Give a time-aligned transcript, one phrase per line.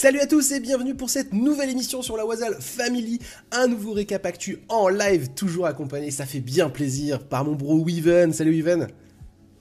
[0.00, 3.18] Salut à tous et bienvenue pour cette nouvelle émission sur la Wazal Family.
[3.50, 7.84] Un nouveau récap actu en live, toujours accompagné, ça fait bien plaisir, par mon bro
[7.84, 8.32] Weaven.
[8.32, 8.86] Salut Weaven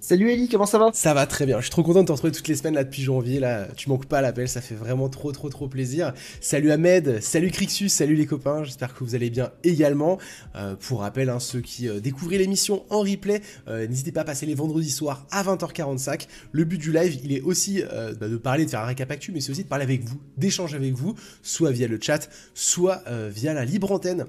[0.10, 0.92] Salut Ellie, comment ça va?
[0.94, 2.86] Ça va très bien, je suis trop content de te retrouver toutes les semaines là
[2.86, 6.14] depuis janvier, là tu manques pas l'appel, ça fait vraiment trop trop trop plaisir.
[6.40, 10.18] Salut Ahmed, salut Crixus, salut les copains, j'espère que vous allez bien également.
[10.56, 14.24] Euh, pour rappel, hein, ceux qui euh, découvrent l'émission en replay, euh, n'hésitez pas à
[14.24, 16.28] passer les vendredis soirs à 20h45.
[16.54, 19.34] Le but du live, il est aussi bah, de parler, de faire un récap actu,
[19.34, 23.04] mais c'est aussi de parler avec vous, d'échanger avec vous, soit via le chat, soit
[23.28, 24.26] via la libre antenne.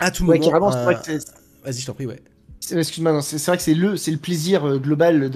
[0.00, 0.70] À tout ouais, moment.
[0.70, 2.18] Vas-y, je t'en prie, ouais.
[2.70, 5.28] Excuse-moi, c'est vrai que c'est le, le plaisir euh, global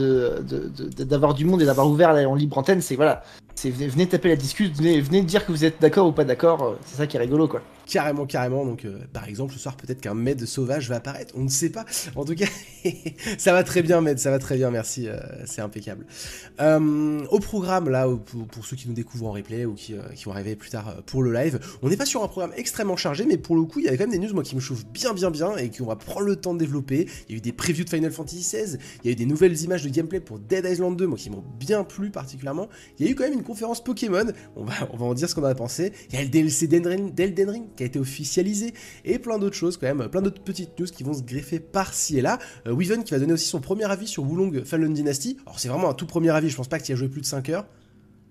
[0.98, 2.80] d'avoir du monde et d'avoir ouvert en libre antenne.
[2.80, 3.24] C'est voilà,
[3.64, 6.62] venez, taper la discussion, venez, dire que vous êtes d'accord ou pas d'accord.
[6.62, 7.62] Euh, c'est ça qui est rigolo, quoi.
[7.86, 8.64] Carrément, carrément.
[8.64, 11.32] Donc, euh, par exemple, ce soir, peut-être qu'un Med sauvage va apparaître.
[11.36, 11.84] On ne sait pas.
[12.16, 12.46] En tout cas,
[13.38, 14.18] ça va très bien, Med.
[14.18, 14.70] Ça va très bien.
[14.70, 15.08] Merci.
[15.08, 16.04] Euh, c'est impeccable.
[16.58, 18.08] Au programme, là,
[18.50, 21.32] pour, ceux qui nous découvrent en replay ou qui, vont arriver plus tard pour le
[21.32, 23.88] live, on n'est pas sur un programme extrêmement chargé, mais pour le coup, il y
[23.88, 25.96] avait quand même des news, moi, qui me chauffent bien, bien, bien et qu'on va
[25.96, 27.08] prendre le temps de développer.
[27.28, 28.78] Il y a eu des previews de Final Fantasy XVI.
[29.04, 31.30] Il y a eu des nouvelles images de gameplay pour Dead Island 2, moi, qui
[31.30, 32.68] m'ont bien plu particulièrement.
[32.98, 34.26] Il y a eu quand même une conférence Pokémon.
[34.56, 35.92] On va, on va en dire ce qu'on en a pensé.
[36.10, 39.76] Il y a le DLC d'Elden Ring qui a été officialisé et plein d'autres choses
[39.76, 42.38] quand même, plein d'autres petites news qui vont se greffer par-ci et là.
[42.66, 45.38] Euh, Weaven qui va donner aussi son premier avis sur Wulong Fallen Dynasty.
[45.46, 47.08] Alors c'est vraiment un tout premier avis, je pense pas que tu y as joué
[47.08, 47.66] plus de 5 heures.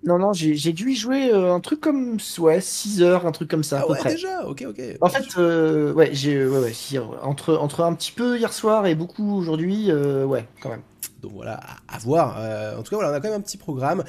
[0.04, 3.50] Non, non, j'ai dû y jouer euh, un truc comme ouais, 6 heures, un truc
[3.50, 3.84] comme ça.
[3.84, 4.82] Ah ouais, déjà, ok, ok.
[5.02, 8.94] En fait, euh, ouais, j'ai ouais, ouais, entre, entre un petit peu hier soir et
[8.94, 10.84] beaucoup aujourd'hui, ouais, quand même.
[11.22, 12.38] Donc voilà, à, voir.
[12.78, 14.04] en tout cas, voilà, on a quand même un petit programme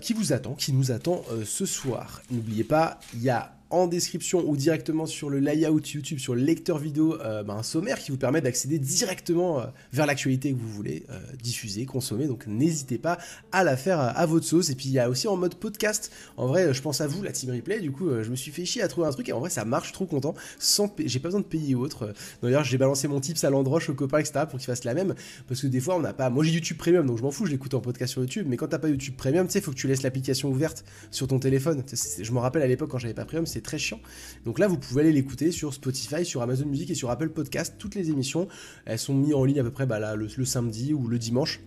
[0.00, 2.22] qui vous attend, qui nous attend ce soir.
[2.30, 6.42] N'oubliez pas, il y a en description ou directement sur le layout YouTube, sur le
[6.42, 10.58] lecteur vidéo, euh, bah, un sommaire qui vous permet d'accéder directement euh, vers l'actualité que
[10.58, 12.26] vous voulez euh, diffuser, consommer.
[12.26, 13.18] Donc n'hésitez pas
[13.50, 14.70] à la faire à votre sauce.
[14.70, 16.12] Et puis il y a aussi en mode podcast.
[16.36, 17.80] En vrai, je pense à vous, la team replay.
[17.80, 19.64] Du coup, je me suis fait chier à trouver un truc et en vrai, ça
[19.64, 19.92] marche.
[19.92, 20.34] Trop content.
[20.58, 22.12] Sans j'ai pas besoin de payer ou autre.
[22.42, 24.44] D'ailleurs, j'ai balancé mon tips à l'endroche aux copains, etc.
[24.48, 25.14] pour qu'ils fassent la même.
[25.48, 26.30] Parce que des fois, on n'a pas.
[26.30, 27.46] Moi, j'ai YouTube Premium, donc je m'en fous.
[27.46, 28.46] Je l'écoute en podcast sur YouTube.
[28.48, 31.26] Mais quand t'as pas YouTube Premium, tu sais, faut que tu laisses l'application ouverte sur
[31.26, 31.82] ton téléphone.
[32.20, 34.00] Je me rappelle à l'époque quand j'avais pas Premium, c'est très chiant.
[34.44, 37.76] Donc là, vous pouvez aller l'écouter sur Spotify, sur Amazon Music et sur Apple Podcast.
[37.78, 38.48] Toutes les émissions,
[38.84, 41.60] elles sont mises en ligne à peu près bah, le samedi ou le dimanche.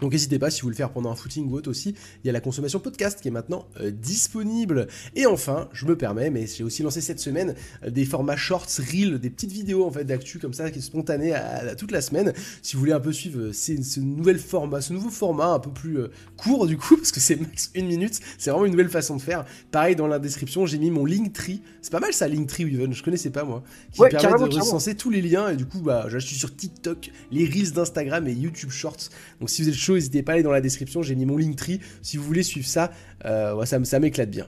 [0.00, 2.26] Donc n'hésitez pas si vous voulez le faire pendant un footing ou autre aussi, il
[2.26, 4.86] y a la consommation podcast qui est maintenant euh, disponible.
[5.16, 8.68] Et enfin, je me permets, mais j'ai aussi lancé cette semaine euh, des formats shorts,
[8.78, 12.00] reels, des petites vidéos en fait d'actu comme ça qui est spontané à, toute la
[12.00, 12.32] semaine.
[12.62, 15.70] Si vous voulez un peu suivre euh, ce, nouvel format, ce nouveau format un peu
[15.70, 15.98] plus
[16.36, 19.22] court du coup, parce que c'est max une minute, c'est vraiment une nouvelle façon de
[19.22, 19.44] faire.
[19.70, 21.62] Pareil dans la description, j'ai mis mon Linktree.
[21.82, 25.10] C'est pas mal ça, Linktree Weaven, je connaissais pas moi, qui permet de recenser tous
[25.10, 28.70] les liens et du coup bah je suis sur TikTok, les reels d'Instagram et YouTube
[28.70, 29.10] Shorts.
[29.40, 31.80] Donc si vous êtes n'hésitez pas à aller dans la description, j'ai mis mon Linktree.
[32.02, 32.92] Si vous voulez suivre ça,
[33.24, 34.46] euh, ça, ça m'éclate bien.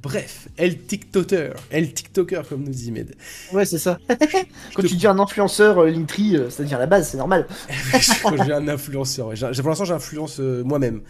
[0.00, 3.16] Bref, El TikToker, El TikToker comme nous dit Med.
[3.52, 3.98] Ouais, c'est ça.
[4.74, 7.48] Quand tu dis un influenceur euh, Linktree, euh, c'est-à-dire la base, c'est normal.
[8.22, 9.34] Quand j'ai un influenceur, ouais.
[9.36, 11.00] pour l'instant j'influence moi-même.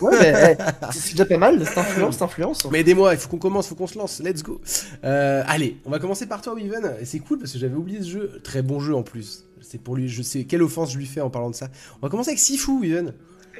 [0.00, 0.58] ouais, mais
[0.92, 2.68] c'est déjà pas mal, cette influence, cette influence.
[2.70, 4.60] Mais aidez-moi, il faut qu'on commence, il faut qu'on se lance, let's go.
[5.02, 6.98] allez, on va commencer par toi, Weaven.
[7.04, 9.44] C'est cool parce que j'avais oublié ce jeu, très bon jeu en plus.
[9.62, 11.68] C'est pour lui, je sais quelle offense je lui fais en parlant de ça.
[12.00, 13.14] On va commencer avec Sifu, Even.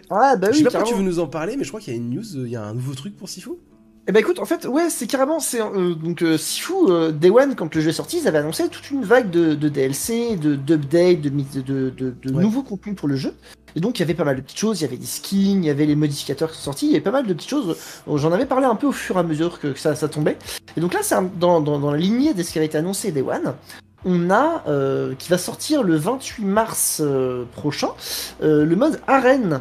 [0.09, 0.55] Ah bah oui.
[0.55, 1.99] Je sais pas pourquoi tu veux nous en parler, mais je crois qu'il y a
[1.99, 3.51] une news, euh, il y a un nouveau truc pour Sifu.
[4.09, 6.75] Eh bah écoute, en fait, ouais, c'est carrément, c'est euh, donc euh, Sifu
[7.13, 10.37] Day One quand le jeu est sorti, ils avaient annoncé toute une vague de, DLC,
[10.37, 13.35] de d'updates, de, de, de, de nouveaux contenus pour le jeu.
[13.77, 15.63] Et donc il y avait pas mal de petites choses, il y avait des skins,
[15.63, 17.51] il y avait les modificateurs qui sont sortis, il y avait pas mal de petites
[17.51, 17.77] choses.
[18.13, 20.37] J'en avais parlé un peu au fur et à mesure que, ça, ça, tombait.
[20.77, 23.13] Et donc là, c'est dans, dans, dans, la lignée de ce qui avait été annoncé
[23.13, 23.55] Day One
[24.05, 27.91] on a, euh, qui va sortir le 28 mars euh, prochain,
[28.43, 29.61] euh, le mode arène.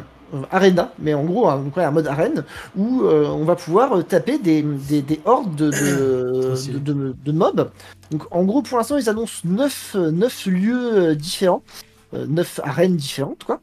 [0.52, 2.44] Arena, mais en gros un, un mode arène
[2.76, 7.68] où on va pouvoir taper des, des, hordes de, de, de, mobs.
[8.12, 11.64] Donc en gros pour l'instant ils annoncent 9, 9 lieux différents.
[12.12, 13.60] 9 arènes différentes quoi.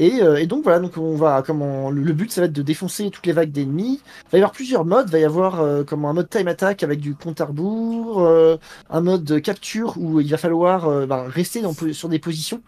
[0.00, 3.10] Euh, et, donc voilà, donc on va comment le but ça va être de défoncer
[3.10, 4.00] toutes les vagues d'ennemis.
[4.26, 6.48] Il va y avoir plusieurs modes, il va y avoir euh, comme un mode time
[6.48, 8.56] attack avec du compte à rebours, euh,
[8.90, 11.62] un mode capture où il va falloir ben, rester
[11.92, 12.62] sur des positions.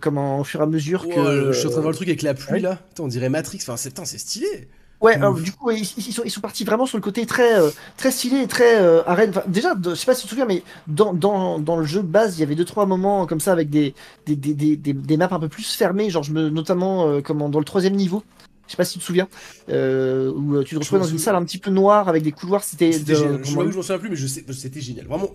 [0.00, 1.52] comme au fur et à mesure que.
[1.52, 2.78] Je suis en train de voir le truc avec la pluie là.
[2.98, 3.60] on dirait Matrix.
[3.62, 4.68] Enfin, c'est stylé.
[5.00, 7.70] Ouais, alors, du coup, ils, sont, ils sont partis vraiment sur le côté très, euh,
[7.96, 9.32] très stylé, très euh, arène.
[9.46, 12.06] déjà, je sais pas si tu te souviens, mais dans, dans, dans le jeu de
[12.06, 13.94] base, il y avait deux trois moments comme ça avec des,
[14.24, 17.48] des, des, des, des maps un peu plus fermées, genre je me, notamment euh, comment,
[17.48, 18.22] dans le troisième niveau.
[18.66, 19.28] Je sais pas si tu te souviens,
[19.68, 22.64] où tu te retrouvais dans une salle un petit peu noire avec des couloirs.
[22.64, 22.90] C'était.
[22.92, 23.44] génial.
[23.44, 25.06] Je, je m'en souviens plus, mais je sais, c'était génial.
[25.06, 25.28] Vraiment,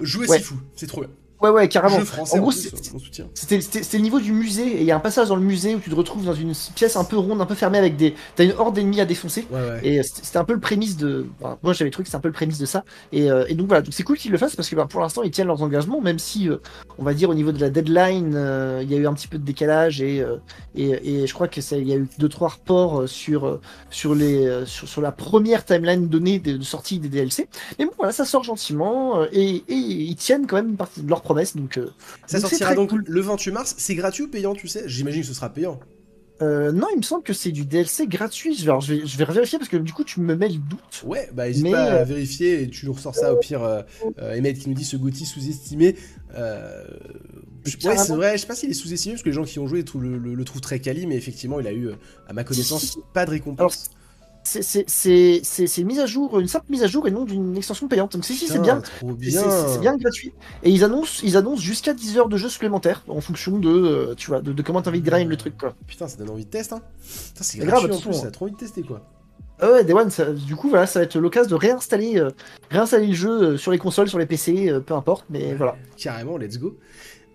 [0.00, 1.10] jouer c'est fou, c'est trop bien.
[1.40, 1.98] Ouais, ouais, carrément.
[1.98, 3.26] Jeu français, En gros, c'est- soutient.
[3.34, 3.58] C'était
[3.98, 5.90] le niveau du musée, et il y a un passage dans le musée où tu
[5.90, 8.14] te retrouves dans une pièce un peu ronde, un peu fermée, avec des.
[8.36, 9.46] T'as une horde d'ennemis à défoncer.
[9.50, 9.80] Ouais, ouais.
[9.82, 11.26] Et euh, c'était un peu le prémisse de.
[11.40, 12.84] enfin, moi j'avais trouvé que c'était un peu le prémisse de ça.
[13.12, 15.00] Et, euh, et donc voilà, donc c'est cool qu'ils le fassent parce que bah, pour
[15.00, 16.56] l'instant ils tiennent leurs engagements, même si euh,
[16.98, 19.28] on va dire au niveau de la deadline, euh, il y a eu un petit
[19.28, 20.36] peu de décalage et, euh,
[20.76, 23.46] et, et je crois que ça- il y a eu deux trois reports euh, sur,
[23.46, 23.60] euh,
[23.90, 27.48] sur, les, euh, sur, sur la première timeline donnée de, de sortie des DLC.
[27.78, 31.02] Mais bon voilà, ça sort gentiment euh, et, et ils tiennent quand même une partie
[31.02, 31.56] de leurs promesses.
[31.56, 31.88] Donc, euh,
[32.26, 33.04] Ça donc sortira donc cool.
[33.06, 33.74] le 28 mars.
[33.78, 34.84] C'est gratuit ou payant, tu sais?
[34.86, 35.80] J'imagine que ce sera payant.
[36.42, 38.56] Euh, non, il me semble que c'est du DLC gratuit.
[38.56, 40.56] Je vais, je vais, je vais vérifier parce que du coup tu me mets le
[40.58, 41.04] doute.
[41.06, 43.62] Ouais, bah n'hésite Mais, pas à euh, vérifier et tu nous ressors ça au pire.
[43.62, 43.82] Euh,
[44.18, 45.94] euh, Emmett qui nous dit ce Gotti sous-estimé.
[46.34, 46.84] Euh,
[47.64, 49.60] je- ouais, c'est vrai, je sais pas s'il est sous-estimé parce que les gens qui
[49.60, 51.90] ont joué le, le- le trouvent très quali, mais effectivement, il a eu,
[52.26, 53.90] à ma connaissance, pas de récompense.
[54.44, 58.12] C'est- une mise à jour, une simple mise à jour et non d'une extension payante.
[58.12, 58.82] Donc si, si, c'est bien.
[59.00, 59.96] C'est- bien.
[59.96, 60.32] Gratuit.
[60.62, 64.14] Et ils annoncent, ils annoncent jusqu'à 10 heures de jeu supplémentaires en fonction de, euh,
[64.14, 65.74] tu vois, de, de comment t'as envie de grind le truc, quoi.
[65.86, 66.74] Putain, ça donne envie de tester.
[66.74, 66.82] Hein.
[67.40, 68.12] C'est grave, en plus, attention.
[68.12, 69.00] ça a trop envie de tester quoi.
[69.60, 72.30] Ah ouais, Day One, ça- du coup, voilà, ça va être l'occasion de réinstaller, euh,
[72.70, 75.76] réinstaller le jeu euh, sur les consoles, sur les PC, euh, peu importe, mais voilà.
[75.96, 76.76] Carrément, let's go.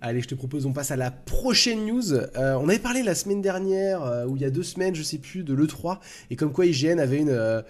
[0.02, 2.14] Allez, je te propose, on passe à la prochaine news.
[2.14, 5.04] Euh, on avait parlé la semaine dernière, euh, ou il y a deux semaines, je
[5.04, 6.00] sais plus, de l'E3,
[6.32, 7.30] et comme quoi IGN avait une...
[7.30, 7.62] euh,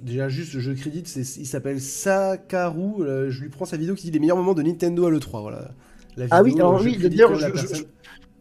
[0.00, 4.12] déjà, juste, je crédite, c'est- il s'appelle Sakaru, je lui prends sa vidéo qui dit
[4.12, 5.72] les meilleurs moments de Nintendo à l'E3, voilà.
[6.16, 7.84] La Ah oui, alors oui, d'ailleurs, je- je-.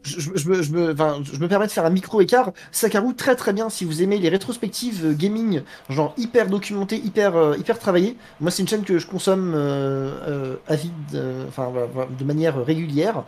[0.04, 2.52] Je, je- je me, je, me, enfin, je me permets de faire un micro écart.
[2.72, 7.36] Sakaru, très très bien si vous aimez les rétrospectives euh, gaming, genre hyper documentées, hyper,
[7.36, 8.16] euh, hyper travaillées.
[8.40, 12.64] Moi, c'est une chaîne que je consomme euh, euh, avide, euh, enfin, voilà, de manière
[12.66, 13.24] régulière.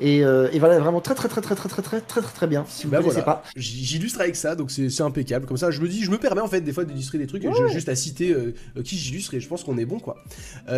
[0.00, 2.64] Et, et voilà, vraiment très très très très très très très très très très bien.
[2.68, 3.24] Si vous Bah connaissez voilà.
[3.24, 3.42] pas.
[3.56, 5.46] J'illustre avec ça, donc c'est impeccable.
[5.46, 7.44] Comme ça, je me dis, je me permets en fait des fois d'illustrer des trucs.
[7.72, 8.34] juste à citer
[8.84, 10.16] qui j'illustre et je pense qu'on est bon quoi.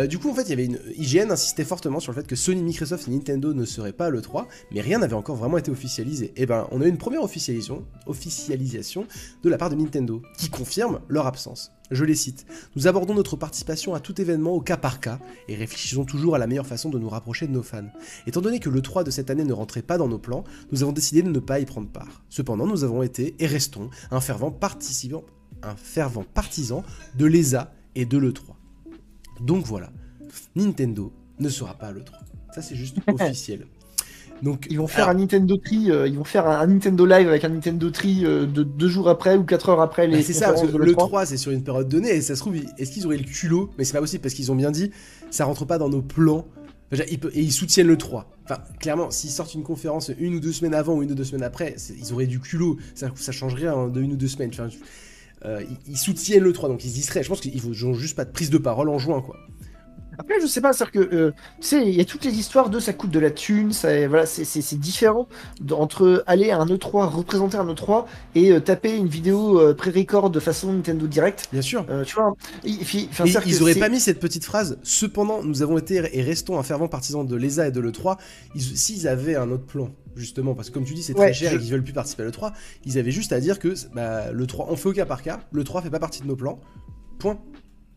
[0.07, 2.35] Du coup, en fait, il y avait une IGN insistait fortement sur le fait que
[2.35, 5.71] Sony, Microsoft et Nintendo ne seraient pas à l'E3, mais rien n'avait encore vraiment été
[5.71, 6.33] officialisé.
[6.35, 9.07] Et ben, on a eu une première officialisation, officialisation
[9.43, 11.71] de la part de Nintendo qui confirme leur absence.
[11.91, 12.45] Je les cite.
[12.75, 16.37] Nous abordons notre participation à tout événement au cas par cas et réfléchissons toujours à
[16.37, 17.89] la meilleure façon de nous rapprocher de nos fans.
[18.27, 20.83] Étant donné que le 3 de cette année ne rentrait pas dans nos plans, nous
[20.83, 22.23] avons décidé de ne pas y prendre part.
[22.29, 25.23] Cependant, nous avons été et restons un fervent participant,
[25.63, 26.83] un fervent partisan
[27.17, 28.53] de l'ESA et de l'E3.
[29.41, 29.91] Donc voilà,
[30.55, 32.11] Nintendo ne sera pas à l'E3.
[32.53, 33.65] Ça c'est juste officiel.
[34.41, 37.05] Donc Ils vont faire alors, un Nintendo Tree, euh, ils vont faire un, un Nintendo
[37.05, 40.15] Live avec un Nintendo Tree euh, de deux jours après ou quatre heures après bah,
[40.15, 40.95] les c'est ça, parce que le l'E3.
[40.95, 43.69] 3 c'est sur une période donnée et ça se trouve, est-ce qu'ils auraient le culot?
[43.77, 44.91] Mais c'est pas possible parce qu'ils ont bien dit,
[45.29, 46.45] ça rentre pas dans nos plans.
[46.91, 48.31] Et ils soutiennent le 3.
[48.45, 51.23] Enfin, clairement, s'ils sortent une conférence une ou deux semaines avant ou une ou deux
[51.23, 52.77] semaines après, ils auraient du culot.
[52.95, 54.49] Ça, ça changerait hein, de une ou deux semaines.
[54.51, 54.69] Enfin,
[55.45, 57.21] euh, ils, ils soutiennent le 3, donc ils y seraient.
[57.21, 59.37] Je pense qu'ils n'ont juste pas de prise de parole en juin, quoi.
[60.19, 61.31] Après, je sais pas, c'est-à-dire que, euh,
[61.61, 64.07] tu sais, il y a toutes les histoires de ça coûte de la thune, ça,
[64.07, 64.43] voilà, c'est-
[64.77, 65.27] différent
[65.71, 68.05] entre aller à un E3, représenter un E3
[68.35, 71.47] et euh, taper une vidéo euh, pré-record de façon Nintendo Direct.
[71.51, 71.85] Bien sûr.
[72.05, 72.33] Tu vois,
[72.65, 73.09] et, puis,
[73.45, 74.77] ils auraient pas mis cette petite phrase.
[74.83, 78.17] Cependant, nous avons été et restons un fervent partisan de l'ESA et de l'E3.
[78.55, 81.51] Ils- S'ils avaient un autre plan, justement, parce que comme tu dis, c'est très cher
[81.51, 82.51] je- et qu'ils veulent plus participer à l'E3,
[82.85, 85.81] ils avaient juste à dire que bah, l'E3, on fait au cas par cas, l'E3
[85.81, 86.59] fait pas partie de nos plans.
[87.19, 87.37] Point.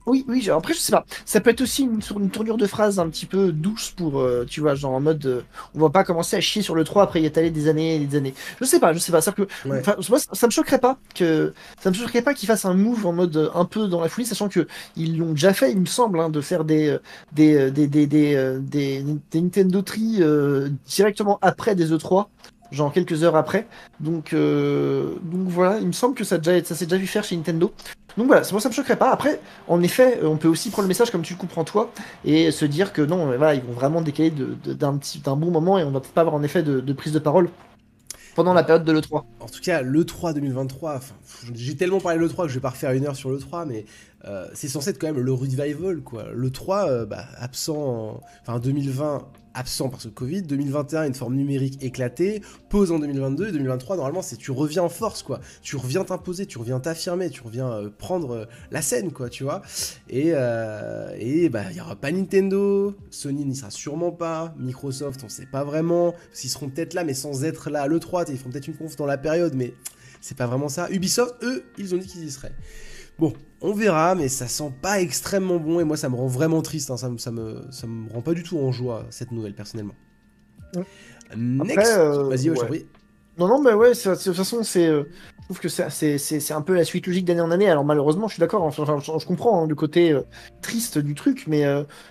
[0.06, 1.04] Oui, oui, genre, après, je sais pas.
[1.24, 4.44] Ça peut être aussi une, une tournure de phrase un petit peu douce pour, euh,
[4.48, 5.42] tu vois, genre en mode, euh,
[5.74, 7.98] on va pas commencer à chier sur le 3 après y étaler des années et
[8.04, 8.34] des années.
[8.60, 9.20] Je sais pas, je sais pas.
[9.20, 9.82] C'est-à-dire que, Ouais.
[10.08, 13.06] moi, ça, ça me choquerait pas que, ça me choquerait pas qu'ils fassent un move
[13.06, 14.66] en mode euh, un peu dans la foulée, sachant que
[14.96, 16.98] ils l'ont déjà fait, il me semble, hein, de faire des, euh,
[17.32, 22.26] des, euh, des, des, des, euh, des, des Nintendo Tree euh, directement après des E3.
[22.72, 23.66] Genre quelques heures après.
[24.00, 27.36] Donc, euh, donc voilà, il me semble que ça, ça s'est déjà vu faire chez
[27.36, 27.72] Nintendo.
[28.16, 29.10] Donc voilà, c'est moi ça me choquerait pas.
[29.10, 31.90] Après, en effet, euh, on peut aussi prendre le message comme tu le comprends toi
[32.24, 35.84] et se dire que non, euh, voilà, ils vont vraiment décaler d'un bon moment et
[35.84, 37.48] on va pas avoir en effet de, prise de parole
[38.34, 39.24] pendant la période de l'E3.
[39.40, 42.60] En tout cas, l'E3 2023, enfin, pff, j'ai tellement parlé de l'E3 que je vais
[42.60, 43.84] pas refaire une heure sur l'E3, mais
[44.24, 46.26] euh, c'est censé être quand même le revival, quoi.
[46.34, 51.82] L'E3, euh, bah, absent, en- enfin 2020, absent parce que Covid, 2021, une forme numérique
[51.82, 55.40] éclatée, pause en 2022, et 2023, normalement, c'est tu reviens en force, quoi.
[55.60, 59.42] Tu reviens t'imposer, tu reviens t'affirmer, tu reviens euh, prendre euh, la scène, quoi, tu
[59.44, 59.60] vois.
[60.08, 65.28] Et, et bah, il y aura pas Nintendo, Sony n'y sera sûrement pas, Microsoft, on
[65.28, 68.50] sait pas vraiment, s'ils seront peut-être là, mais sans être là à l'E3, ils feront
[68.50, 69.74] peut-être une conf dans la période, mais
[70.20, 70.88] c'est pas vraiment ça.
[70.90, 72.52] Ubisoft, eux, ils ont dit qu'ils y seraient.
[73.22, 76.60] Bon, on verra, mais ça sent pas extrêmement bon, et moi ça me rend vraiment
[76.60, 79.30] triste, hein, ça, me, ça, me, ça me rend pas du tout en joie, cette
[79.30, 79.94] nouvelle, personnellement.
[80.74, 80.82] Ouais.
[81.36, 82.86] Next, euh, vas-y, ouais, ouais.
[83.38, 84.88] Non, non, mais ouais, de toute façon, c'est.
[84.88, 85.04] Euh,
[85.38, 87.70] je trouve que c'est un peu la suite logique d'année en année.
[87.70, 90.22] Alors malheureusement, je suis d'accord, enfin, je, comprends hein, le côté euh,
[90.60, 91.64] triste du truc, mais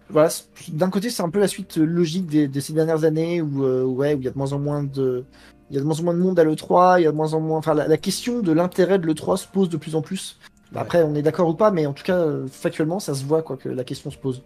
[0.09, 0.29] voilà,
[0.69, 3.65] d'un côté, c'est un peu la suite logique de ces dernières années où,
[3.97, 5.25] ouais, où il y a de moins en moins de.
[5.71, 7.17] Il y a de moins en moins de monde à l'E3, il y a de
[7.17, 7.57] moins en moins.
[7.57, 10.37] Enfin, la, question de l'intérêt de l'E3 se pose de plus en plus.
[10.73, 13.57] Après, on est d'accord ou pas, mais en tout cas, factuellement, ça se voit quoi,
[13.57, 14.43] que la question se pose.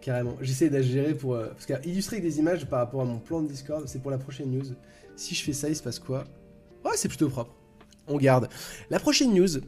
[0.00, 0.34] Carrément.
[0.40, 1.36] J'essaie d'agérer pour.
[1.38, 4.18] parce qu'illustrer avec des images par rapport à mon plan de Discord, c'est pour la
[4.18, 4.64] prochaine news.
[5.16, 6.24] Si je fais ça, il se passe quoi?
[6.84, 7.52] Ouais, c'est plutôt propre.
[8.06, 8.48] On garde.
[8.88, 9.58] La prochaine news,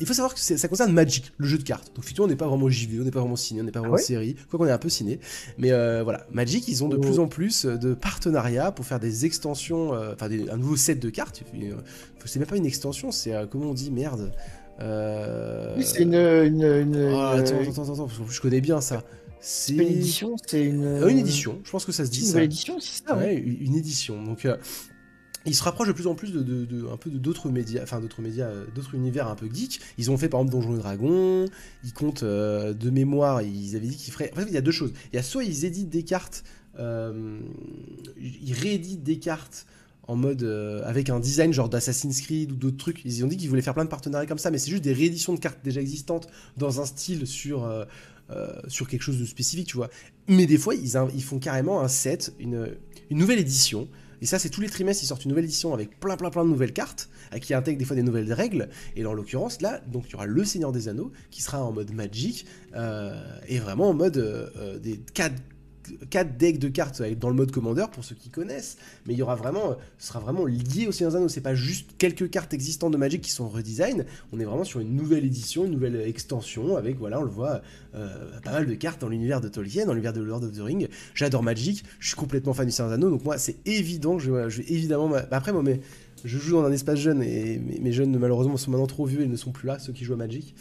[0.00, 1.88] il faut savoir que ça concerne Magic, le jeu de cartes.
[1.88, 3.80] Donc effectivement, on n'est pas vraiment JV, on n'est pas vraiment ciné, on n'est pas
[3.80, 5.20] vraiment ah série, quoi qu'on est un peu ciné.
[5.58, 7.24] Mais euh, voilà, Magic, ils ont de plus oh.
[7.24, 11.42] en plus de partenariats pour faire des extensions, euh, enfin un nouveau set de cartes.
[12.24, 14.32] C'est même pas une extension, c'est euh, comment on dit, merde?
[14.80, 19.04] Oui, c'est une, une, oh, attends, attends, attends, je connais bien ça.
[19.40, 21.02] C'est une édition, c'est une.
[21.08, 22.20] une édition, je pense que ça se dit.
[22.20, 23.16] Une nouvelle édition, c'est ça.
[23.16, 24.22] Ouais, une édition.
[24.22, 24.46] Donc,
[25.46, 28.48] ils se rapprochent de plus en plus de, un peu d'autres médias, enfin d'autres médias,
[28.48, 29.80] euh, d'autres univers un peu geeks.
[29.96, 31.46] Ils ont fait par exemple Donjons et Dragons.
[31.82, 33.40] Ils comptent euh, de mémoire.
[33.42, 34.30] Ils avaient dit qu'ils feraient.
[34.34, 34.92] En fait, il y a deux choses.
[35.12, 36.44] Il y a soit ils éditent des cartes,
[36.78, 37.40] euh,
[38.18, 39.66] ils rééditent des cartes
[40.08, 40.42] en mode
[40.84, 43.04] avec un design genre d'Assassin's Creed ou d'autres trucs.
[43.04, 44.92] Ils ont dit qu'ils voulaient faire plein de partenariats comme ça, mais c'est juste des
[44.92, 46.26] rééditions de cartes déjà existantes
[46.56, 47.68] dans un style sur
[48.68, 49.90] sur quelque chose de spécifique, tu vois.
[50.28, 52.68] Mais des fois, ils, font carrément un set, une,
[53.10, 53.88] nouvelle édition
[54.20, 56.44] et ça, c'est tous les trimestres, ils sortent une nouvelle édition avec plein, plein, plein
[56.44, 57.08] de nouvelles cartes,
[57.40, 58.68] qui intègrent des fois des nouvelles règles.
[58.96, 61.72] Et en l'occurrence, là, donc il y aura le Seigneur des Anneaux, qui sera en
[61.72, 65.34] mode Magic, euh, et vraiment en mode euh, euh, des 4
[66.10, 69.22] 4 decks de cartes dans le mode commandeur pour ceux qui connaissent, mais il y
[69.22, 71.28] aura vraiment, ce sera vraiment lié au Seigneur des Anneaux.
[71.28, 74.04] C'est pas juste quelques cartes existantes de Magic qui sont redesign.
[74.32, 77.62] On est vraiment sur une nouvelle édition, une nouvelle extension avec, voilà, on le voit,
[77.94, 80.60] euh, pas mal de cartes dans l'univers de Tolkien, dans l'univers de Lord of the
[80.60, 80.88] Ring.
[81.14, 84.30] J'adore Magic, je suis complètement fan du Seigneur des Anneaux, donc moi c'est évident je,
[84.30, 85.80] vais évidemment, bah, après moi mais
[86.24, 89.26] je joue dans un espace jeune et mes jeunes malheureusement sont maintenant trop vieux et
[89.26, 90.54] ne sont plus là, ceux qui jouent à Magic.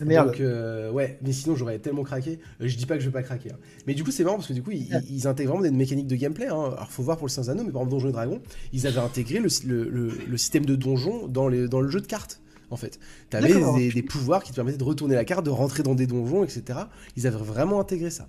[0.00, 0.28] Merde.
[0.28, 2.40] Donc, euh, ouais, mais sinon j'aurais tellement craqué.
[2.60, 3.52] Euh, je dis pas que je vais pas craquer.
[3.52, 3.58] Hein.
[3.86, 6.16] Mais du coup, c'est marrant parce que du coup, ils, intègrent vraiment des mécaniques de
[6.16, 6.46] gameplay.
[6.46, 6.72] Hein.
[6.76, 8.40] Alors, faut voir pour le Saint mais par exemple, Donjons et Dragons,
[8.72, 9.48] ils avaient intégré le,
[9.88, 12.40] le, système de donjon dans, les, dans le jeu de cartes.
[12.70, 12.98] En fait,
[13.30, 16.06] tu avais des, pouvoirs qui te permettaient de retourner la carte, de rentrer dans des
[16.06, 16.80] donjons, etc.
[17.16, 18.26] Ils avaient vraiment intégré ça.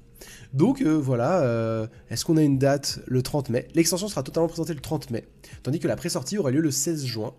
[0.54, 3.00] Donc euh, voilà, est-ce qu'on a une date?
[3.08, 5.26] Le 30 mai L'extension sera totalement présentée le 30 mai,
[5.64, 7.34] tandis que la pré-sortie aura lieu le 16 juin.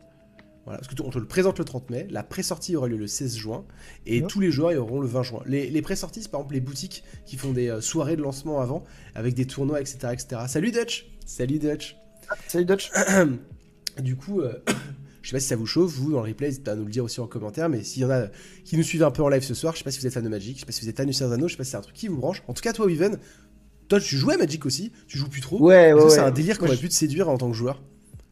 [0.67, 3.37] Voilà, parce qu'on te le présente le 30 mai, la pré-sortie aura lieu le 16
[3.37, 3.65] juin,
[4.05, 5.43] et tous les joueurs y auront le 20 juin.
[5.47, 8.61] Les, les pré-sorties, c'est par exemple les boutiques qui font des euh, soirées de lancement
[8.61, 8.83] avant,
[9.15, 10.09] avec des tournois, etc.
[10.13, 10.43] etc.
[10.49, 11.97] Salut Dutch Salut Dutch
[12.49, 12.91] Salut Dutch
[14.03, 14.55] Du coup, euh,
[15.23, 16.85] je sais pas si ça vous chauffe, vous, dans le replay, n'hésitez pas à nous
[16.85, 18.27] le dire aussi en commentaire, mais s'il y en a
[18.65, 20.15] qui nous suivent un peu en live ce soir, je sais pas si vous êtes
[20.15, 21.65] fan de Magic, je sais pas si vous êtes fan du Anneaux, je sais pas
[21.65, 22.43] si c'est un truc qui vous branche.
[22.49, 23.19] En tout cas, toi, Weven,
[23.87, 25.63] toi, tu jouais à Magic aussi, tu joues plus trop.
[25.63, 27.81] Ouais, ouais, C'est un délire qu'on aurait pu te séduire en tant que joueur?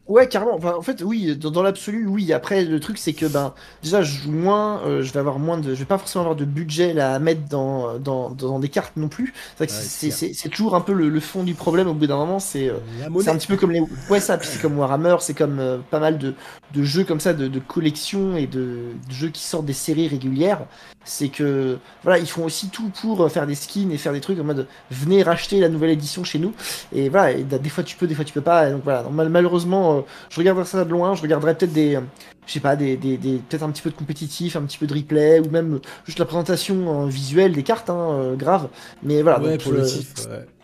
[0.07, 0.53] Ouais, carrément.
[0.55, 2.31] Enfin, en fait, oui, dans, l'absolu, oui.
[2.31, 5.57] Après, le truc, c'est que ben, déjà, je joue moins, euh, je vais avoir moins
[5.57, 8.69] de, je vais pas forcément avoir de budget là, à mettre dans, dans, dans des
[8.69, 9.33] cartes non plus.
[9.57, 11.87] C'est toujours un peu le, fond du problème.
[11.87, 12.77] Au bout d'un moment, c'est euh,
[13.19, 13.81] c'est un petit peu comme les,
[14.11, 14.37] ouais, ça.
[14.37, 16.35] Puis c'est comme Warhammer, c'est comme euh, pas mal de,
[16.75, 20.07] de jeux comme ça, de, de collections et de, de, jeux qui sortent des séries
[20.07, 20.65] régulières.
[21.03, 24.39] C'est que voilà, ils font aussi tout pour faire des skins et faire des trucs
[24.39, 26.53] en mode venez racheter la nouvelle édition chez nous.
[26.93, 28.69] Et voilà, et des fois tu peux, des fois tu peux pas.
[28.69, 31.99] donc voilà, malheureusement euh, je regarderai ça de loin, je regarderai peut-être des,
[32.45, 34.93] je sais pas, des, des, peut-être un petit peu de compétitif, un petit peu de
[34.93, 38.69] replay, ou même juste la présentation visuelle des cartes, hein, euh, grave.
[39.03, 39.85] Mais voilà, pour le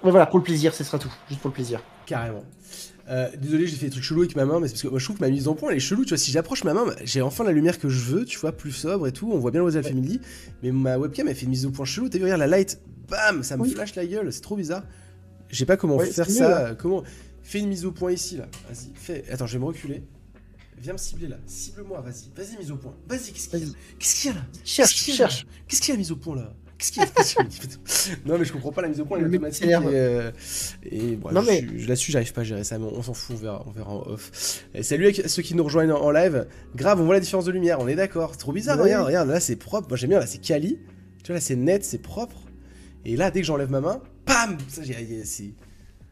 [0.03, 1.81] voilà, pour le plaisir, ce sera tout, juste pour le plaisir.
[2.05, 2.43] Carrément.
[3.09, 4.99] Euh, désolé, j'ai fait des trucs chelous avec ma main, mais c'est parce que moi
[4.99, 6.03] je trouve que ma mise en point elle est chelou.
[6.03, 8.51] Tu vois, si j'approche ma main, j'ai enfin la lumière que je veux, tu vois,
[8.51, 9.29] plus sobre et tout.
[9.33, 10.21] On voit bien le Family,
[10.63, 12.07] mais ma webcam elle fait une mise au point chelou.
[12.09, 14.83] T'as vu, regarde la light, bam, ça me flash la gueule, c'est trop bizarre.
[15.49, 16.75] Je sais pas comment faire ça.
[16.77, 17.03] comment
[17.43, 18.47] Fais une mise au point ici, là.
[18.69, 19.23] Vas-y, fais.
[19.31, 20.03] Attends, je vais me reculer.
[20.81, 21.37] Viens me cibler là.
[21.45, 22.31] Cible-moi, vas-y.
[22.35, 22.95] Vas-y, mise au point.
[23.07, 25.45] Vas-y, qu'est-ce qu'il y a Qu'est-ce qu'il y a là Cherche, cherche.
[25.67, 28.51] Qu'est-ce qu'il y a mise au point là Qu'est-ce qu'il y a Non, mais je
[28.51, 29.65] comprends pas la mise au point, elle est automatique.
[29.65, 30.31] Et, euh,
[30.83, 31.63] et bon, non, mais...
[31.77, 33.91] je, là-dessus, j'arrive pas à gérer ça, mais on s'en fout, on verra, on verra
[33.91, 34.65] en off.
[34.73, 36.47] Et salut à ceux qui nous rejoignent en, live.
[36.75, 38.31] Grave, on voit la différence de lumière, on est d'accord.
[38.31, 39.89] C'est trop bizarre, regarde, regarde, là c'est propre.
[39.89, 40.79] Moi j'aime bien, là c'est quali.
[41.23, 42.37] Tu vois, là c'est net, c'est propre.
[43.05, 45.51] Et là, dès que j'enlève ma main, pam ça, c'est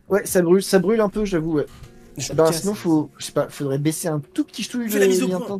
[0.09, 1.65] Ouais, ça brûle, ça brûle un peu, j'avoue, ouais.
[2.33, 5.23] Bah, sinon, faut, je sais pas, faudrait baisser un tout petit chouille de la mise
[5.23, 5.59] au point.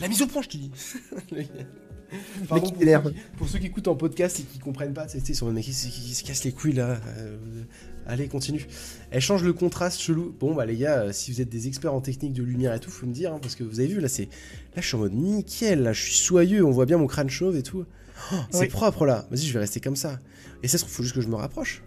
[0.00, 0.70] La mise au point, je te dis.
[2.48, 5.32] Pardon, pour, ceux qui, pour ceux qui écoutent en podcast et qui comprennent pas, c'est
[5.32, 7.00] sur mec qui, se casse les couilles là.
[7.16, 7.38] Euh,
[8.06, 8.66] allez, continue.
[9.10, 10.34] Elle change le contraste chelou.
[10.38, 12.80] Bon, bah les gars, euh, si vous êtes des experts en technique de lumière et
[12.80, 14.28] tout, faut me dire, hein, parce que vous avez vu là, c'est
[14.76, 17.30] là, je suis en mode nickel, là, je suis soyeux, on voit bien mon crâne
[17.30, 17.86] chauve et tout.
[18.32, 19.26] Oh, c'est propre là.
[19.30, 20.20] Vas-y, je vais rester comme ça.
[20.62, 21.82] Et ça se trouve, faut juste que je me rapproche.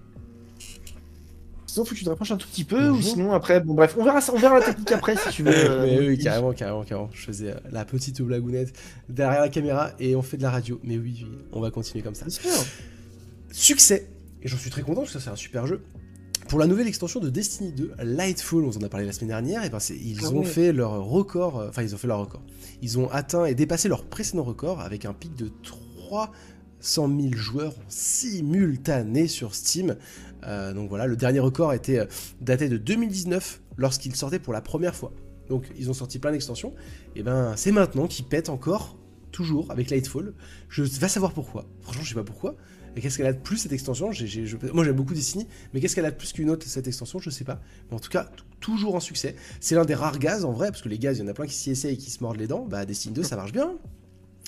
[1.84, 4.04] Faut que tu te rapproches un tout petit peu, ou sinon, après, bon, bref, on
[4.06, 5.52] verra, ça, on verra la technique après si tu veux.
[5.54, 7.10] euh, mais oui, carrément, carrément, carrément.
[7.14, 8.72] Je faisais euh, la petite blagounette
[9.10, 10.80] derrière la caméra et on fait de la radio.
[10.84, 12.26] Mais oui, oui, on va continuer comme ça.
[13.52, 14.08] Succès
[14.44, 15.82] Et j'en suis très content parce que ça, c'est un super jeu.
[16.48, 19.64] Pour la nouvelle extension de Destiny 2, Lightfall, on en a parlé la semaine dernière,
[19.64, 22.20] et ben c'est- ils Ah ont fait leur record, euh, enfin ils ont fait leur
[22.20, 22.44] record.
[22.84, 25.50] Ils ont atteint et dépassé leur précédent record avec un pic de
[26.80, 29.96] 300 000 joueurs en simultané sur Steam.
[30.46, 32.06] Euh, donc voilà, le dernier record était euh,
[32.42, 35.12] daté de 2019 lorsqu'il sortait pour la première fois.
[35.50, 36.74] Donc ils ont sorti plein d'extensions.
[37.16, 38.98] Et ben c'est maintenant qu'ils pètent encore,
[39.32, 40.34] toujours avec Lightfall.
[40.70, 41.66] Je vais savoir pourquoi.
[41.82, 42.56] Franchement, je sais pas pourquoi.
[42.96, 44.10] Et qu'est-ce qu'elle a de plus cette extension?
[44.74, 47.20] Moi j'aime beaucoup Destiny, mais qu'est-ce qu'elle a de plus qu'une autre cette extension?
[47.20, 47.60] Je sais pas.
[47.90, 49.36] Mais en tout cas, toujours un succès.
[49.60, 51.34] C'est l'un des rares gaz en vrai, parce que les gaz, il y en a
[51.34, 52.66] plein qui s'y essayent et qui se mordent les dents.
[52.66, 53.74] Bah Destiny 2, ça marche bien.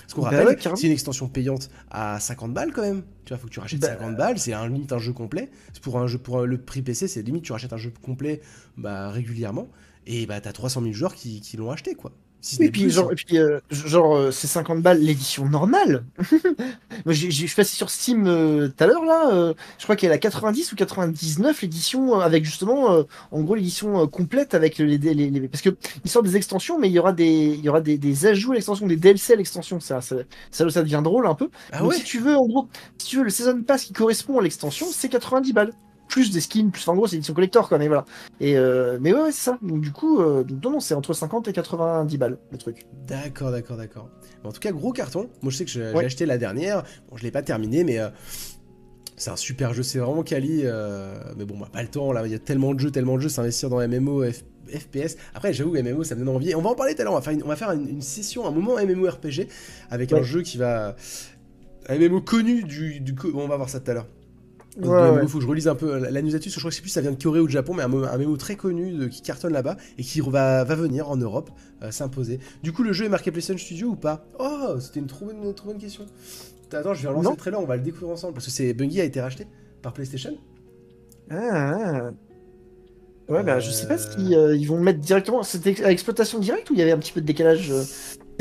[0.01, 3.03] Parce qu'on Bah rappelle, ouais, c'est une extension payante à 50 balles quand même.
[3.25, 5.49] Tu vois, faut que tu rachètes Bah, 50 balles, c'est un, limite un jeu complet.
[5.73, 7.91] C'est pour un jeu pour un- le prix PC, c'est limite tu rachètes un jeu
[8.01, 8.41] complet
[8.77, 9.69] bah, régulièrement.
[10.05, 12.13] Et bah t'as 300 000 joueurs qui, qui l'ont acheté quoi.
[12.39, 13.13] Si puis, plus, genre, hein.
[13.13, 16.05] et puis euh, genre euh, c'est 50 balles l'édition normale.
[17.05, 19.29] Moi, j'ai- j'ai- je suis passé sur Steam euh, tout à l'heure, là.
[19.33, 24.01] euh, je crois qu'elle à 90 ou 99, l'édition avec justement, euh, en gros, l'édition
[24.01, 25.69] euh, complète avec les, les, les- les- Parce que
[26.05, 27.25] ils sortent des extensions, mais il y aura des,
[27.57, 29.79] il y aura des, des ajouts à l'extension, des DLC à l'extension.
[29.79, 30.15] Ça, ça,
[30.51, 31.49] ça, ça devient drôle un peu.
[31.71, 32.67] Ah Donc, ouais si tu veux, en gros,
[32.97, 35.73] si tu veux le Season Pass qui correspond à l'extension, c'est 90 balles.
[36.07, 38.05] Plus des skins, plus, enfin, en gros, c'est l'édition collector, quoi, mais voilà.
[38.39, 39.57] Et, euh, mais ouais, ouais, c'est ça.
[39.61, 42.85] Donc, du coup, euh, donc, non, non, c'est entre 50 et 90 balles, le truc.
[43.07, 44.09] D'accord, d'accord, d'accord.
[44.43, 45.29] En tout cas, gros carton.
[45.41, 45.99] Moi, je sais que Ouais.
[46.01, 46.83] j'ai acheté la dernière.
[47.09, 48.07] Bon, je l'ai pas terminé, mais euh,
[49.17, 49.83] c'est un super jeu.
[49.83, 50.61] C'est vraiment quali.
[50.63, 52.11] euh, mais bon, bah, pas le temps.
[52.13, 53.29] Là, il y a tellement de jeux, tellement de jeux.
[53.29, 55.17] S'investir dans MMO, F- FPS.
[55.33, 56.51] Après, j'avoue, MMO, ça me donne envie.
[56.51, 57.13] Et on va en parler tout à l'heure.
[57.13, 59.47] On va faire une, on va faire une, une session, un moment MMORPG
[59.89, 60.95] avec un jeu qui va.
[61.89, 63.15] Un MMO connu du, du.
[63.33, 64.07] On va voir ça tout à l'heure.
[64.79, 65.27] Ouais, ouais.
[65.27, 66.89] Faut que je relise un peu la, la que Je crois que je sais plus
[66.89, 69.07] si ça vient de Corée ou de Japon, mais un, un MMO très connu de-
[69.07, 71.49] qui cartonne là-bas et qui va, va venir en Europe
[71.81, 72.39] euh, s'imposer.
[72.63, 74.25] Du coup, le jeu est marqué PlayStation Studio ou pas?
[74.39, 76.05] Oh, c'était une trop bonne, trop bonne question.
[76.71, 77.31] Attends, je vais relancer Non.
[77.31, 79.47] le trailer, on va le découvrir ensemble parce que c'est Bungie a été racheté
[79.81, 80.37] par PlayStation.
[81.29, 81.37] Ah,
[82.07, 82.11] ah.
[83.29, 84.15] Ouais, bah, je sais pas Euh.
[84.17, 85.43] si euh, ils vont le mettre directement.
[85.43, 87.83] C'était à exploitation directe ou il y avait un petit peu de décalage euh,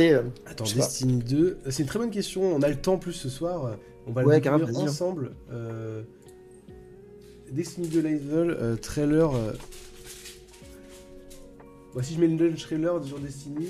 [0.01, 0.65] euh, Attends.
[0.65, 2.43] Destiny 2, euh, c'est une très bonne question.
[2.43, 3.65] On a le temps plus ce soir.
[3.67, 3.71] euh,
[4.07, 4.83] On va le découvrir vas-y.
[4.89, 5.33] ensemble.
[7.53, 9.35] Destiny 2 Level, euh, trailer.
[9.35, 9.53] euh,
[11.93, 13.69] Voici, je mets le trailer sur Destiny.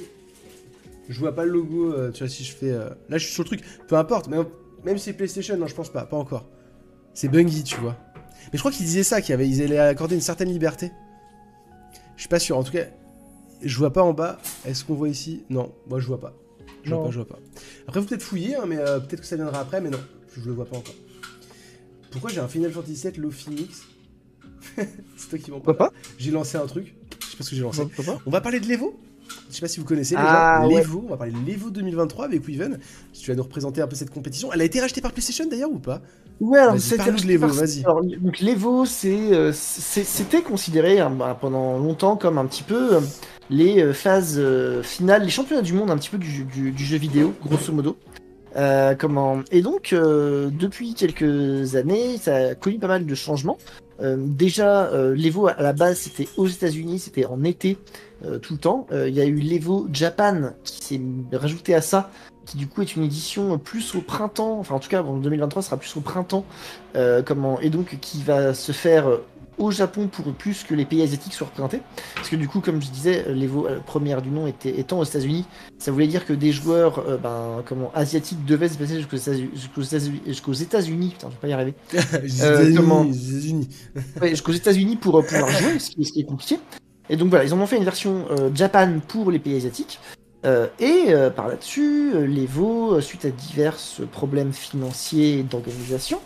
[1.09, 1.93] Je vois pas le logo.
[1.93, 2.73] euh, tu vois, si je fais.
[2.73, 3.62] Là, je suis sur le truc.
[3.87, 4.29] Peu importe.
[4.29, 4.45] Même,
[4.85, 6.05] même si c'est PlayStation, non, je pense pas.
[6.07, 6.49] Pas encore.
[7.15, 7.97] C'est Bungie, tu vois.
[8.53, 10.91] Mais je crois qu'ils disaient ça, qu'ils allaient accorder une certaine liberté.
[12.17, 12.57] Je suis pas sûr.
[12.59, 12.85] En tout cas,
[13.62, 14.39] je vois pas en bas.
[14.67, 15.45] Est-ce qu'on voit ici?
[15.51, 16.35] Non, moi je vois pas.
[16.83, 17.39] Je vois pas, je vois pas.
[17.87, 19.99] Après, vous peut-être fouiller, hein, mais euh, peut-être que ça viendra après, mais non,
[20.35, 20.95] je, je le vois pas encore.
[22.11, 23.83] Pourquoi j'ai un Final Fantasy VII Low Phoenix
[25.16, 25.90] C'est toi qui m'en parle.
[26.19, 26.95] J'ai lancé un truc.
[27.21, 27.83] Je sais pas ce que j'ai lancé.
[28.27, 28.99] On va parler de l'Evo.
[29.51, 30.69] Je sais pas si vous connaissez Ah, déjà.
[30.69, 30.81] ouais.
[30.83, 32.79] L'Evo, on va parler de l'Evo 2023 avec Weaven.
[33.12, 34.53] Si tu vas nous représenter un peu cette compétition.
[34.53, 36.01] Elle a été rachetée par PlayStation d'ailleurs ou pas?
[36.40, 37.83] Ouais, alors c'était l'Evo, vas-y.
[37.85, 43.01] alors, Donc l'Evo, euh, c'était considéré hein, bah, pendant longtemps comme un petit peu euh,
[43.51, 44.40] les euh, phases
[44.83, 47.97] finales, les championnats du monde un petit peu du, du- du jeu vidéo, grosso modo.
[48.57, 53.59] Euh, comment Et donc, euh, depuis quelques années, ça a connu pas mal de changements.
[54.01, 57.79] Euh, déjà, l'Evo à la base, c'était aux États-Unis, c'était en été
[58.42, 58.87] tout le temps.
[58.92, 61.01] Il y a eu l'Evo Japan qui s'est
[61.37, 62.11] rajouté à ça,
[62.47, 65.62] qui du coup est une édition plus au printemps, enfin en tout cas en 2023
[65.62, 66.47] sera plus au printemps,
[66.95, 69.07] et donc qui va se faire
[69.59, 71.81] au Japon pour plus que les pays asiatiques soient représentés.
[72.14, 74.99] Parce que du coup, comme je disais, euh, l'Evo euh, première du nom était, étant
[74.99, 75.45] aux États-Unis,
[75.79, 79.51] ça voulait dire que des joueurs euh, ben, comment, asiatiques devaient se déplacer jusqu'aux États-Unis,
[79.55, 81.75] jusqu'aux États-Unis, jusqu'aux États-Unis, putain, je vais pas y arriver,
[82.23, 83.69] Les Euh, comment les.
[84.21, 86.59] Ouais, jusqu'aux États-Unis pour pouvoir jouer, ce qui, ce qui est compliqué.
[87.09, 90.01] Et donc voilà, ils en ont fait une version euh, Japan pour les pays asiatiques.
[90.79, 93.77] Et par là-dessus, l'Evo, euh, suite à divers
[94.12, 96.21] problèmes financiers et d'organisation,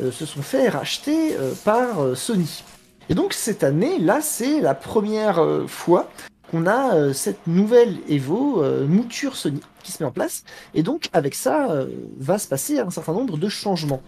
[0.00, 2.62] se sont fait racheter par Sony.
[3.08, 6.10] Et donc cette année, là, c'est la première euh, fois
[6.50, 10.44] qu'on a euh, cette nouvelle Evo euh, mouture Sony qui se met en place.
[10.74, 11.86] Et donc avec ça,
[12.18, 14.02] va se passer un certain nombre de changements.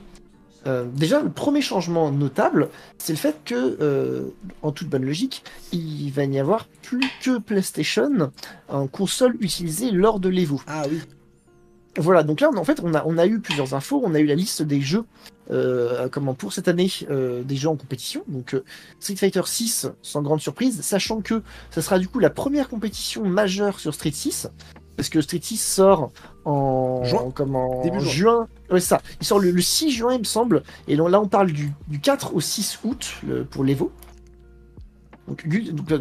[0.95, 4.33] Déjà, le premier changement notable, c'est le fait que,
[4.63, 8.33] en toute bonne logique, il va n'y avoir plus que PlayStation
[8.69, 10.61] en console utilisée lors de l'Evo.
[10.67, 11.03] Ah oui.
[11.99, 14.03] Voilà, donc là, on- en fait, on a, on a eu plusieurs infos.
[14.05, 15.05] On a eu la liste des jeux,
[15.51, 18.23] euh, comment pour cette année, euh, des jeux en compétition.
[18.29, 18.65] Donc euh,
[19.01, 23.25] Street Fighter 6, sans grande surprise, sachant que ça sera du coup la première compétition
[23.25, 24.49] majeure sur Street 6,
[24.97, 26.11] parce que Street 6 sort
[26.45, 27.31] en Juin.
[27.35, 28.11] comment Début juin.
[28.11, 28.49] juin.
[28.71, 29.03] Ouais, c'est ça.
[29.21, 30.63] Il sort le, le 6 juin, il me semble.
[30.89, 33.93] Et là, on parle du, du 4 au 6 août le- pour l'Evo.
[35.29, 35.45] Donc,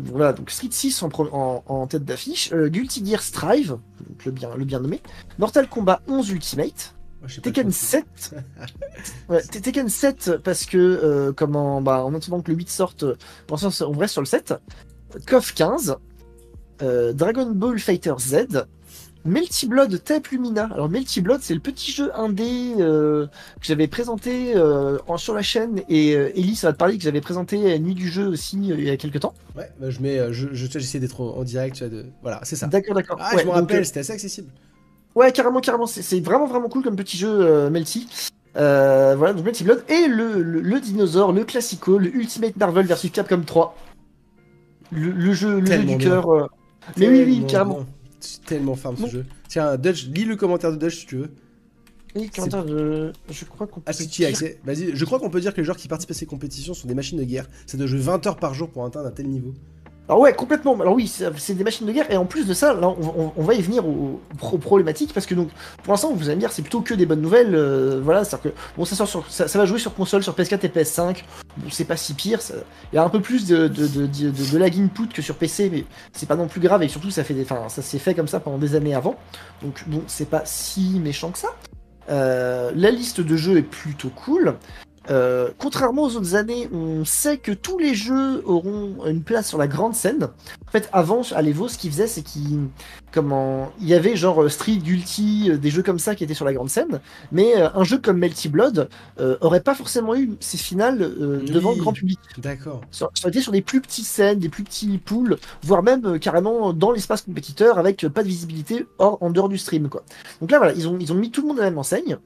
[0.04, 3.78] voilà, donc Street 6 en, tête d'affiche, Guilty Gear Strive,
[4.26, 5.02] le, bien, le bien nommé,
[5.40, 6.96] Mortal Kombat 11 Ultimate,
[7.42, 8.36] Tekken 7
[9.64, 13.06] Tekken 7 parce que comment bah, en attendant que le 8 sorte
[13.50, 14.54] on reste sur le 7
[15.26, 15.98] KOF 15
[17.14, 18.68] Dragon Ball Fighter Z
[19.26, 20.70] Melty Blood Tape Lumina.
[20.72, 25.42] Alors Melty Blood, c'est le petit jeu indé euh, que j'avais présenté euh, sur la
[25.42, 28.28] chaîne et euh, Ellie, ça va te parler que j'avais présenté à Nuit du jeu
[28.28, 29.34] aussi il y a quelques temps.
[29.58, 32.06] Ouais, bah, je mets, je, je j'essaie d'être en direct, de...
[32.22, 32.68] voilà, c'est ça.
[32.68, 33.18] D'accord, d'accord.
[33.20, 34.50] Ah, je me rappelle, c'était assez accessible.
[35.16, 35.88] Ouais, carrément, carrément.
[35.88, 38.08] C'est, vraiment, vraiment cool comme petit jeu Melty.
[38.54, 43.42] voilà, donc Melty Blood et le, le, dinosaure, le classico, le Ultimate Marvel versus Capcom
[43.42, 43.76] 3.
[44.92, 46.50] Le, jeu, le jeu du cœur.
[46.98, 47.86] Mais oui, oui, carrément
[48.46, 49.26] tellement farm ce jeu.
[49.48, 51.32] Tiens, Dutch, lis le commentaire de Dutch si tu veux.
[52.16, 53.12] Oui, commentaire de.
[53.30, 53.86] Je crois qu'on peut.
[53.88, 54.60] Ah, si tu accès.
[54.64, 56.88] Vas-y, je crois qu'on peut dire que les joueurs qui participent à ces compétitions sont
[56.88, 57.48] des machines de guerre.
[57.66, 59.54] Ça doit jouer 20 heures par jour pour atteindre un tel niveau.
[60.08, 60.80] Alors ouais, complètement.
[60.80, 62.10] Alors oui, c'est des machines de guerre.
[62.12, 64.22] Et en plus de ça, là, on, va y venir aux,
[64.60, 65.50] problématiques parce que donc,
[65.84, 67.56] pour l'instant, vous allez me dire, c'est plutôt que des bonnes nouvelles.
[67.56, 70.66] Euh, voilà, c'est-à-dire que bon, ça, sort sur, ça, va jouer sur console, sur PS4
[70.66, 71.24] et PS5.
[71.58, 72.40] Bon, c'est pas si pire.
[72.94, 75.70] Il y a un peu plus de, de, de, de, lag input que sur PC,
[75.72, 76.84] mais c'est pas non plus grave.
[76.84, 79.16] Et surtout, ça fait des, ça s'est fait comme ça pendant des années avant.
[79.64, 81.50] Donc bon, c'est pas si méchant que ça.
[82.10, 84.56] Euh, la liste de jeux est plutôt cool.
[85.10, 89.58] Euh, contrairement aux autres années, on sait que tous les jeux auront une place sur
[89.58, 90.30] la grande scène.
[90.68, 92.68] En fait, avant, à l'Evo, ce qu'ils faisaient, c'est qu'il
[93.12, 96.34] comment il y avait genre euh, Street, Guilty, euh, des jeux comme ça qui étaient
[96.34, 97.00] sur la grande scène,
[97.32, 98.90] mais un jeu comme Melty Blood
[99.42, 102.20] aurait pas forcément eu ses finales devant le grand public.
[102.38, 102.82] D'accord.
[102.92, 106.74] Ça aurait été sur des plus petites scènes, des plus petits pools, voire même carrément
[106.74, 110.04] dans l'espace compétiteur avec pas de visibilité hors, en dehors du stream, quoi.
[110.42, 112.18] Donc là, voilà, ils ont, ils ont mis tout le monde à la même enseigne.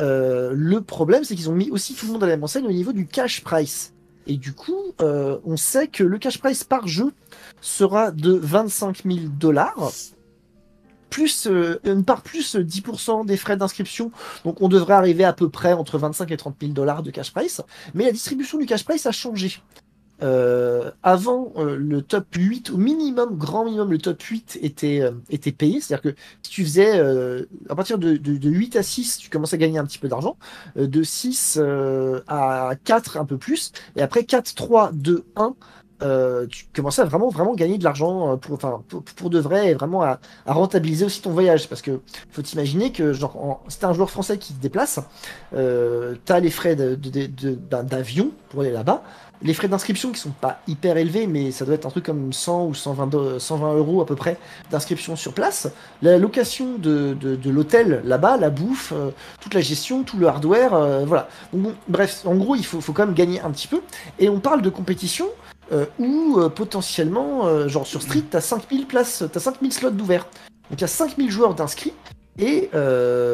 [0.00, 2.66] Euh, le problème, c'est qu'ils ont mis aussi tout le monde à la même enseigne
[2.66, 3.92] au niveau du cash price.
[4.26, 7.12] Et du coup, euh, on sait que le cash price par jeu
[7.60, 9.92] sera de 25 000 dollars,
[11.10, 14.10] plus euh, une part plus 10% des frais d'inscription.
[14.44, 17.32] Donc on devrait arriver à peu près entre 25 et 30 000 dollars de cash
[17.32, 17.62] price.
[17.94, 19.60] Mais la distribution du cash price a changé.
[20.22, 25.12] Euh, avant euh, le top 8, au minimum, grand minimum, le top 8 était, euh,
[25.30, 25.80] était payé.
[25.80, 27.00] C'est-à-dire que si tu faisais
[27.68, 30.36] à partir de, de, 8 à 6, tu commençais à gagner un petit peu d'argent.
[30.76, 31.60] de 6
[32.28, 33.72] à 4, un peu plus.
[33.96, 35.54] Et après 4, 3, 2, 1,
[36.50, 40.02] tu commençais à vraiment, vraiment gagner de l'argent pour, enfin, pour, de vrai et vraiment
[40.02, 41.68] à, à, rentabiliser aussi ton voyage.
[41.68, 42.00] Parce que
[42.30, 45.00] faut t'imaginer que genre, c'est un joueur français qui se déplace,
[45.54, 49.02] euh, tu as les frais d'avion pour aller là-bas
[49.42, 52.32] les frais d'inscription qui sont pas hyper élevés, mais ça doit être un truc comme
[52.32, 54.38] 100 ou 120, 120 euros à peu près
[54.70, 55.68] d'inscription sur place.
[56.02, 61.04] La location de, l'hôtel là-bas, la bouffe, euh, toute la gestion, tout le hardware, euh,
[61.04, 61.28] voilà.
[61.52, 63.80] bon, bref, en gros, il faut, faut, quand même gagner un petit peu.
[64.18, 65.28] Et on parle de compétition
[65.72, 70.24] euh, où potentiellement, genre sur Street, t'as 5000 places, t'as 5000 slots d'ouvert.
[70.70, 71.92] Donc il y a 5000 joueurs d'inscrits.
[72.38, 72.70] Et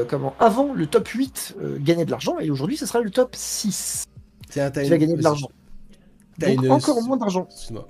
[0.08, 4.04] comment avant le top 8 gagnait de l'argent, et aujourd'hui ce sera le top 6
[4.50, 5.48] qui va gagner de l'argent
[6.70, 7.48] encore moins d'argent.
[7.50, 7.86] Excuse-moi.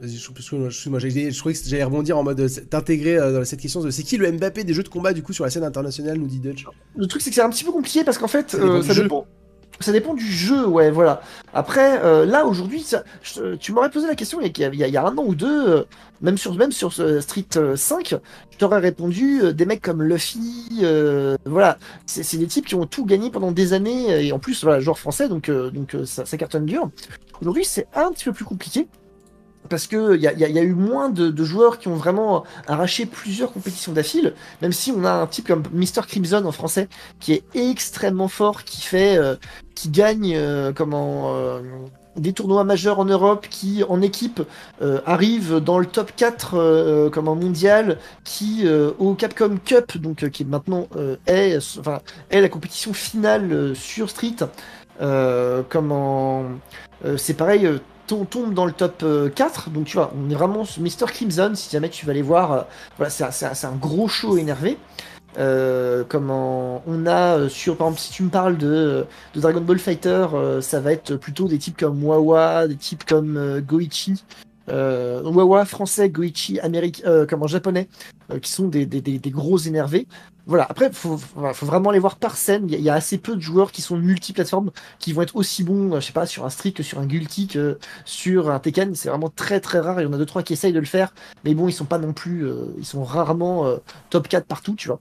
[0.00, 3.80] Vas-y, excuse-moi, je croyais que j'allais rebondir en mode euh, t'intégrer euh, dans cette question
[3.80, 6.18] de c'est qui le Mbappé des jeux de combat du coup sur la scène internationale,
[6.18, 6.66] nous dit Dutch?
[6.96, 9.76] Le truc c'est que c'est un petit peu compliqué parce qu'en fait, ça dépend, euh,
[9.78, 11.22] ça dépend du jeu, ouais, voilà.
[11.52, 12.84] Après, euh, là, aujourd'hui,
[13.60, 15.86] tu m'aurais posé la question il y, a, un an ou deux,
[16.20, 18.16] même sur, même sur Street 5,
[18.50, 20.84] je t'aurais répondu des mecs comme Luffy,
[21.44, 21.78] voilà.
[22.06, 24.98] C'est des types qui ont tout gagné pendant des années, et en plus, voilà, joueur
[24.98, 26.90] français, donc, donc ça, ça cartonne dur.
[27.40, 28.86] Aujourd'hui, c'est un petit peu plus compliqué
[29.68, 33.52] parce qu'il y a, y a, eu moins de, joueurs qui ont vraiment arraché plusieurs
[33.52, 36.02] compétitions d'affilée, même si on a un type comme Mr.
[36.06, 36.88] Crimson en français
[37.20, 39.36] qui est extrêmement fort, qui fait, euh,
[39.74, 41.60] qui gagne euh, comment euh,
[42.16, 44.40] des tournois majeurs en Europe, qui en équipe
[45.04, 48.68] arrive dans le top 4 comme un mondial, qui
[49.00, 50.46] au Capcom Cup, donc qui
[51.26, 51.98] est, enfin,
[52.30, 54.36] est la compétition finale sur Street.
[54.98, 56.44] Comment
[57.16, 59.04] c'est pareil tombe dans le top
[59.34, 59.68] 4.
[59.68, 61.06] Euh, donc tu vois, on est vraiment Mr.
[61.06, 62.52] Crimson, si jamais tu vas aller voir.
[62.52, 62.62] Euh,
[62.96, 64.78] voilà, c'est un, gros show énervé.
[65.36, 69.04] Euh, comment on a sur par exemple si tu me parles de,
[69.34, 70.28] Dragon Ball Fighter
[70.60, 74.22] ça va être plutôt des types comme Wawa des types comme Goichi
[74.68, 77.88] Wawa français Goichi américain comment japonais
[78.40, 80.06] qui sont des, des, gros énervés
[80.46, 82.66] voilà, après, faut, faut vraiment les voir par scène.
[82.68, 85.94] Il y, a assez peu de joueurs qui sont multiplateformes, qui vont être aussi bons,
[85.94, 88.94] euh, je sais pas, sur un Street que sur un Guilty que sur un Tekken.
[88.94, 90.00] C'est vraiment très très rare.
[90.00, 91.86] Il y en a deux trois qui essayent de le faire, mais bon, ils sont
[91.86, 93.78] pas non plus, euh, ils sont rarement euh,
[94.10, 95.00] top 4 partout, tu vois.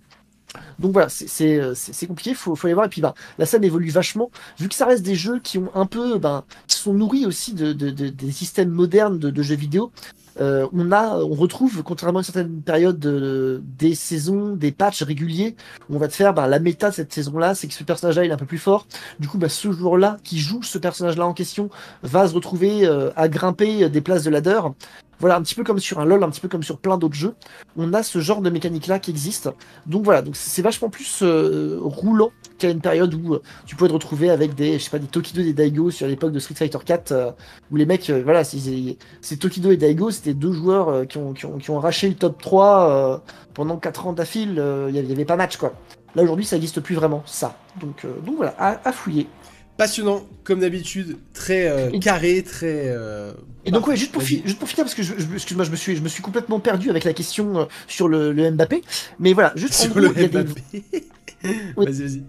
[0.80, 2.86] Donc voilà, c'est compliqué, faut, faut aller voir.
[2.86, 5.72] Et puis ben, la scène évolue vachement, vu que ça reste des jeux qui ont
[5.76, 6.44] un peu, ben,
[6.84, 9.92] sont nourris aussi de, de, de des systèmes modernes de, jeux vidéo.
[10.40, 15.56] Euh, on a, on retrouve, contrairement à une certaine période, des saisons, des patchs réguliers,
[15.90, 18.26] où on va te faire ben, la méta de cette saison-là, c'est que ce personnage-là
[18.26, 18.88] est un peu plus fort.
[19.20, 21.70] Du coup, ben, ce jour-là, qui joue ce personnage-là en question,
[22.02, 24.62] va se retrouver euh, à grimper des places de ladder.
[25.20, 27.16] Voilà, un petit peu comme sur un LoL, un petit peu comme sur plein d'autres
[27.16, 27.36] jeux,
[27.78, 29.50] on a ce genre de mécanique-là qui existe.
[29.86, 32.32] Donc voilà, donc c'est vachement plus euh, roulant
[32.72, 35.42] une période où euh, tu pouvais te retrouver avec des, je sais pas, des Tokido
[35.42, 37.32] et des Daigo sur l'époque de Street Fighter 4, euh,
[37.72, 41.58] où les mecs, voilà, c'est Tokido et Daigo, c'était deux joueurs qui ont, qui, ont,
[41.58, 43.24] qui, ont, arraché le top 3
[43.54, 45.74] pendant 4 ans d'affil, il n'y avait pas match quoi.
[46.16, 47.58] Là aujourd'hui, ça n'existe plus vraiment, ça.
[47.80, 49.28] Donc, donc voilà, à fouiller.
[49.76, 52.90] Passionnant, comme d'habitude, très euh, carré, très.
[52.90, 53.34] Euh,
[53.66, 55.96] et donc ouais, juste pour, juste pour finir parce que je, excuse-moi, je me suis,
[55.96, 58.84] je me suis complètement perdu avec la question euh, sur le, Mbappé,
[59.18, 60.84] mais voilà, juste sur le Mbappé.
[61.76, 62.24] vas-y, vas-y.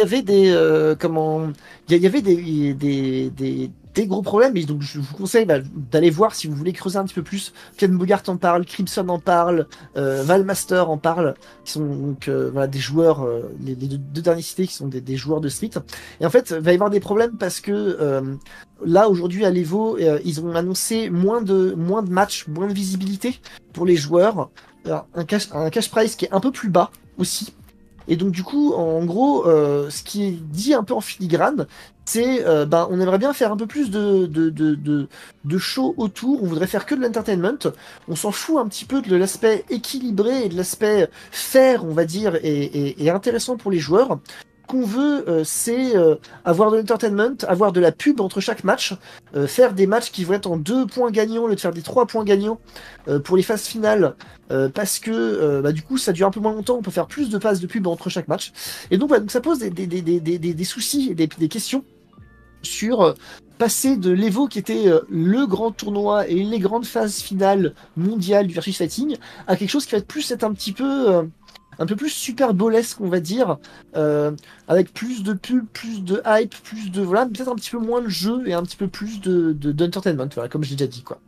[0.00, 1.50] Il y avait des comment,
[1.88, 4.56] il y avait des, des, des gros problèmes.
[4.56, 5.58] Et donc, je vous conseille bah,
[5.90, 7.52] d'aller voir si vous voulez creuser un petit peu plus.
[7.76, 11.34] Ken Bogart en parle, Crimson en parle, euh, Valmaster en parle,
[11.64, 15.16] qui sont donc euh, voilà, des joueurs, euh, les, deux, derniers cités qui sont des,
[15.16, 15.70] joueurs de Street.
[16.20, 18.36] Et en fait, il va y avoir des problèmes parce que euh,
[18.84, 23.40] là, aujourd'hui, à l'Evo, ils ont annoncé moins de, moins de matchs, moins de visibilité
[23.72, 24.50] pour les joueurs.
[24.86, 27.54] un, cash, un cash price qui est un peu plus bas aussi.
[28.10, 31.66] Et donc du coup, en gros, ce qui est dit un peu en filigrane,
[32.10, 35.08] c'est euh, ben, on aimerait bien faire un peu plus de, de, de,
[35.44, 37.70] de, show autour, on voudrait faire que de l'entertainment,
[38.08, 42.04] on s'en fout un petit peu de l'aspect équilibré et de l'aspect faire, on va
[42.04, 44.18] dire, et, intéressant pour les joueurs
[44.70, 48.94] qu'on veut, euh, c'est euh, avoir de l'entertainment, avoir de la pub entre chaque match,
[49.46, 51.82] faire des matchs qui vont être en deux points gagnants au lieu de faire des
[51.82, 52.58] trois points gagnants
[53.24, 54.16] pour les phases finales,
[54.74, 57.30] parce que bah, du coup ça dure un peu moins longtemps, on peut faire plus
[57.30, 58.52] de phases de pub entre chaque match.
[58.90, 61.84] Et donc, ça pose des, des, soucis et des, questions
[62.62, 63.14] sur euh,
[63.58, 68.46] passer de l'Evo qui était euh, le grand tournoi et les grandes phases finales mondiales
[68.46, 71.22] du versus fighting à quelque chose qui va être plus être un petit peu euh,
[71.80, 73.58] un peu plus super bolesque on va dire
[74.68, 78.00] avec plus de pub plus de hype plus de voilà peut-être un petit peu moins
[78.00, 81.18] de jeu et un petit peu plus de d'entertainment voilà comme j'ai déjà dit quoi.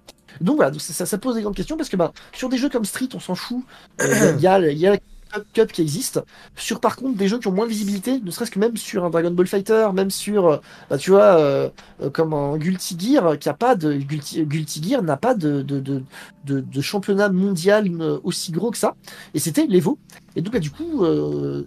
[0.40, 3.08] Donc voilà ça, pose des grandes questions parce que bah, sur des jeux comme Street
[3.14, 3.62] on s'en fout.
[4.00, 5.00] Il y, a, y
[5.52, 6.20] Cup qui existe.
[6.56, 9.04] Sur par contre des jeux qui ont moins de visibilité, ne serait-ce que même sur
[9.04, 10.56] un Dragon Ball Fighter, même sur, euh,
[10.90, 11.68] bah, tu vois, euh,
[12.02, 15.80] euh, comme un Guilty Gear, qui a pas de Guilty, Gear n'a pas de de,
[15.80, 16.02] de,
[16.44, 17.90] de, championnat mondial
[18.24, 18.94] aussi gros que ça.
[19.34, 19.98] Et c'était l'Evo.
[20.36, 21.04] Et donc, bah, du coup,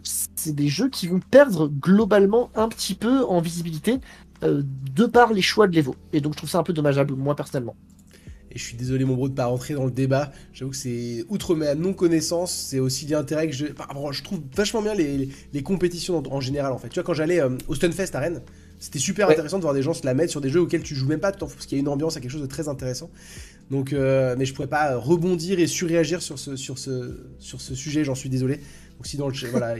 [0.04, 3.99] c'est des jeux qui vont perdre globalement un petit peu en visibilité
[4.41, 5.95] de par les choix de l'Evo.
[6.13, 7.75] Et donc, je trouve ça un peu dommageable, moi personnellement.
[8.55, 10.31] Et je suis désolé, mon bro, de pas rentrer dans le débat.
[10.53, 13.65] J'avoue que c'est, outre ma non-connaissance, c'est aussi d'intérêt que je.
[13.65, 16.87] je trouve vachement bien les, les, compétitions en, général, en fait.
[16.87, 18.41] Tu vois, quand j'allais euh, au Stunfest à Rennes,
[18.79, 20.95] c'était super intéressant de voir des gens se la mettre sur des jeux auxquels tu
[20.95, 23.09] joues même pas, parce qu'il y a une ambiance, a quelque chose de très intéressant.
[23.71, 27.75] Donc, euh, mais je pourrais pas rebondir et surréagir sur ce, sur ce, sur ce
[27.75, 28.57] sujet, j'en suis désolé.
[28.97, 29.75] Donc si dans le chat, voilà,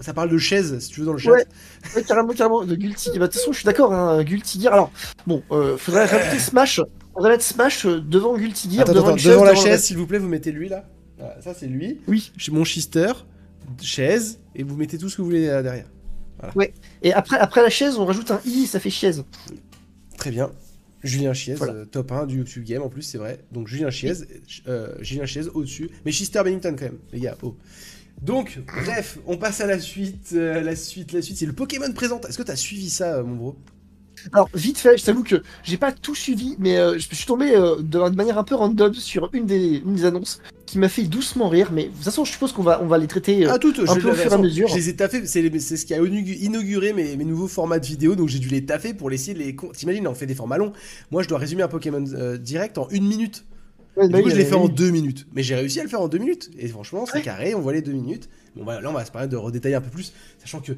[0.00, 1.30] ça parle de chaises, si tu veux, dans le chat.
[1.30, 3.10] Ouais, carrément, carrément, de Guilty.
[3.10, 4.72] Bah, de toute façon, je suis d'accord, hein, Guilty Gear.
[4.72, 4.90] Alors,
[5.26, 6.80] bon, euh, faudrait rajouter Smash
[7.16, 8.84] on va mettre Smash euh, devant Guilty Gear.
[8.84, 10.88] devant, devant la chaise, s'il vous plaît, vous mettez lui là.
[11.40, 12.00] ça, c'est lui.
[12.06, 12.32] Oui.
[12.50, 13.12] Mon shister,
[13.80, 15.86] chaise, et vous mettez tout ce que vous voulez derrière.
[16.54, 16.72] Ouais.
[17.02, 19.24] Et après, après la chaise, on rajoute un i, ça fait chaise.
[20.18, 20.50] Très bien.
[21.02, 23.38] Julien Chiez, euh, top 1 du YouTube Game en plus, c'est vrai.
[23.52, 24.12] Donc Julien Chiez,
[24.66, 25.90] euh, Julien Chiez au-dessus.
[26.04, 27.36] Mais Chister Bennington quand même, les gars.
[27.42, 27.56] Oh.
[28.22, 30.32] Donc, bref, on passe à la suite.
[30.32, 32.26] la suite, la suite, c'est le Pokémon présente.
[32.26, 33.56] Est-ce que tu as suivi ça, mon bro?
[34.32, 37.54] Alors, vite fait, je t'avoue que j'ai pas tout suivi, mais euh, je suis tombé
[37.54, 41.70] euh, de, manière un peu random sur une des, annonces qui m'a fait doucement rire.
[41.72, 43.78] Mais de toute façon, je suppose qu'on va, on va les traiter euh, ah, toutes,
[43.78, 44.68] un peu au fur et à mesure.
[44.68, 48.14] Je les ai taffés, c'est ce qui a inauguré mes, mes, nouveaux formats de vidéo,
[48.14, 49.56] donc j'ai dû les taffer pour laisser les.
[49.74, 50.72] T'imagines, on fait des formats longs.
[51.10, 52.04] Moi, je dois résumer un Pokémon
[52.40, 53.44] direct en une minute.
[53.96, 55.26] du coup, je l'ai fait en deux minutes.
[55.34, 56.50] Mais j'ai réussi à le faire en deux minutes.
[56.58, 58.28] Et franchement, c'est carré, on voit les deux minutes.
[58.56, 60.72] Bon, bah, là, on va se permettre de redétailler un peu plus, sachant que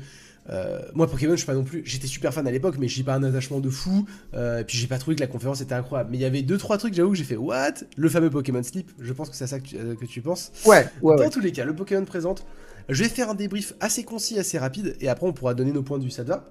[0.51, 1.83] euh, moi, Pokémon, je suis pas non plus.
[1.85, 4.07] J'étais super fan à l'époque, mais j'ai pas un attachement de fou.
[4.35, 6.11] Euh, et puis j'ai pas trouvé que la conférence était incroyable.
[6.11, 7.75] Mais il y avait deux trois trucs, j'avoue, que j'ai fait What?
[7.97, 8.91] Le fameux Pokémon Sleep.
[8.99, 10.53] Je pense que c'est à ça que tu, euh, que tu penses.
[10.65, 11.17] Ouais, ouais.
[11.17, 12.47] Dans tous les cas, le Pokémon présente.
[12.89, 15.83] Je vais faire un débrief assez concis, assez rapide, et après on pourra donner nos
[15.83, 16.11] points de vue.
[16.11, 16.49] Ça te va?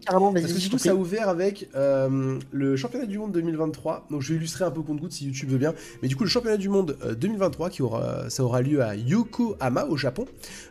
[0.00, 4.06] Carrément, Parce que du coup, ça a ouvert avec euh, le championnat du monde 2023.
[4.10, 5.74] Donc, je vais illustrer un peu compte goutte si YouTube veut bien.
[6.02, 8.96] Mais du coup, le championnat du monde 2023, euh, qui aura, ça aura lieu à
[8.96, 10.26] Yokohama, au Japon.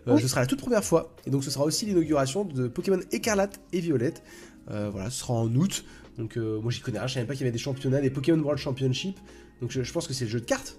[0.07, 1.15] Euh, ce sera la toute première fois.
[1.25, 4.23] Et donc, ce sera aussi l'inauguration de Pokémon Écarlate et Violette.
[4.67, 5.85] voilà, ce sera en août.
[6.17, 7.07] Donc, moi, j'y connais rien.
[7.07, 9.17] Je savais pas qu'il y avait des championnats, des Pokémon World Championship.
[9.61, 10.77] Donc, je, pense que c'est le jeu de cartes.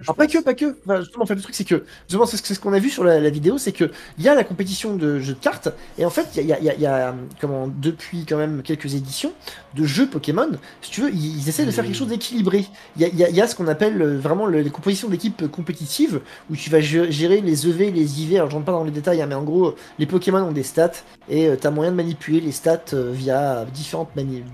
[0.00, 0.76] Alors pas que, pas que.
[0.84, 3.04] Enfin, justement, en fait, le truc, c'est que, justement, c'est ce qu'on a vu sur
[3.04, 6.10] la, vidéo, c'est que il y a la compétition de jeux de cartes, et en
[6.10, 9.32] fait, il y a, y, a, y a, comment, depuis quand même quelques éditions
[9.74, 10.50] de jeux Pokémon,
[10.82, 12.66] si tu veux, ils, essaient de faire quelque chose d'équilibré.
[12.96, 16.20] Il y a, y, y a, ce qu'on appelle euh, vraiment les compositions d'équipes compétitives,
[16.50, 18.36] où tu vas gérer les EV, les IV.
[18.36, 20.62] Alors, je rentre pas dans les détails, hein, mais en gros, les Pokémon ont des
[20.62, 20.90] stats,
[21.28, 24.10] et euh, tu as moyen de manipuler les stats euh, via différentes,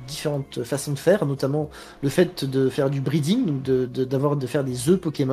[0.06, 1.70] différentes façons de faire, notamment
[2.02, 5.31] le fait de faire du breeding, de, d'avoir de, faire des œufs Pokémon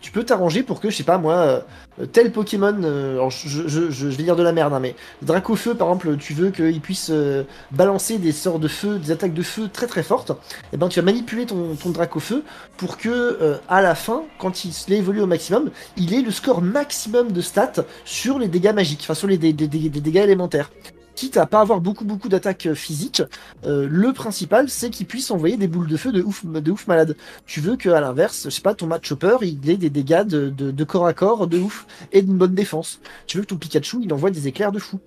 [0.00, 1.64] tu peux t'arranger pour que, je sais pas moi,
[2.00, 6.16] euh, tel Pokémon, euh, je, vais dire de la merde, hein, mais Dracofeu par exemple,
[6.16, 9.86] tu veux qu'il puisse euh, balancer des sorts de feu, des attaques de feu très
[9.86, 10.34] très fortes, et
[10.74, 12.42] eh ben tu vas manipuler ton, ton Dracofeu
[12.76, 17.32] pour que à la fin, quand il évolue au maximum, il ait le score maximum
[17.32, 20.70] de stats sur les dégâts magiques, enfin sur les dégâts élémentaires
[21.14, 23.22] quitte à pas avoir beaucoup beaucoup d'attaques euh, physiques,
[23.64, 26.86] euh, le principal c'est qu'il puisse envoyer des boules de feu de ouf, de ouf
[26.86, 27.16] malade.
[27.46, 30.84] Tu veux qu'à l'inverse, je sais pas, ton match chopper il ait des dégâts de,
[30.84, 33.00] corps à corps de ouf et d'une bonne défense.
[33.26, 35.00] Tu veux que ton Pikachu il envoie des éclairs de fou.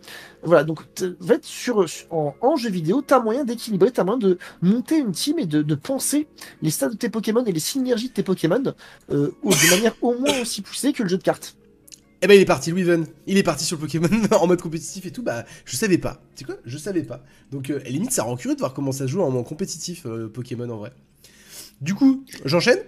[0.43, 4.19] Voilà, donc en fait, sur, en, jeu vidéo, tu as moyen d'équilibrer, tu as moyen
[4.19, 6.27] de monter une team et de, penser
[6.61, 8.63] les stats de tes Pokémon et les synergies de tes Pokémon
[9.11, 11.56] euh, de manière au moins aussi poussée que le jeu de cartes.
[12.21, 12.85] Eh ben il est parti, Louis
[13.27, 15.23] Il est parti sur le Pokémon en mode compétitif et tout.
[15.23, 16.21] Bah je savais pas.
[16.35, 16.55] Tu sais quoi?
[16.65, 17.23] Je savais pas.
[17.51, 20.27] Donc euh, limite ça rend curieux de voir comment ça joue en mode compétitif euh,
[20.27, 20.91] Pokémon en vrai.
[21.81, 22.79] Du coup, j'enchaîne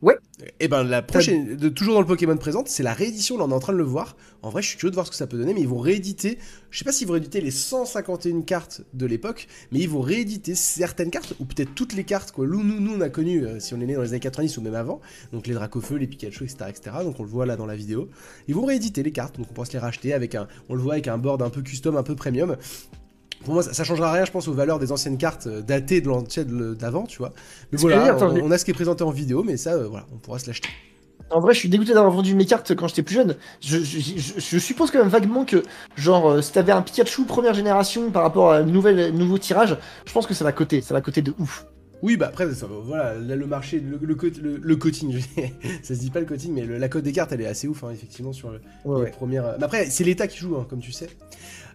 [0.00, 0.16] Ouais.
[0.40, 3.36] Et eh ben la prochaine, de, toujours dans le Pokémon présente, c'est la réédition.
[3.36, 4.16] Là, on est en train de le voir.
[4.42, 5.80] En vrai, je suis curieux de voir ce que ça peut donner, mais ils vont
[5.80, 6.38] rééditer.
[6.70, 10.54] Je sais pas s'ils vont rééditer les 151 cartes de l'époque, mais ils vont rééditer
[10.54, 12.46] certaines cartes ou peut-être toutes les cartes quoi.
[12.46, 14.58] Nous, nous, nous on a connu euh, si on est né dans les années 90
[14.58, 15.00] ou même avant.
[15.32, 16.96] Donc les Dracofeu, les Pikachu, etc., etc.
[17.02, 18.08] Donc on le voit là dans la vidéo.
[18.46, 20.80] Ils vont rééditer les cartes, donc on pourra se les racheter avec un, on le
[20.80, 22.56] voit avec un board un peu custom, un peu premium.
[23.44, 26.00] Pour moi, ça, ça, changera rien, je pense, aux valeurs des anciennes cartes euh, datées
[26.00, 27.32] de d'avant, tu vois.
[27.72, 30.18] Mais voilà, on, a ce qui est présenté en vidéo, mais ça, euh, voilà, on
[30.18, 30.68] pourra se l'acheter.
[31.30, 33.36] En vrai, je suis dégoûté d'avoir vendu mes cartes quand j'étais plus jeune.
[33.60, 35.62] Je, suppose quand même vaguement que,
[35.96, 39.76] genre, euh, si t'avais un Pikachu première génération par rapport à un nouvel, nouveau tirage,
[40.06, 41.66] je pense que ça va coter, ça va coter de ouf.
[42.00, 45.20] Oui, bah après, ça, voilà, le marché, le, le, coating,
[45.82, 47.82] ça se dit pas le coating, mais la cote des cartes, elle est assez ouf,
[47.82, 49.56] hein, effectivement, sur les premières.
[49.58, 51.08] Mais après, c'est l'État qui joue, hein, comme tu sais.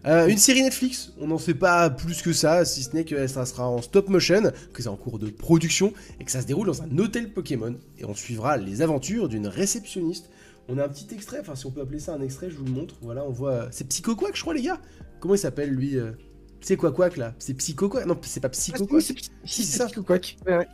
[0.05, 3.25] Euh, une série Netflix, on n'en sait pas plus que ça, si ce n'est que
[3.27, 6.45] ça sera en stop motion, que c'est en cours de production et que ça se
[6.45, 7.75] déroule dans un hôtel Pokémon.
[7.97, 10.29] Et on suivra les aventures d'une réceptionniste.
[10.67, 12.65] On a un petit extrait, enfin si on peut appeler ça un extrait, je vous
[12.65, 12.95] le montre.
[13.01, 13.67] Voilà, on voit.
[13.71, 14.79] C'est Psycho Quack, je crois, les gars
[15.19, 16.11] Comment il s'appelle lui euh?
[16.59, 17.33] C'est quoi Quack là?
[17.39, 19.03] C'est Psycho Quack Non, c'est pas Psycho Quack.
[19.09, 19.85] Ah, si, c'est ça.
[19.85, 20.37] Psycho Quack.
[20.45, 20.67] Ouais,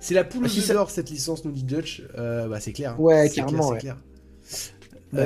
[0.00, 2.02] C'est la poule ah, d'or cette licence, nous dit Dutch.
[2.16, 2.92] Euh, bah c'est clair.
[2.92, 3.00] Hein.
[3.00, 3.76] Ouais, carrément.
[3.76, 3.96] Clair,
[5.12, 5.24] bah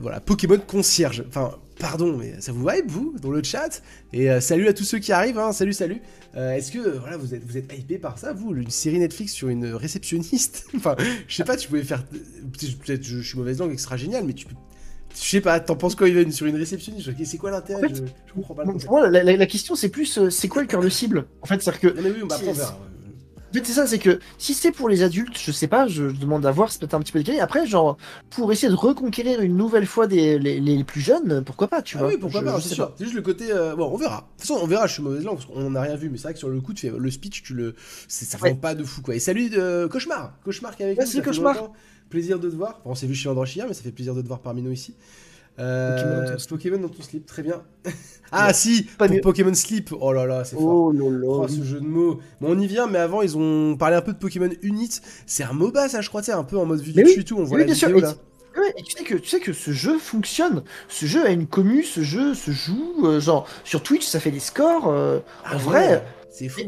[0.00, 1.24] voilà, Pokémon concierge.
[1.28, 3.82] Enfin, pardon, mais ça vous vibe, vous, dans le chat?
[4.12, 6.00] Et euh, salut à tous ceux qui arrivent, hein, salut, salut.
[6.36, 9.32] Euh, Est-ce que, voilà, vous êtes, vous êtes hypé par ça, vous Une série Netflix
[9.32, 10.66] sur une réceptionniste?
[10.76, 10.96] Enfin,
[11.28, 12.04] je sais pas, tu pouvais faire...
[12.06, 14.54] Peut-être je, suis mauvaise langue et que ce sera génial, mais tu peux...
[15.14, 17.10] Je sais pas, t'en penses quoi, Yvan, sur une réceptionniste?
[17.24, 17.82] C'est quoi l'intérêt?
[17.88, 18.64] Je, comprends pas.
[18.64, 21.26] Pour moi, la, question, c'est plus, euh, c'est quoi le cœur de cible?
[21.40, 21.96] En fait, c'est-à-dire que...
[21.96, 22.52] Non, mais oui, bah, après,
[23.62, 26.50] c'est ça, c'est que si c'est pour les adultes, je sais pas, je demande à
[26.50, 27.40] voir, c'est peut-être un petit peu décalé.
[27.40, 27.96] Après, genre,
[28.30, 32.00] pour essayer de reconquérir une nouvelle fois des, les, plus jeunes, pourquoi pas, tu ah
[32.00, 32.92] vois Oui, pourquoi pas, c'est sûr.
[32.96, 33.50] C'est juste le côté.
[33.50, 34.16] Euh, bon, on verra.
[34.16, 36.16] De toute façon, on verra, je suis mauvaise langue, parce qu'on n'a rien vu, mais
[36.16, 37.74] c'est vrai que sur le coup, tu fais le speech, tu le.
[38.08, 38.54] Ça ouais.
[38.54, 39.14] pas de fou, quoi.
[39.14, 41.22] Et salut, de Cauchemar Cauchemar qui est avec nous.
[41.22, 41.70] Cauchemar.
[42.10, 42.80] Plaisir de te voir.
[42.84, 44.62] Bon, on s'est vu chez Android hier, mais ça fait plaisir de te voir parmi
[44.62, 44.94] nous ici.
[45.60, 47.62] Euh, Pokémon dans ton slip, très bien.
[48.32, 49.90] ah si, pour Pokémon Sleep.
[49.98, 50.92] Oh là là, c'est fort.
[50.92, 52.20] Oh, oh ce jeu de mots.
[52.40, 55.00] Bon, on y vient, mais avant ils ont parlé un peu de Pokémon Unit.
[55.26, 57.36] C'est un MOBA, ça, je crois, tu un peu en mode vue dessus et tout.
[57.38, 58.14] On voit la vidéo là.
[58.76, 60.64] et tu sais que tu sais que ce jeu fonctionne.
[60.88, 63.06] Ce jeu a une commu, ce jeu se joue.
[63.06, 64.88] Euh, genre sur Twitch, ça fait des scores.
[64.88, 66.62] Euh, en ah vrai, c'est fou.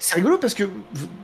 [0.00, 0.64] c'est rigolo parce que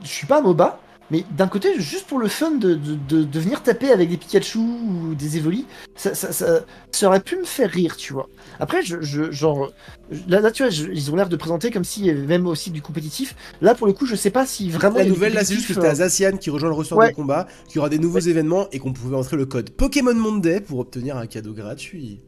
[0.03, 3.39] je suis pas un MOBA, mais d'un côté, juste pour le fun de, de, de,
[3.39, 5.65] venir taper avec des Pikachu ou des Evoli,
[5.95, 8.27] ça, ça, ça, ça, aurait pu me faire rire, tu vois.
[8.59, 9.71] Après, je, je genre,
[10.27, 13.35] là, là, tu vois, ils ont l'air de présenter comme si même aussi du compétitif.
[13.61, 14.97] Là, pour le coup, je sais pas si vraiment.
[14.97, 17.47] La nouvelle, là, c'est juste que t'as euh, Zacian qui rejoint le ressort de combat,
[17.67, 20.79] qu'il y aura des nouveaux événements et qu'on pouvait entrer le code Pokémon Monday pour
[20.79, 22.19] obtenir un cadeau gratuit.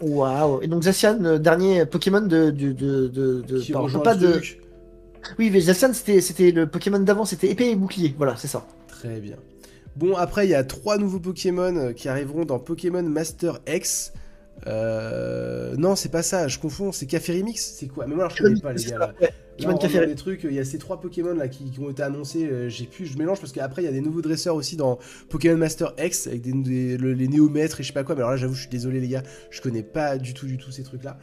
[0.00, 0.60] Waouh!
[0.62, 2.50] Et donc, Zacian, euh, dernier Pokémon de.
[2.50, 4.40] de, de, de, qui pas de.
[5.38, 8.14] Oui, mais Zacian, c'était le Pokémon d'avant, c'était épée et bouclier.
[8.16, 8.66] Voilà, c'est ça.
[8.88, 9.36] Très bien.
[9.96, 14.12] Bon, après, il y a trois nouveaux Pokémon euh, qui arriveront dans Pokémon Master X.
[14.66, 15.74] Euh...
[15.76, 18.06] Non, c'est pas ça, je confonds, c'est Café Remix C'est quoi?
[18.06, 18.98] Mais moi, alors, je connais pas, les gars.
[18.98, 19.14] Là.
[19.58, 22.46] Là, Café les trucs, il y a ces trois Pokémon là qui, ont été annoncés.
[22.46, 24.98] Euh, j'ai pu, je mélange parce qu'après il y a des nouveaux dresseurs aussi dans
[25.28, 28.16] Pokémon Master X avec des, les néomètres et je sais pas quoi.
[28.16, 30.56] Mais alors là, j'avoue, je suis désolé les gars, je connais pas du tout, du
[30.56, 31.18] tout ces trucs là.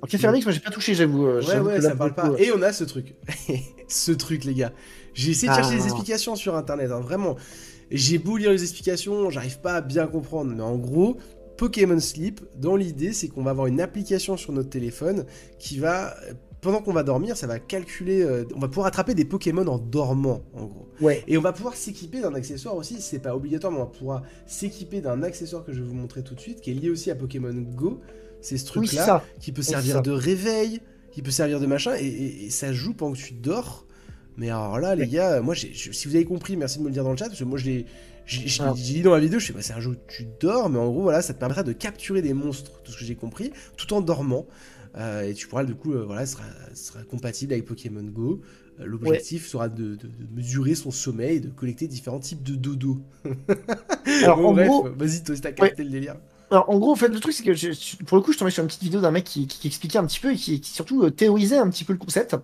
[0.00, 1.26] En Café Remix, moi j'ai pas touché, j'avoue.
[1.26, 2.32] Euh, ouais, ouais, ça parle pas.
[2.38, 3.14] Et on a ce truc,
[3.88, 4.72] ce truc les gars.
[5.14, 5.86] J'ai essayé de chercher des ah.
[5.86, 7.36] explications sur internet, hein, vraiment.
[7.90, 10.52] j'ai beau lire les explications, j'arrive pas à bien comprendre.
[10.54, 11.18] Mais en gros,
[11.58, 15.26] Pokémon Sleep, dans l'idée, c'est qu'on va avoir une application sur notre téléphone
[15.58, 16.16] qui va
[16.62, 18.22] pendant qu'on va dormir, ça va calculer.
[18.22, 20.88] euh, on va pouvoir attraper des Pokémon en dormant, en gros.
[21.00, 21.24] Ouais.
[21.26, 23.00] Et on va pouvoir s'équiper d'un accessoire aussi.
[23.00, 26.36] C'est pas obligatoire, mais on pouvoir s'équiper d'un accessoire que je vais vous montrer tout
[26.36, 28.00] de suite, qui est lié aussi à Pokémon Go.
[28.42, 30.80] C'est ce truc-là qui peut servir de réveil,
[31.12, 33.86] qui peut servir de machin, et, et- et ça joue pendant que tu dors.
[34.36, 35.08] Mais alors là, les Ouais.
[35.08, 37.26] gars, moi, je- si vous avez compris, merci de me le dire dans le chat,
[37.26, 37.86] parce que moi, je l'ai.
[38.24, 40.70] J'ai j'ai- dit dans la vidéo, je sais pas, c'est un jeu où tu dors,
[40.70, 43.16] mais en gros, voilà, ça te permettra de capturer des monstres, tout ce que j'ai
[43.16, 44.46] compris, tout en dormant.
[44.96, 46.44] Euh, et tu pourras, du coup, euh, voilà, sera,
[47.10, 48.40] compatible avec Pokémon Go.
[48.80, 52.54] Euh, L'objectif sera de, de- de mesurer son sommeil et de collecter différents types de
[52.54, 53.00] dodo.
[54.22, 56.16] Alors, Bon, en bref, gros, vas-y, toi, si t'as capté le délire.
[56.52, 58.50] Alors, en gros, en fait, le truc, c'est que je- pour le coup, je tombais
[58.50, 60.60] sur une petite vidéo d'un mec qui, qui- qui expliquait un petit peu et qui,
[60.60, 62.36] qui surtout euh, théorisait un petit peu le concept.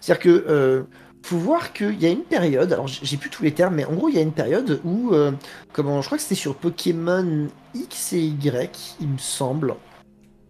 [0.00, 0.82] C'est-à-dire que euh,
[1.22, 3.92] faut voir qu'il y a une période, alors j'ai plus tous les termes, mais en
[3.92, 5.32] gros, il y a une période où, euh,
[5.74, 9.74] comment, je crois que c'était sur Pokémon X et Y, il me semble.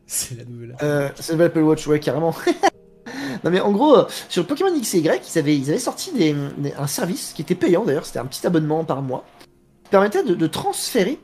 [0.07, 0.77] C'est la nouvelle.
[0.83, 2.33] Euh, c'est le Apple Watch, ouais, carrément.
[3.45, 3.97] non, mais en gros,
[4.29, 7.43] sur Pokémon X et Y, ils avaient, ils avaient sorti des, des- un service qui
[7.43, 9.25] était payant d'ailleurs, c'était un petit abonnement par mois,
[9.83, 11.19] qui permettait de, de transférer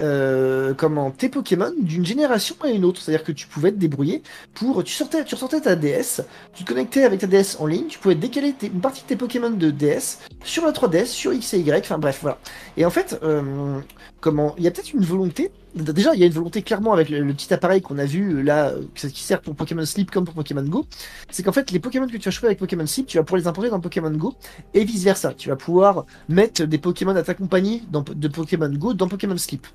[0.00, 3.00] euh, comment, tes Pokémon d'une génération à une autre.
[3.00, 4.22] C'est-à-dire que tu pouvais te débrouiller
[4.54, 4.82] pour.
[4.84, 6.22] Tu, sortais, tu ressortais ta DS,
[6.54, 9.06] tu te connectais avec ta DS en ligne, tu pouvais décaler tes- une partie de
[9.08, 12.38] tes Pokémon de DS sur la 3DS, sur X et Y, enfin bref, voilà.
[12.76, 13.78] Et en fait, euh,
[14.20, 15.50] comment, il y a peut-être une volonté.
[15.74, 18.34] Déjà, il y a une volonté clairement avec le, le petit appareil qu'on a vu
[18.34, 20.86] euh, là, euh, qui sert pour Pokémon Sleep comme pour Pokémon Go.
[21.30, 23.40] C'est qu'en fait, les Pokémon que tu vas choper avec Pokémon Sleep, tu vas pouvoir
[23.40, 24.34] les importer dans Pokémon Go
[24.74, 25.32] et vice versa.
[25.32, 29.36] Tu vas pouvoir mettre des Pokémon à ta compagnie dans, de Pokémon Go dans Pokémon
[29.38, 29.66] Sleep.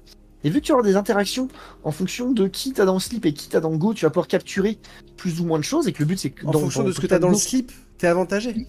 [0.43, 1.47] Et vu que tu auras des interactions
[1.83, 4.11] en fonction de qui t'as dans le Sleep et qui t'as dans Go, tu vas
[4.11, 4.77] pouvoir capturer
[5.17, 5.87] plus ou moins de choses.
[5.87, 7.29] Et que le but, c'est que En dans, fonction dans de ce que t'as dans
[7.29, 8.67] le slip, t'es avantagé.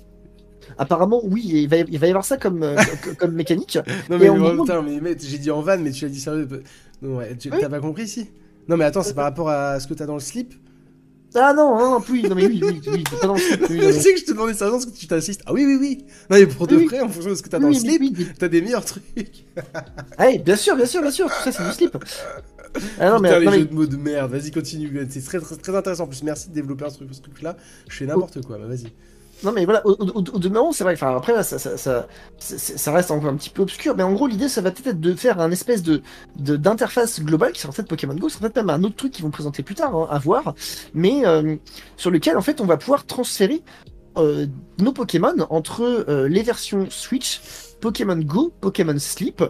[0.76, 3.78] Apparemment, oui, il va, y- il va y avoir ça comme, euh, co- comme mécanique.
[4.10, 6.10] Non Et mais, en mais, putain, mais, mec, j'ai dit en vanne, mais tu l'as
[6.10, 6.48] dit sérieux.
[7.02, 7.58] Non, ouais, tu Oui.
[7.60, 8.30] t'as pas compris ici
[8.68, 10.52] Non mais attends, c'est par rapport à ce que t'as dans le slip
[11.34, 13.60] Ah non, non, non, oui, non, mais oui, oui, oui, pas dans le Sleep.
[13.70, 15.42] oui, Je mais- sais que je te demandais sérieusement ce que tu t'assistes.
[15.46, 16.04] Ah oui, oui, oui.
[16.30, 18.02] Non mais pour de vrai, en fonction de ce que t'as dans le mais slip,
[18.18, 19.04] mais- t'as des meilleurs trucs.
[20.18, 21.96] Oui, bien sûr, bien sûr, bien sûr, tout ça c'est du slip.
[23.00, 25.06] Ah non, mais, les non, mais- jeux de mots de merde, vas-y, continue.
[25.08, 26.04] C'est très, très, très intéressant.
[26.04, 27.56] En plus, merci de développer truc, ce truc-là.
[27.88, 28.92] Je fais n'importe quoi, bah vas-y.
[29.44, 33.50] Non mais voilà, au, au, demeurant, c'est vrai, enfin après ça, reste encore un petit
[33.50, 36.02] peu obscur, mais en gros l'idée ça va peut-être être de faire un espèce de
[36.36, 39.30] d'interface globale qui sera peut-être Pokémon Go, c'est peut-être même un autre truc qu'ils vont
[39.30, 40.54] présenter plus tard, hein, à voir,
[40.92, 41.56] mais euh,
[41.96, 43.62] sur lequel en fait on va pouvoir transférer
[44.16, 44.46] euh,
[44.80, 47.40] nos Pokémon entre euh, les versions Switch,
[47.80, 49.44] Pokémon Go, Pokémon Sleep,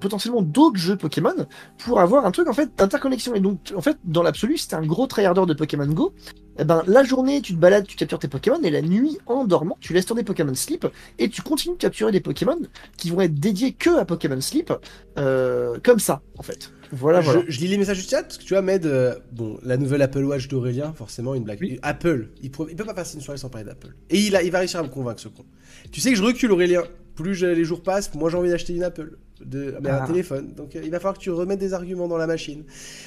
[0.00, 1.34] potentiellement d'autres jeux Pokémon,
[1.78, 3.34] pour avoir un truc en fait d'interconnexion.
[3.34, 6.14] Et donc en fait dans l'absolu, c'est un gros tryharder de Pokémon Go,
[6.58, 9.44] eh ben, la journée, tu te balades, tu captures tes Pokémon, et la nuit, en
[9.44, 10.86] dormant, tu laisses tourner Pokémon Sleep,
[11.18, 12.58] et tu continues de capturer des Pokémon
[12.96, 14.72] qui vont être dédiés que à Pokémon Sleep,
[15.18, 16.72] euh, comme ça, en fait.
[16.92, 17.42] Voilà, je, voilà.
[17.48, 20.02] je lis les messages du chat parce que tu vois, Med, euh, bon, la nouvelle
[20.02, 21.58] Apple Watch d'Aurélien, forcément une blague.
[21.60, 21.78] Oui.
[21.82, 23.94] Apple, il, il peut pas passer une soirée sans parler d'Apple.
[24.08, 25.44] Et il, a, il va réussir à me convaincre ce con.
[25.90, 26.82] Tu sais que je recule, Aurélien.
[27.16, 29.18] Plus les jours passent, moins j'ai envie d'acheter une Apple.
[29.44, 30.06] De, mais un Ah.
[30.06, 30.52] téléphone.
[30.54, 32.64] Donc euh, il va falloir que tu remettes des arguments dans la machine.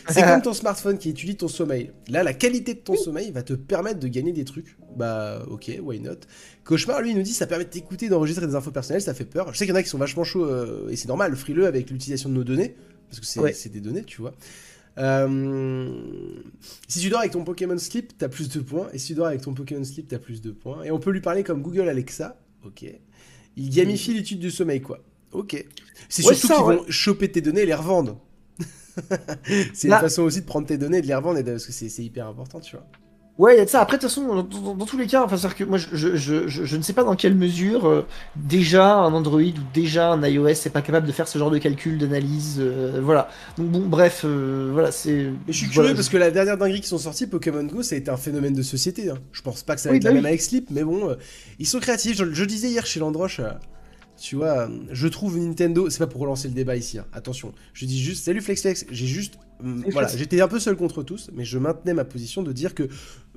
[0.09, 1.91] C'est comme ton smartphone qui étudie ton sommeil.
[2.07, 4.77] Là, la qualité de ton sommeil va te permettre de gagner des trucs.
[4.95, 6.11] Bah, ok, why not?
[6.65, 9.25] Cauchemar, lui, il nous dit ça permet de t'écouter, d'enregistrer des infos personnelles, ça fait
[9.25, 9.51] peur.
[9.53, 11.65] Je sais qu'il y en a qui sont vachement chauds, euh, et c'est normal, frileux
[11.65, 12.75] avec l'utilisation de nos données,
[13.07, 13.53] parce que c'est Ouais.
[13.53, 14.33] c'est des données, tu vois.
[14.99, 15.89] Euh,
[16.87, 19.27] si tu dors avec ton Pokémon Sleep, t'as plus de points, et si tu dors
[19.27, 20.83] avec ton Pokémon Sleep, t'as plus de points.
[20.83, 22.85] Et on peut lui parler comme Google Alexa, ok.
[23.59, 24.99] Il gamifie l'étude du sommeil, quoi.
[25.31, 25.65] Ok.
[26.07, 26.75] C'est Ouais, surtout qu'ils ouais.
[26.77, 28.19] vont choper tes données et les revendre.
[29.73, 31.65] c'est une façon aussi de prendre tes données et de les revendre, et de- parce
[31.65, 32.85] que c'est hyper important, tu vois.
[33.39, 33.79] Ouais, il y a de ça.
[33.79, 35.87] Après, de toute façon, dans, dans- dans tous les cas, enfin, c'est-à-dire que moi, je,
[35.93, 39.53] je, je, je- je ne sais pas dans quelle mesure euh, déjà un Android ou
[39.73, 43.29] déjà un iOS n'est pas capable de faire ce genre de calcul, d'analyse, euh, voilà.
[43.57, 45.31] Donc bon, bref, euh, voilà, c'est.
[45.47, 47.81] Mais je suis voilà, curieux parce que la dernière dinguerie qui sont sorties, Pokémon Go,
[47.81, 49.09] ça a été un phénomène de société.
[49.09, 49.17] hein.
[49.31, 50.21] Je pense pas que ça va Oui, être bah la oui.
[50.21, 51.15] même avec Sleep, mais bon,
[51.59, 52.17] ils sont créatifs.
[52.17, 53.39] Je, disais hier chez Landroche,
[54.21, 57.53] tu vois, je trouve Nintendo, c'est pas pour relancer le débat ici, hein, attention.
[57.73, 61.43] Je dis juste, salut FlexFlex, j'ai juste, voilà, j'étais un peu seul contre tous, mais
[61.43, 62.87] je maintenais ma position de dire que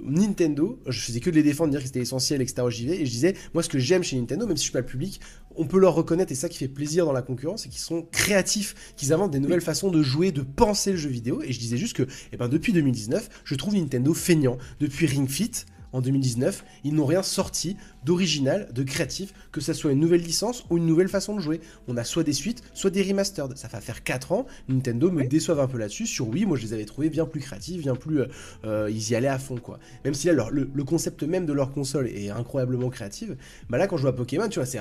[0.02, 2.62] Nintendo, je faisais que de les défendre, dire que c'était essentiel, etc.
[2.70, 4.72] J'y vais, et je disais, moi ce que j'aime chez Nintendo, même si je suis
[4.72, 5.20] pas le public,
[5.56, 8.02] on peut leur reconnaître, et ça qui fait plaisir dans la concurrence, c'est qu'ils sont
[8.10, 11.58] créatifs, qu'ils inventent des nouvelles façons de jouer, de penser le jeu vidéo, et je
[11.58, 14.58] disais juste que, eh ben, depuis 2019, je trouve Nintendo feignant.
[14.80, 19.92] Depuis Ring Fit, en 2019, ils n'ont rien sorti d'original, de créatif, que ça soit
[19.92, 21.60] une nouvelle licence ou une nouvelle façon de jouer.
[21.88, 23.56] On a soit des suites, soit des remastered.
[23.56, 26.06] Ça va faire 4 ans, Nintendo me déçoivent un peu là-dessus.
[26.06, 28.20] Sur Wii, moi je les avais trouvés bien plus créatifs, bien plus.
[28.20, 28.26] Euh,
[28.64, 29.78] euh, ils y allaient à fond, quoi.
[30.04, 33.30] Même si là, le, concept même de leur console est incroyablement créatif,
[33.70, 34.78] bah là, quand je vois Pokémon, tu vois, c'est,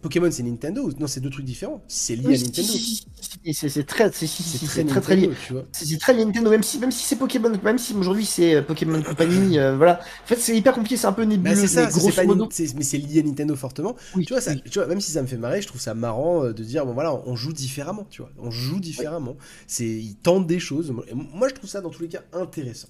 [0.00, 0.90] Pokémon c'est Nintendo.
[0.98, 1.82] Non, c'est deux trucs différents.
[1.88, 2.72] C'est lié à Nintendo.
[3.52, 5.30] C'est très, c'est très, très, très lié.
[5.72, 9.02] C'est très Nintendo, même si, même si c'est Pokémon, même si aujourd'hui c'est euh, Pokémon
[9.02, 10.00] Company, voilà.
[10.24, 11.54] En fait, c'est hyper compliqué, c'est un peu nébuleux.
[11.54, 11.88] Bah, c'est ça,
[12.76, 13.96] mais c'est lié à Nintendo fortement.
[14.14, 16.44] tu, vois, ça, tu vois, même si ça me fait marrer, je trouve ça marrant
[16.44, 18.30] de dire, bon voilà, on joue différemment, tu vois.
[18.38, 19.36] On joue différemment.
[19.66, 20.92] C'est, ils tentent des choses.
[21.14, 22.88] Moi, je trouve ça dans tous les cas intéressant.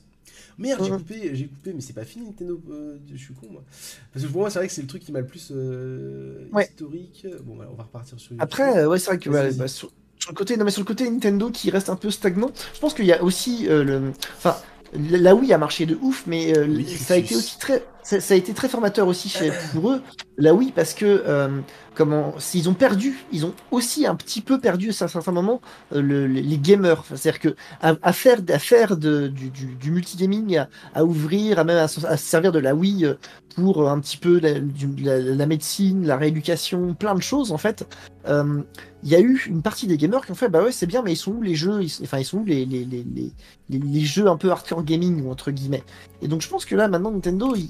[0.61, 2.61] Merde, j'ai coupé, j'ai coupé, mais c'est pas fini Nintendo.
[2.71, 3.65] Euh, je suis con, moi.
[4.13, 6.45] Parce que pour moi, c'est vrai que c'est le truc qui m'a le plus euh,
[6.61, 7.27] historique.
[7.45, 8.35] Bon, on va repartir sur.
[8.39, 9.91] Après, ouais, c'est vrai que bah, sur,
[10.29, 12.93] le côté, non mais sur le côté Nintendo qui reste un peu stagnant, je pense
[12.93, 14.55] qu'il y a aussi euh, le, enfin,
[14.93, 16.53] la Wii a marché de ouf, mais
[16.85, 19.32] ça a été aussi très, ça, a été très formateur aussi
[19.72, 20.03] pour eux.
[20.36, 21.61] La Wii parce que
[22.01, 25.61] comment s'ils ont perdu, ils ont aussi un petit peu perdu à un certain moment
[25.92, 27.05] euh, les gamers.
[27.14, 32.01] C'est-à-dire que à, faire, à faire du, du, multigaming, à, ouvrir, à même à, se
[32.16, 33.16] servir de la Wii euh,
[33.55, 37.86] pour un petit peu la, médecine, la rééducation, plein de choses en fait.
[38.28, 38.62] Euh,
[39.03, 41.01] il y a eu une partie des gamers qui ont fait bah ouais c'est bien
[41.01, 44.84] mais ils sont où les jeux enfin ils sont où les jeux un peu hardcore
[44.84, 45.82] gaming entre guillemets
[46.20, 47.66] et donc je pense que là maintenant Nintendo ils,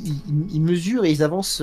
[0.52, 1.62] ils, mesurent et ils avancent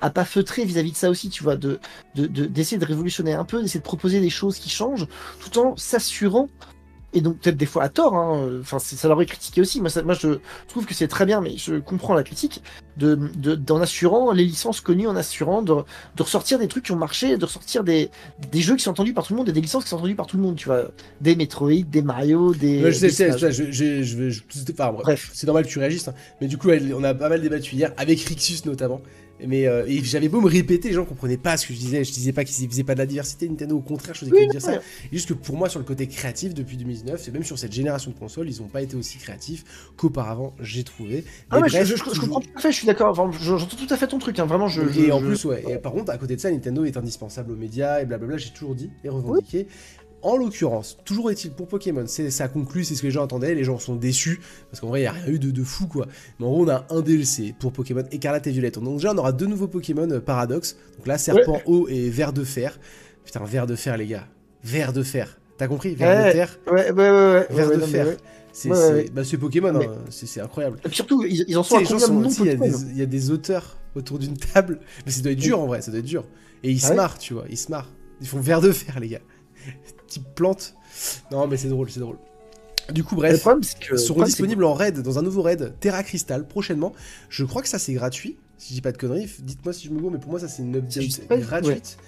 [0.00, 1.80] à pas feutrer vis-à-vis de ça aussi tu vois de
[2.14, 5.06] d'essayer de, de, révolutionner un peu, d'essayer de proposer des choses qui changent,
[5.40, 6.48] tout en s'assurant,
[7.14, 9.90] et donc peut-être des fois à tort, hein, enfin ça leur est critiqué aussi, moi,
[10.04, 10.38] moi je
[10.68, 12.62] trouve que c'est très bien, mais je comprends la critique,
[12.98, 13.14] de,
[13.54, 15.74] d'en assurant les licences connues, en assurant de,
[16.16, 18.10] de, ressortir des trucs qui ont marché, de ressortir des,
[18.52, 20.16] des jeux qui sont entendus par tout le monde et des licences qui sont entendues
[20.16, 20.90] par tout le monde, tu vois,
[21.20, 22.92] des Metroid, des Mario, des...
[22.92, 24.42] je sais, je, je, je, je,
[24.72, 26.14] enfin, bref, c'est normal que tu réagisses, hein.
[26.40, 29.00] mais du coup on a pas mal débattu hier, avec Rixus notamment,
[29.46, 32.04] mais euh, j'avais beau me répéter, les gens comprenaient pas ce que je disais.
[32.04, 34.50] Je disais pas qu'ils faisaient pas de la diversité Nintendo, au contraire, je faisais que
[34.50, 34.80] dire ça.
[35.12, 38.10] juste que pour moi, sur le côté créatif, depuis 2019, et même sur cette génération
[38.10, 41.24] de consoles, ils ont pas été aussi créatifs qu'auparavant, j'ai trouvé.
[41.50, 43.14] Ah ouais, je, comprends tout à fait, je suis d'accord.
[43.14, 44.68] J'entends tout à fait ton truc, hein, vraiment.
[44.68, 45.64] Je, et en plus, ouais.
[45.68, 48.36] Et par contre, à côté de ça, Nintendo est indispensable aux médias et blablabla.
[48.36, 49.66] J'ai toujours dit et revendiqué.
[50.22, 53.54] En l'occurrence, toujours est-il pour Pokémon, c'est ça conclut, c'est ce que les gens attendaient,
[53.54, 54.40] les gens sont déçus,
[54.70, 56.06] parce qu'en vrai, il n'y a rien eu de, fou, quoi.
[56.38, 58.80] Mais en gros, on a un DLC pour Pokémon Écarlate et Violette.
[58.80, 60.76] Donc déjà, on aura deux nouveaux Pokémon euh, Paradox.
[60.96, 62.78] Donc là, Serpent Eau et Vert de Fer.
[63.24, 64.26] Putain, Vert de Fer, les gars.
[64.64, 65.38] Vert de Fer.
[65.56, 65.94] T'as compris?
[65.94, 67.46] Vert de terre Ouais, ouais, ouais.
[67.50, 68.16] Vert de fer.
[68.52, 68.70] C'est
[69.12, 70.80] bah, Pokémon, hein, c'est incroyable.
[70.90, 72.28] surtout, ils, en sont à combien
[72.90, 74.80] Il y, a des auteurs autour d'une table.
[75.06, 76.24] Mais ça doit être dur en vrai, ça doit être dur.
[76.64, 77.92] Et ils ah se marrent, tu vois, ils se marrent.
[78.20, 79.20] Ils font Vert de Fer, les gars.
[80.08, 80.74] Type plante.
[81.30, 82.16] Non, mais c'est drôle, c'est drôle.
[82.92, 83.46] Du coup, bref,
[83.90, 86.94] ils seront disponibles en raid, dans un nouveau raid, Terra Crystal, prochainement.
[87.28, 89.28] Je crois que ça c'est gratuit, si je dis pas de conneries.
[89.40, 91.98] Dites-moi si je me gourre, mais pour moi ça c'est une update gratuite.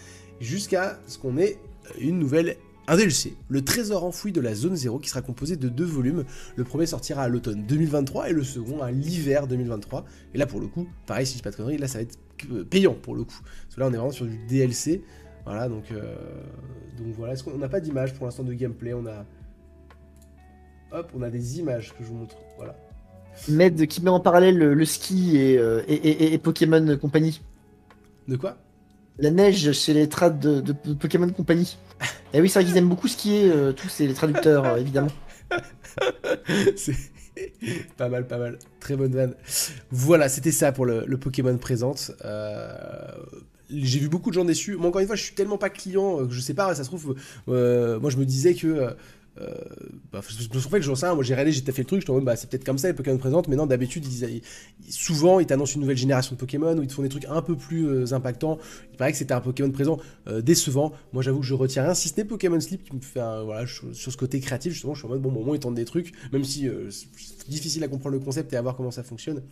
[0.40, 1.58] Jusqu'à ce qu'on ait
[1.98, 2.56] une nouvelle
[2.90, 6.24] un DLC, le trésor enfoui de la zone 0 qui sera composé de deux volumes.
[6.56, 10.04] Le premier sortira à l'automne 2023 et le second à l'hiver 2023.
[10.34, 12.02] Et là pour le coup, pareil si je dis pas de conneries, là ça va
[12.02, 12.18] être
[12.68, 13.40] payant pour le coup.
[13.42, 15.02] Parce que là on est vraiment sur du DLC.
[15.45, 16.14] Voilà, donc, euh,
[16.99, 17.32] donc voilà.
[17.32, 18.95] Est-ce qu'on n'a pas d'image pour l'instant de gameplay?
[18.95, 19.24] On a.
[20.93, 22.36] Hop, on a des images que je vous montre.
[22.57, 22.76] Voilà.
[23.49, 27.41] Med qui met en parallèle le, ski euh, et, et, Pokémon Company.
[28.28, 28.57] De quoi?
[29.18, 31.78] La neige chez les trades de, Pokémon Company.
[32.01, 35.12] et eh oui, c'est vrai qu'ils aiment beaucoup skier, euh, tous ces traducteurs, évidemment.
[36.76, 36.97] c'est
[37.97, 38.59] pas mal, pas mal.
[38.80, 39.34] Très bonne vanne.
[39.91, 42.12] Voilà, c'était ça pour le, le Pokémon présente.
[42.24, 43.12] Euh,
[43.73, 44.77] j'ai vu beaucoup de gens déçus.
[44.77, 46.85] Moi, encore une fois, je suis tellement pas client euh, que je sais pas, ça
[46.85, 47.14] se trouve,
[47.49, 48.95] euh, moi je me disais que.
[49.41, 49.55] Euh, euh
[50.12, 52.36] bah, en fait, j'en sais moi j'ai réalisé, j'ai fait le truc, je mode, bah,
[52.36, 54.05] c'est peut-être comme ça les Pokémon présentes, mais non, d'habitude,
[54.88, 57.43] souvent ils t'annoncent une nouvelle génération de Pokémon ou ils te font des trucs un
[57.43, 58.59] peu plus impactants.
[58.93, 59.99] Il paraît que c'était un Pokémon présent
[60.43, 60.93] décevant.
[61.12, 63.43] Moi j'avoue que je retiens rien, si ce n'est Pokémon Sleep qui me fait un,
[63.43, 65.84] voilà, sur ce côté créatif, justement, je suis en mode, bon, bon, ils tentent des
[65.84, 69.43] trucs, même si c'est difficile à comprendre le concept et à voir comment ça fonctionne.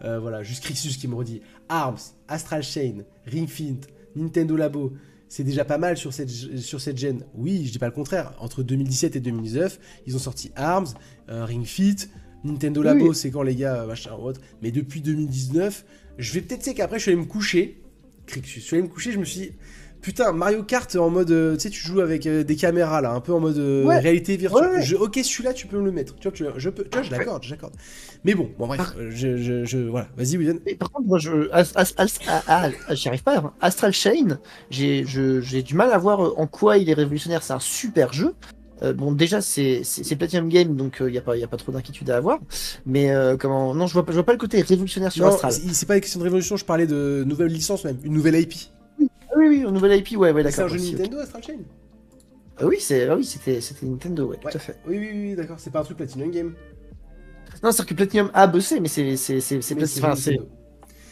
[0.00, 3.80] voilà, juste Crixus qui me redit Arms, Astral Chain, Ring Fit,
[4.16, 4.92] Nintendo Labo,
[5.28, 7.24] c'est déjà pas mal sur cette, sur cette gêne.
[7.34, 8.34] Oui, je dis pas le contraire.
[8.38, 10.86] Entre 2017 et 2019, ils ont sorti ARMS,
[11.28, 11.96] euh, Ring Fit,
[12.44, 14.40] Nintendo Labo, c'est quand les gars, machin, autre.
[14.62, 15.84] Mais depuis 2019,
[16.18, 17.80] je vais peut-être, c'est qu'après, je suis allé me coucher.
[18.26, 19.52] Crixus, je suis allé me coucher, je me suis dit,
[20.04, 21.30] Putain, Mario Kart en mode.
[21.30, 23.86] Euh, tu sais, tu joues avec euh, des caméras là, un peu en mode euh,
[23.86, 24.82] réalité virtuelle.
[24.82, 26.14] Je, ok, celui-là, tu peux me le mettre.
[26.16, 27.72] Tu vois, tu, je peux, tu vois, je l'accorde, j'accorde.
[28.22, 30.08] Mais bon, bon, bref, je, je, je, voilà.
[30.18, 30.58] Vas-y, William.
[30.78, 31.48] Par contre, moi, je.
[31.54, 31.62] Ah,
[32.48, 33.38] ah, j'y arrive pas.
[33.38, 33.54] Hein.
[33.62, 34.38] Astral Chain,
[34.68, 37.42] j'ai du mal à voir en quoi il est révolutionnaire.
[37.42, 38.34] C'est un super jeu.
[38.82, 39.84] bon, déjà, c'est
[40.18, 42.40] Platinum Game, donc il n'y a, pas, y a pas trop d'inquiétude à avoir.
[42.84, 43.74] Mais comment.
[43.74, 45.50] Non, je vois, je vois pas le côté révolutionnaire sur Astral.
[45.50, 48.52] C'est pas une question de révolution, je parlais de nouvelle licence même, une nouvelle IP.
[49.36, 50.68] Oui, oui, oui, une nouvelle IP, ouais, ouais d'accord.
[50.68, 51.58] C'est un jeu Nintendo Astral Chain
[52.62, 54.76] oui, c'est oui, c'était Nintendo, ouais, tout à fait.
[54.86, 56.54] Oui, oui, oui, d'accord, c'est pas un truc Platinum Game.
[57.62, 59.84] Non, c'est que Platinum a bossé, mais c'est c'est c'est c'est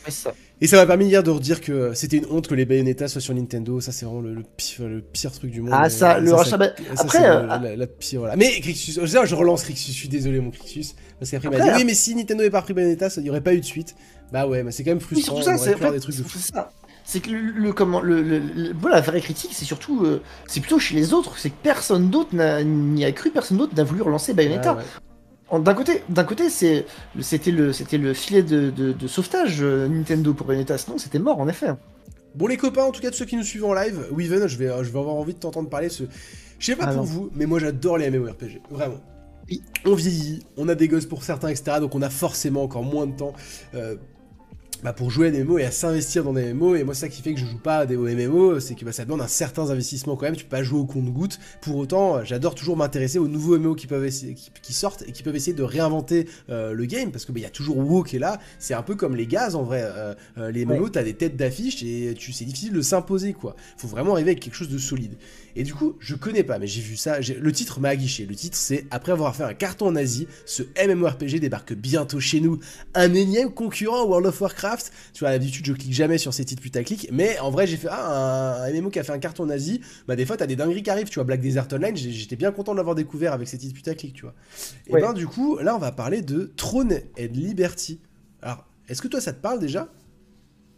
[0.08, 0.32] ça.
[0.60, 3.20] Et ça m'a permis hier de redire que c'était une honte que les Bayonetta soient
[3.20, 3.80] sur Nintendo.
[3.80, 5.72] Ça, c'est vraiment le, pire, le, pire, truc du monde.
[5.72, 6.56] Ah, ça, le rachat.
[6.96, 7.24] Après.
[7.24, 8.36] Euh, la, pire, voilà.
[8.36, 10.94] Mais Crixus, je relance Crixus, je suis désolé, mon Crixus.
[11.18, 13.30] Parce qu'après, il m'a dit Oui, mais si Nintendo n'avait pas pris Bayonetta, il n'y
[13.30, 13.96] aurait pas eu de suite.
[14.32, 15.38] Bah ouais, mais c'est quand même frustrant.
[15.38, 16.38] Oui, ça, c'est des trucs de fou.
[16.38, 16.70] ça
[17.04, 18.42] c'est que le, comment le,
[18.88, 22.34] la vraie critique c'est surtout euh, c'est plutôt chez les autres c'est que personne d'autre
[22.34, 24.78] n'y a cru personne d'autre n'a voulu relancer Bayonetta
[25.58, 26.86] d'un côté, d'un côté, c'est,
[27.20, 30.78] c'était le, c'était le filet de, sauvetage euh, Nintendo pour Bayonetta.
[30.78, 31.68] Sinon, c'était mort en effet.
[32.34, 34.56] Bon les copains, en tout cas de ceux qui nous suivent en live, Weaven, je
[34.56, 35.90] vais, je vais avoir envie de t'entendre parler.
[35.90, 36.04] Ce...
[36.58, 39.00] Je sais pas ah pour vous, mais moi j'adore les MMORPG, vraiment.
[39.84, 41.76] On vieillit, on a des gosses pour certains, etc.
[41.80, 43.34] Donc on a forcément encore moins de temps
[43.74, 43.96] euh,
[44.82, 46.74] bah, pour jouer à des MMO et à s'investir dans des MMO.
[46.74, 48.92] Et moi, ça qui fait que je joue pas à des MMO, c'est que bah,
[48.92, 50.36] ça demande un certain investissement quand même.
[50.36, 51.38] Tu peux pas jouer au compte-goutte.
[51.60, 55.22] Pour autant, j'adore toujours m'intéresser aux nouveaux MMO qui, peuvent essayer, qui, sortent et qui
[55.22, 57.12] peuvent essayer de réinventer euh, le game.
[57.12, 58.40] Parce que bah, il y a toujours WoW qui est là.
[58.58, 59.82] C'est un peu comme les gaz en vrai.
[59.84, 63.54] Euh, euh, les MMO, t'as des têtes d'affiche et tu, c'est difficile de s'imposer quoi.
[63.76, 65.14] Faut vraiment arriver avec quelque chose de solide.
[65.56, 67.18] Et du coup, je connais pas, mais j'ai vu ça.
[67.20, 68.26] Le titre m'a aguiché.
[68.26, 72.40] Le titre, c'est après avoir fait un carton en Asie, ce MMORPG débarque bientôt chez
[72.40, 72.58] nous.
[72.94, 74.92] Un énième concurrent World of Warcraft.
[75.12, 77.08] Tu vois, d'habitude, je clique jamais sur ces titres putaclic.
[77.12, 79.80] Mais en vrai, j'ai fait ah, un, MMO qui a fait un carton en Asie.
[80.08, 81.08] Bah, des fois, t'as des dingueries qui arrivent.
[81.08, 84.14] Tu vois, Black Desert Online, j'étais bien content de l'avoir découvert avec ces titres putaclic,
[84.14, 84.34] tu vois.
[84.88, 88.00] Et ben, du coup, là, on va parler de Throne and Liberty.
[88.40, 89.88] Alors, est-ce que toi, ça te parle déjà?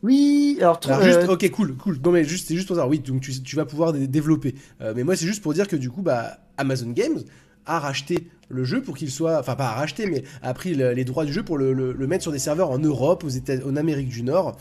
[0.04, 1.98] Oui, alors, alors juste, euh, ok, cool, cool.
[2.04, 2.86] Non mais juste, c'est juste pour ça.
[2.86, 4.54] Oui, donc tu, tu vas pouvoir développer.
[4.82, 7.22] Euh, mais moi, c'est juste pour dire que du coup, bah, Amazon Games
[7.64, 11.04] a racheté le jeu pour qu'il soit, enfin pas a racheté, mais a pris les
[11.06, 13.76] droits du jeu pour le, le, mettre sur des serveurs en Europe, aux États, en
[13.76, 14.58] Amérique du Nord.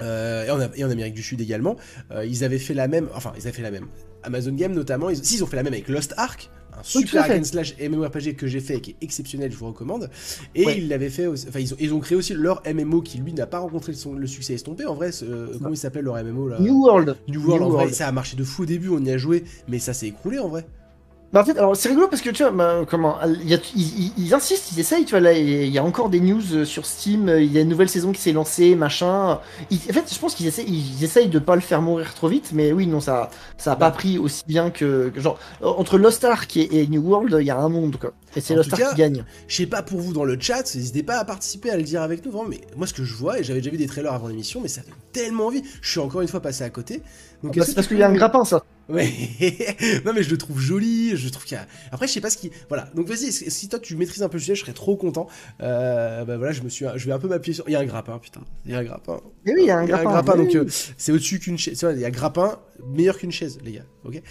[0.00, 1.76] Euh, et, en, et, en, Amérique du Sud également,
[2.24, 3.88] ils avaient fait la même, enfin ils avaient fait la même.
[4.22, 7.40] Amazon Games notamment, ils, ils ont fait la même avec Lost Ark, un super hack
[7.40, 10.10] and slash MMORPG que j'ai fait et qui est exceptionnel, je vous recommande.
[10.54, 13.32] Et ils l'avaient fait, enfin ils ont, ils ont, créé aussi leur MMO qui lui
[13.32, 14.84] n'a pas rencontré le, succès estompé.
[14.86, 15.10] En vrai,
[15.54, 16.58] comment il s'appelait leur MMO là?
[16.60, 17.16] New World.
[17.28, 19.44] New World, en vrai, ça a marché de fou au début, on y a joué,
[19.68, 20.66] mais ça s'est écroulé en vrai.
[21.32, 24.80] Bah en fait, alors c'est rigolo parce que tu vois, bah, comment, ils, insistent, ils
[24.80, 27.52] essayent, tu vois, là, il y a encore des news euh, sur Steam, euh, il
[27.52, 29.32] y a une nouvelle saison qui s'est lancée, machin.
[29.32, 32.50] en fait, je pense qu'ils essayent, ils essayent de pas le faire mourir trop vite,
[32.54, 36.56] mais oui, non, ça, ça a pas pris aussi bien que, genre, entre Lost Ark
[36.56, 38.12] et, New World, il y a un monde, quoi.
[38.36, 39.24] Et c'est Lost Ark qui gagne.
[39.48, 42.02] Je sais pas pour vous dans le chat, n'hésitez pas à participer, à le dire
[42.02, 44.12] avec nous, vraiment, mais moi, ce que je vois, et j'avais déjà vu des trailers
[44.12, 47.02] avant l'émission, mais ça donne tellement envie, je suis encore une fois passé à côté.
[47.42, 48.62] Donc, bah, c'est parce qu'il y a un grappin, ça.
[48.88, 49.10] Ouais,
[50.04, 51.66] non mais je le trouve joli, je trouve qu'il y a...
[51.90, 52.52] Après je sais pas ce qui...
[52.68, 55.26] Voilà, donc vas-y, si toi tu maîtrises un peu le sujet, je serais trop content.
[55.60, 56.86] Euh, bah voilà, je me suis...
[56.94, 57.68] Je vais un peu m'appuyer sur...
[57.68, 58.42] Il y a un grappin, putain.
[58.64, 59.16] Il y a un grappin.
[59.44, 60.02] Et eh oui, il y a un grappin.
[60.02, 60.66] Il y a un grappin, donc euh,
[60.96, 61.84] c'est au-dessus qu'une chaise.
[61.94, 64.22] Il y a un grappin meilleur qu'une chaise, les gars, ok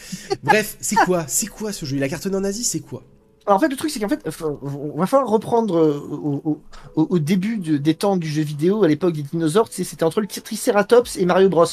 [0.41, 1.26] Bref, c'est quoi?
[1.28, 1.97] C'est quoi ce jeu?
[1.97, 3.03] Il a cartonné en Asie, c'est quoi?
[3.47, 6.57] Alors en fait, le truc, c'est qu'en fait, on va falloir reprendre euh,
[6.95, 11.17] au, début des temps du jeu vidéo, à l'époque des dinosaures, c'était entre le Triceratops
[11.17, 11.65] et Mario Bros.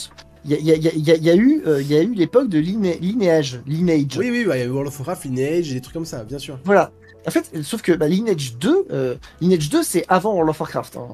[0.44, 4.18] Il y a, eu, euh, y a eu l'époque de Lineage, Lineage.
[4.18, 6.24] Oui, oui, il y a eu World of Warcraft, Lineage, et des trucs comme ça,
[6.24, 6.58] bien sûr.
[6.64, 6.90] Voilà.
[7.26, 10.96] En fait, sauf que bah, Lineage 2, euh, Lineage 2, c'est avant World of Warcraft.
[10.96, 11.08] Hein.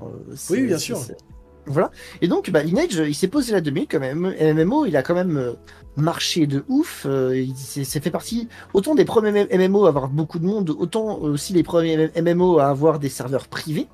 [0.50, 0.98] Oui, bien sûr.
[1.66, 1.90] Voilà.
[2.22, 4.34] Et donc, bah, Lineage, il s'est posé la demi quand même.
[4.40, 5.52] MMO, il a quand même euh,
[5.99, 7.07] marché de ouf.
[7.07, 11.53] il c'est fait partie autant des premiers MMO à avoir beaucoup de monde, autant aussi
[11.53, 13.88] les premiers MMO à avoir des serveurs privés.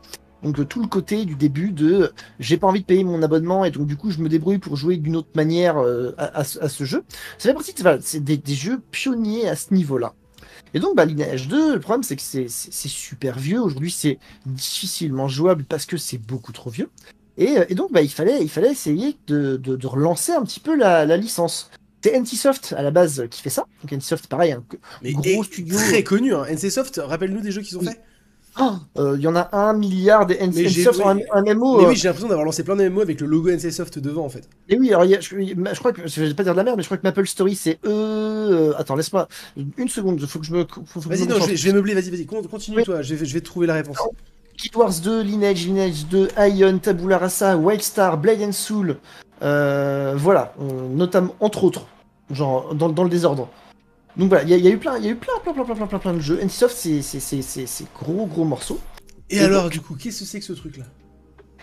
[0.44, 3.70] Donc tout le côté du début de j'ai pas envie de payer mon abonnement et
[3.70, 7.02] donc du coup je me débrouille pour jouer d'une autre manière euh, à, ce jeu.
[7.38, 10.12] Ça fait partie de, c'est des, jeux pionniers à ce niveau-là.
[10.74, 13.60] Et donc bah, Lineage 2, le problème c'est que c'est super vieux.
[13.60, 16.90] Aujourd'hui c'est difficilement jouable parce que c'est beaucoup trop vieux.
[17.38, 21.16] Et, euh, donc bah, il, fallait, il fallait essayer de, relancer un petit peu la,
[21.16, 21.70] licence.
[22.04, 23.64] C'est NCSoft à la base qui fait ça.
[23.82, 24.62] Donc NCSoft pareil, un
[25.02, 25.78] gros studio.
[25.78, 26.34] Très connu.
[26.34, 26.44] Hein.
[26.50, 27.98] NCSoft, rappelle-nous des jeux qu'ils ont fait.
[28.58, 31.78] Il euh, y en a un milliard des NCSoft sur un, MMO.
[31.78, 31.94] Mais oui, euh.
[31.94, 34.46] j'ai l'impression d'avoir lancé plein de MMO avec le logo NCSoft devant en fait.
[34.68, 36.88] Et oui, alors je, crois que je vais pas dire de la merde, mais je
[36.88, 38.74] crois que Maple Story c'est eux.
[38.76, 39.26] attends, laisse-moi
[39.78, 40.66] une seconde, il faut que je me.
[40.96, 43.74] Vas-y, non, je vais, meubler, vas-y, vas-y, continue toi, je vais, je vais trouver la
[43.76, 43.96] réponse.
[44.58, 48.98] Kid Wars 2, Lineage, Lineage 2, Ion, Tabula Rasa, Wildstar, Blade and Soul,
[49.42, 50.54] euh, voilà,
[50.94, 51.86] notamment entre autres,
[52.30, 53.48] genre dans, dans le désordre.
[54.16, 55.86] Donc voilà, il y, a eu plein, il y a eu plein, plein, plein, plein,
[55.86, 56.38] plein, plein, de jeux.
[56.40, 58.78] NCSoft, c'est gros, gros morceaux.
[59.28, 60.84] Et, alors, du coup, qu'est-ce que c'est que ce truc-là?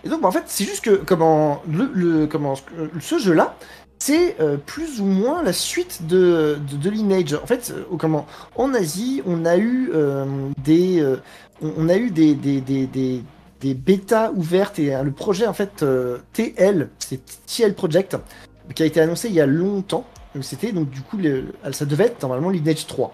[0.03, 2.55] Et donc, bah, en fait, c'est juste que comment le, comment
[2.99, 3.55] ce jeu-là,
[3.99, 7.36] c'est euh, plus ou moins la suite de, de, Lineage.
[7.36, 9.91] En fait, euh, comment en Asie, on a eu
[10.62, 11.05] des,
[11.62, 13.24] on, a eu des, des, des, des,
[13.62, 15.86] des bêtas ouvertes et le projet en fait
[16.34, 18.18] TL, c'est TL Project,
[18.76, 20.05] qui a été annoncé il y a longtemps.
[20.41, 21.17] C'était donc du coup,
[21.71, 23.13] ça devait être normalement Lineage 3.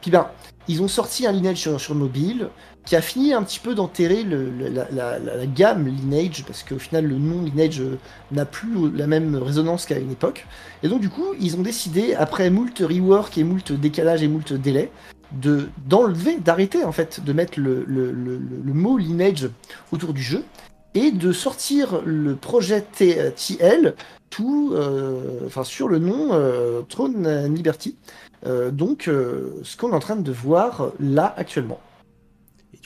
[0.00, 0.28] Puis ben,
[0.68, 2.48] ils ont sorti un Lineage sur, mobile
[2.84, 7.16] qui a fini un petit peu d'enterrer la, la, gamme Lineage, parce qu'au final le
[7.16, 7.98] nom Lineage euh,
[8.32, 10.46] n'a plus la même résonance qu'à une époque.
[10.82, 14.52] Et donc du coup, ils ont décidé, après moult rework et moult décalage et moult
[14.52, 14.90] délai,
[15.32, 19.48] de d'enlever, d'arrêter en fait, de mettre le, le, mot Lineage
[19.92, 20.44] autour du jeu,
[20.94, 23.94] et de sortir le projet TL
[24.30, 27.96] tout, euh, enfin sur le nom euh, Throne Liberty.
[28.46, 31.80] Euh, donc, ce qu'on est en train de voir là actuellement.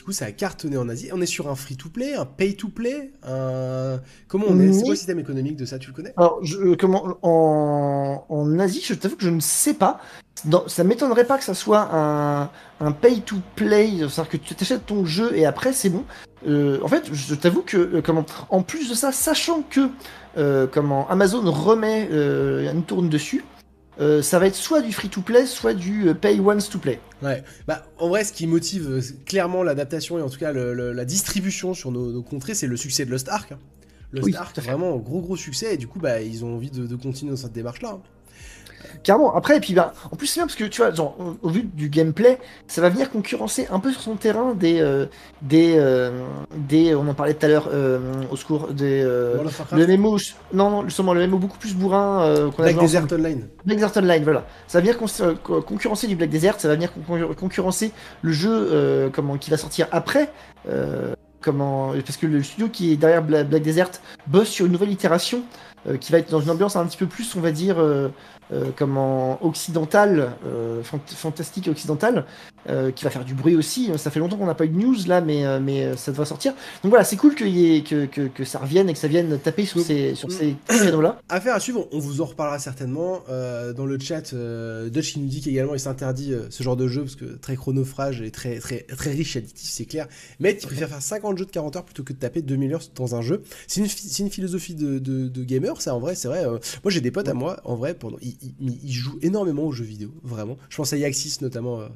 [0.05, 1.09] Coup, ça a cartonné en Asie.
[1.13, 3.11] On est sur un free-to-play, un pay-to-play
[4.27, 4.71] Comment on est?
[4.71, 5.79] C'est quoi le système économique de ça?
[5.79, 6.13] Tu le connais?
[6.15, 9.99] Alors, je, comment, en, en Asie, je t'avoue que je ne sais pas.
[10.43, 12.51] Dans, ça m'étonnerait pas que ça soit un,
[12.81, 16.03] un pay-to-play, c'est-à-dire que tu t'achètes ton jeu et après c'est bon.
[16.47, 19.89] Euh, en fait, je t'avoue que comment, en plus de ça, sachant que
[20.67, 22.09] comment Amazon remet
[22.71, 23.43] une tourne dessus,
[23.99, 26.99] euh, ça va être soit du free-to-play, soit du euh, pay once to play.
[27.21, 31.05] Ouais, bah en vrai, ce qui motive euh, clairement l'adaptation et en tout cas la
[31.05, 33.51] distribution sur nos, contrées, c'est le succès de Lost Ark.
[33.51, 33.59] Hein.
[34.11, 37.31] Lost Ark, vraiment gros gros succès et du coup, bah ils ont envie de, continuer
[37.31, 37.91] dans cette démarche-là.
[37.93, 38.01] Hein.
[39.03, 39.35] Carrément.
[39.35, 41.63] Après, et puis bah, en plus c'est bien parce que tu vois, genre, au, vu
[41.63, 45.05] du gameplay, ça va venir concurrencer un peu sur son terrain des, euh,
[45.41, 46.11] des, euh,
[46.55, 47.99] des, on en parlait tout à l'heure, euh,
[48.31, 50.17] au secours, des, le MMO,
[50.53, 53.47] non, justement le MMO beaucoup plus bourrin Black Desert Online.
[53.65, 54.45] Black Desert Online, voilà.
[54.67, 54.97] Ça va venir
[55.45, 56.91] concurrencer du Black Desert, ça va venir
[57.37, 60.31] concurrencer le jeu, comment, qui va sortir après.
[61.41, 63.91] Comment, parce que le studio qui est derrière Black Desert
[64.27, 65.43] bosse sur une nouvelle itération
[65.99, 68.09] qui va être dans une ambiance un petit peu plus, on va dire, euh,
[68.75, 72.25] comment occidental, euh, fantastique occidental,
[72.69, 73.91] euh, qui va faire du bruit aussi.
[73.97, 76.53] Ça fait longtemps qu'on n'a pas eu de news là, mais, mais ça devrait sortir.
[76.83, 79.07] Donc voilà, c'est cool que, y ait, que, que, que, ça revienne et que ça
[79.07, 81.19] vienne taper sur ces, sur ces créneaux-là.
[81.29, 83.21] Affaire à suivre, on vous en reparlera certainement.
[83.75, 87.15] dans le chat, Dutch qui nous dit qu'également il s'interdit ce genre de jeu parce
[87.15, 90.07] que très chronophage et très, très, très riche et addictif, c'est clair.
[90.39, 92.83] Mais il préfère faire 50 jeux de 40 heures plutôt que de taper 2000 heures
[92.95, 93.43] dans un jeu.
[93.67, 93.87] C'est une,
[94.25, 96.45] une, philosophie de, de, gamer, ça en vrai, c'est vrai.
[96.45, 98.17] moi j'ai des potes à moi, en vrai, pendant,
[98.59, 100.57] il, joue énormément aux jeux vidéo, vraiment.
[100.69, 101.87] Je pense à Yaxis notamment, euh,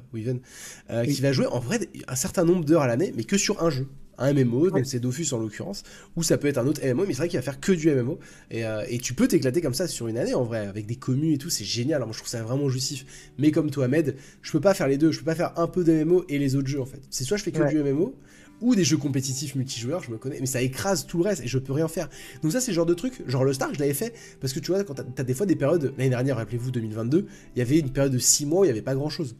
[0.90, 3.62] euh qui va jouer en vrai un certain nombre d'heures à l'année, mais que sur
[3.62, 3.86] un jeu.
[4.22, 5.82] Un MMO, donc c'est Dofus en l'occurrence,
[6.14, 7.90] ou ça peut être un autre MMO, mais c'est vrai qu'il va faire que du
[7.90, 8.18] MMO.
[8.52, 11.32] Euh, et, tu peux t'éclater comme ça sur une année en vrai, avec des communes
[11.32, 11.96] et tout, c'est génial.
[11.96, 13.06] Alors moi je trouve ça vraiment justif.
[13.38, 15.66] Mais comme toi, Ahmed, je peux pas faire les deux, je peux pas faire un
[15.66, 17.00] peu de MMO et les autres jeux en fait.
[17.08, 18.14] C'est soit je fais que du MMO,
[18.60, 21.48] ou des jeux compétitifs multijoueurs, je me connais, mais ça écrase tout le reste et
[21.48, 22.08] je peux rien faire.
[22.42, 24.60] Donc ça c'est le genre de truc, genre le Star je l'avais fait parce que
[24.60, 27.62] tu vois quand t'as as des fois des périodes, l'année dernière rappelez-vous 2022, il y
[27.62, 29.36] avait une période de 6 mois où il n'y avait pas grand chose.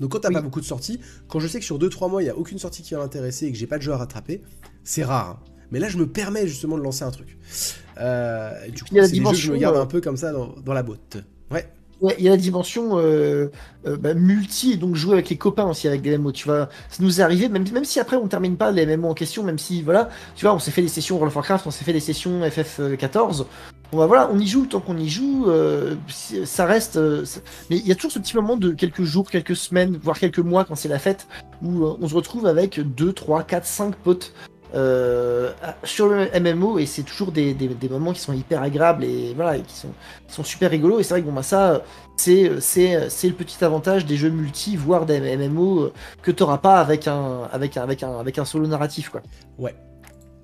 [0.00, 0.98] Donc quand t'as pas beaucoup de sorties,
[1.28, 3.46] quand je sais que sur 2-3 mois il n'y a aucune sortie qui va m'intéresser
[3.46, 4.42] et que j'ai pas de jeu à rattraper,
[4.82, 5.40] c'est rare.
[5.40, 5.50] Hein.
[5.70, 7.38] Mais là je me permets justement de lancer un truc.
[7.98, 10.32] Euh, du coup c'est des jeux que je me garde euh, un peu comme ça
[10.32, 11.18] dans, dans la botte.
[11.50, 11.68] Ouais.
[12.18, 13.50] Il y a la dimension euh,
[13.86, 16.68] euh, bah, multi et donc jouer avec les copains aussi avec des MMO, tu vois.
[16.88, 19.42] Ça nous est arrivé, même, même si après on termine pas les MMO en question,
[19.42, 21.84] même si voilà, tu vois, on s'est fait des sessions World of Warcraft, on s'est
[21.84, 23.46] fait des sessions FF14.
[23.92, 25.94] Bon bah voilà, on y joue temps qu'on y joue, euh,
[26.44, 26.98] ça reste.
[27.70, 30.40] mais il y a toujours ce petit moment de quelques jours, quelques semaines, voire quelques
[30.40, 31.26] mois quand c'est la fête,
[31.62, 34.32] où on se retrouve avec 2, 3, 4, 5 potes
[34.74, 35.52] euh,
[35.84, 39.58] sur le MMO et c'est toujours des, des, moments qui sont hyper agréables et voilà
[39.58, 39.90] qui sont,
[40.26, 41.82] sont super rigolos et c'est vrai que bon bah ça
[42.16, 46.80] c'est c'est c'est le petit avantage des jeux multi voire des MMO que t'auras pas
[46.80, 49.22] avec un avec un avec un avec un solo narratif quoi.
[49.58, 49.74] Ouais.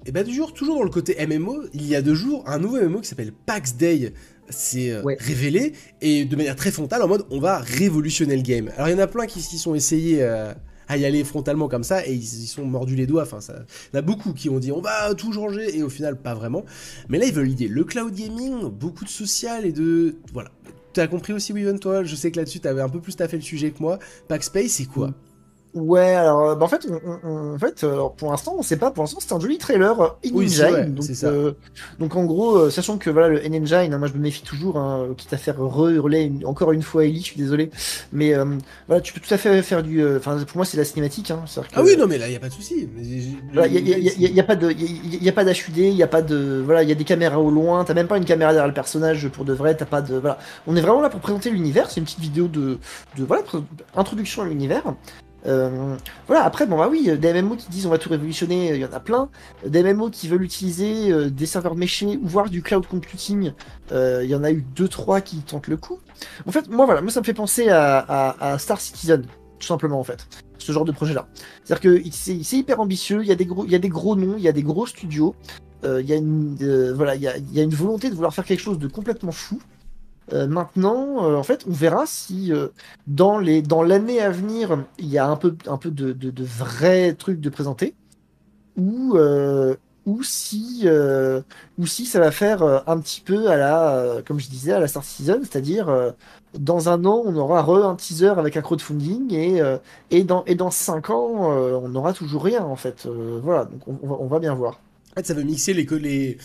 [0.07, 2.81] Et bah toujours toujours dans le côté MMO, il y a deux jours un nouveau
[2.81, 4.15] MMO qui s'appelle PAX Day
[4.49, 8.71] c'est euh, révélé et de manière très frontale en mode on va révolutionner le game.
[8.77, 10.53] Alors il y en a plein qui s'y sont essayés euh,
[10.91, 13.23] à y aller frontalement comme ça et ils y sont mordus les doigts.
[13.23, 13.55] Enfin, ça,
[13.93, 16.17] il y en a beaucoup qui ont dit on va tout changer et au final
[16.17, 16.65] pas vraiment.
[17.09, 20.51] Mais là ils veulent l'idée le cloud gaming, beaucoup de social et de voilà.
[20.93, 22.03] Tu as compris aussi, Weaven, toi?
[22.03, 24.01] Je sais que là-dessus, tu avais un peu plus taffé le sujet que moi.
[24.27, 25.15] Packspace, c'est quoi?
[25.75, 26.87] Ouais, alors euh, bah, en fait,
[27.25, 28.91] en fait euh, pour l'instant, on sait pas.
[28.91, 30.95] Pour l'instant, c'est un joli trailer euh, in-engine.
[30.95, 31.55] donc,
[32.01, 35.09] donc, en gros, sachant que voilà, le in-engine, hein, moi je me méfie toujours, hein,
[35.17, 37.71] quitte à faire re-hurler encore une fois Ellie, je suis désolé.
[38.13, 38.35] Mais
[38.89, 40.05] voilà, tu peux tout à fait faire du.
[40.17, 41.31] Enfin, pour moi, c'est la cinématique.
[41.31, 41.45] Hein,
[41.75, 42.89] ah oui, non, mais là, il y a pas de souci.
[42.99, 46.83] Il n'y a, pas de, il a pas d'HUD, il y a pas de, voilà,
[46.83, 47.85] il y a des caméras au loin.
[47.85, 49.77] T'as même pas une caméra derrière le personnage pour de vrai.
[49.77, 50.39] T'as pas de, voilà.
[50.67, 51.91] On est vraiment là pour présenter l'univers.
[51.91, 52.79] C'est une petite vidéo de,
[53.17, 53.45] de voilà,
[53.95, 54.83] introduction à l'univers.
[55.47, 58.81] Euh, voilà, après, bon bah oui, des MMO qui disent on va tout révolutionner, il
[58.81, 59.29] y en a plein.
[59.67, 63.53] Des MMO qui veulent utiliser des serveurs méchés ou voir du cloud computing,
[63.91, 65.99] il y en a eu deux trois qui tentent le coup.
[66.47, 69.25] En fait, moi voilà, moi ça me fait penser à, Star Citizen,
[69.59, 70.27] tout simplement en fait,
[70.59, 71.29] ce genre de projet-là.
[71.65, 74.17] C'est-à-dire que c'est hyper ambitieux, il y, a des gros, il y a des gros
[74.17, 75.35] noms, il y a des gros studios,
[75.85, 78.79] il y, a une, voilà, il y a une volonté de vouloir faire quelque chose
[78.79, 79.61] de complètement fou.
[80.33, 82.69] Euh, maintenant, euh, en fait, on verra si euh,
[83.07, 87.51] dans l'année à venir, il y a un peu peu de, de, vrais trucs de
[87.51, 87.95] présenter,
[88.77, 89.17] ou
[90.23, 90.87] si
[92.07, 95.41] ça va faire un petit peu à la comme je disais à la Star Season,
[95.43, 96.15] c'est-à-dire
[96.59, 99.35] dans un an, on aura un teaser avec un crowdfunding
[100.11, 101.51] et, dans, cinq ans,
[101.83, 103.07] on n'aura toujours rien en fait.
[103.43, 104.81] voilà, donc on, va, on, va, bien voir.
[105.13, 106.39] En fait, ça veut mixer les, les,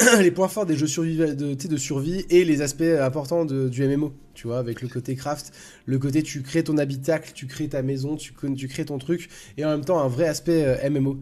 [0.20, 4.58] les points forts des jeux de, survie et les aspects importants du MMO, tu vois,
[4.58, 5.52] avec le côté craft,
[5.84, 9.28] le côté tu crées ton habitacle, tu crées ta maison, tu, tu crées ton truc,
[9.56, 11.18] et en même temps un vrai aspect euh, MMO.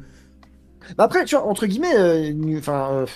[0.96, 3.06] Bah après, tu vois, entre guillemets, euh, enfin, euh,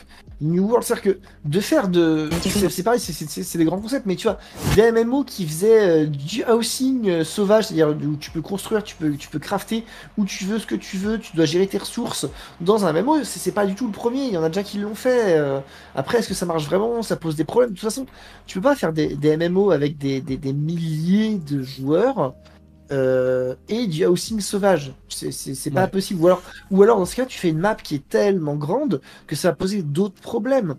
[0.41, 2.29] New World, c'est-à-dire que de faire de.
[2.71, 4.39] C'est pareil, c'est des grands concepts, mais tu vois,
[4.77, 9.13] des MMO qui faisaient euh, du housing sauvage, c'est-à-dire où tu peux construire, tu peux,
[9.13, 9.85] tu peux crafter,
[10.19, 12.27] où tu veux ce que tu veux, tu dois gérer tes ressources
[12.61, 14.79] dans un MMO, c'est pas du tout le premier, il y en a déjà qui
[14.79, 15.41] l'ont fait.
[15.95, 17.03] après, est-ce que ça marche vraiment?
[17.03, 17.71] Ça pose des problèmes.
[17.71, 18.07] De toute façon,
[18.47, 22.35] tu peux pas faire des, des MMO avec des, des, des milliers de joueurs.
[22.91, 24.93] Euh, et du housing sauvage.
[25.09, 26.21] C'est pas possible.
[26.21, 29.01] Ou alors, ou alors, dans ce cas, tu fais une map qui est tellement grande
[29.27, 30.77] que ça va poser d'autres problèmes.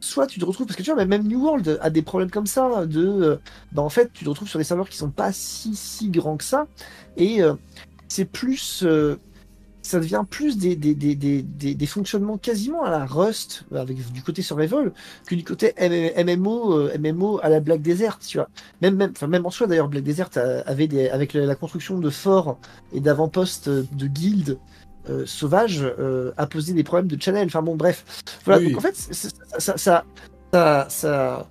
[0.00, 2.46] Soit tu te retrouves, parce que tu vois, même New World a des problèmes comme
[2.46, 3.36] ça, de, euh,
[3.72, 6.36] bah, en fait, tu te retrouves sur des serveurs qui sont pas si, si grands
[6.36, 6.66] que ça,
[7.16, 7.54] et euh,
[8.08, 8.84] c'est plus,
[9.84, 11.14] ça devient plus des, des, des,
[11.44, 14.92] des, fonctionnements quasiment à la Rust, avec du côté survival,
[15.26, 18.48] que du côté MMO, euh, MMO à la Black Desert, tu vois.
[18.80, 20.30] Même, même, enfin, même en soi, d'ailleurs, Black Desert
[20.64, 22.58] avait des, avec la construction de forts
[22.94, 24.58] et d'avant-postes de guildes
[25.10, 27.46] euh, sauvages, euh, a posé des problèmes de channel.
[27.46, 28.04] Enfin bon, bref.
[28.46, 30.04] Voilà, donc en fait, ça, ça,
[30.88, 31.48] ça,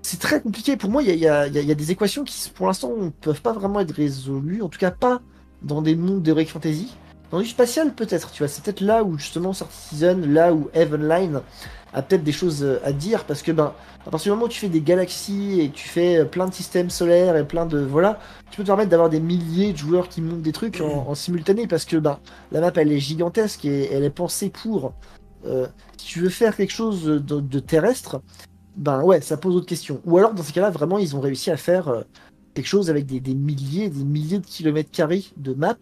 [0.00, 0.76] c'est très compliqué.
[0.76, 3.42] Pour moi, il y a, y, y a, des équations qui, pour l'instant, ne peuvent
[3.42, 5.22] pas vraiment être résolues, en tout cas pas
[5.62, 6.94] dans des mondes d'Heroic Fantasy.
[7.40, 11.40] Du spatial, peut-être, tu vois, c'est peut-être là où justement Season, là où Heavenline
[11.92, 13.72] a peut-être des choses euh, à dire, parce que ben,
[14.06, 16.54] à partir du moment où tu fais des galaxies et tu fais euh, plein de
[16.54, 17.78] systèmes solaires et plein de.
[17.78, 18.18] Voilà,
[18.50, 21.66] tu peux te permettre d'avoir des milliers de joueurs qui montent des trucs en, simultané,
[21.66, 22.18] parce que ben,
[22.52, 24.92] la map elle est gigantesque et elle est pensée pour.
[25.46, 25.66] Euh,
[25.98, 28.20] si tu veux faire quelque chose de, terrestre,
[28.76, 30.00] ben ouais, ça pose d'autres questions.
[30.04, 32.04] Ou alors, dans ces cas-là, vraiment, ils ont réussi à faire
[32.54, 35.76] quelque chose avec des, des milliers, des milliers de kilomètres carrés de map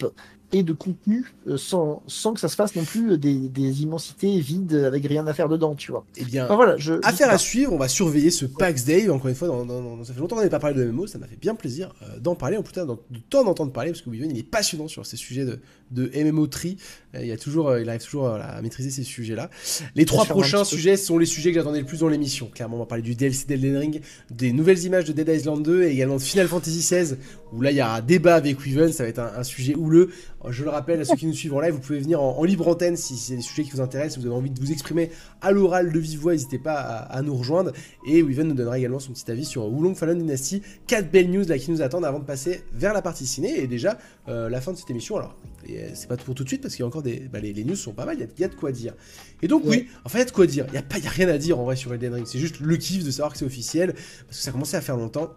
[0.53, 4.38] et de contenu euh, sans, sans que ça se fasse non plus des, des, immensités
[4.38, 6.05] vides avec rien à faire dedans, tu vois.
[6.16, 9.34] Eh bien, voilà, je, affaire à suivre, on va surveiller ce PAX Day, encore une
[9.34, 11.55] fois, dans, ça fait longtemps qu'on n'avait pas parlé de MMO, ça m'a fait bien
[11.55, 14.42] plaisir euh, d'en parler, en plus de temps d'entendre parler, parce que Weaven, il est
[14.42, 15.59] passionnant sur ces sujets de,
[15.93, 16.76] de MMO tri,
[17.14, 19.51] euh, il, y a toujours, il arrive toujours à maîtriser ces sujets-là.
[19.95, 22.80] Les trois prochains sujets sont les sujets que j'attendais le plus dans l'émission, clairement, on
[22.80, 26.16] va parler du DLC d'Elden Ring, des nouvelles images de Dead Island 2, et également
[26.16, 27.16] de Final Fantasy XVI,
[27.53, 29.74] où là, il y a un débat avec Weaven, ça va être un, un sujet
[29.74, 30.11] houleux,
[30.51, 32.66] je le rappelle à ceux qui nous suivent en live, vous pouvez venir en, libre
[32.68, 35.11] antenne si c'est des sujets qui vous intéressent, si vous avez envie de vous exprimer
[35.40, 37.72] à l'oral de vive voix, n'hésitez pas à, nous rejoindre.
[38.07, 40.62] Et Weaven nous donnera également son petit avis sur Wulong Fallen Dynasty.
[40.88, 43.66] 4 belles news là qui nous attendent avant de passer vers la partie ciné et
[43.66, 45.16] déjà euh, la fin de cette émission.
[45.16, 45.36] Alors,
[45.70, 47.28] euh, c'est pas pour tout de suite parce qu'il y a encore des.
[47.33, 48.95] Bah, les, news sont pas mal, il y, a de quoi dire.
[49.43, 50.64] Et donc, oui, en fait, il y a de quoi dire.
[50.68, 52.26] Il n'y a, pas, a rien à dire en vrai sur Elden Ring.
[52.26, 54.80] C'est juste le kiff de savoir que c'est officiel parce que ça a commencé à
[54.80, 55.33] faire longtemps.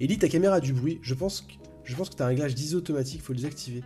[0.00, 0.98] Ellie, ta caméra a du bruit.
[1.02, 1.52] Je pense que,
[1.84, 3.82] je pense que tu as un réglage d'ISO automatique, faut le désactiver.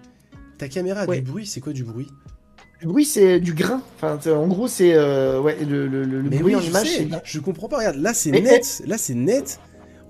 [0.58, 2.08] Ta caméra a du bruit, c'est quoi du bruit?
[2.80, 3.80] Le bruit, c'est du grain.
[4.00, 7.06] Enfin, en gros, c'est euh, ouais, le, le, le bruit en image.
[7.24, 7.78] Je comprends pas.
[7.78, 8.82] Regarde, là c'est net.
[8.86, 9.60] Là c'est net.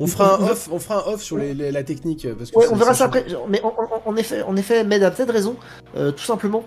[0.00, 2.66] On fera un off, on fera un off sur les, la technique parce que ouais,
[2.70, 3.26] on verra ça après.
[3.48, 5.56] Mais en, effet, en effet, Med a peut-être raison.
[5.96, 6.64] Euh, tout simplement,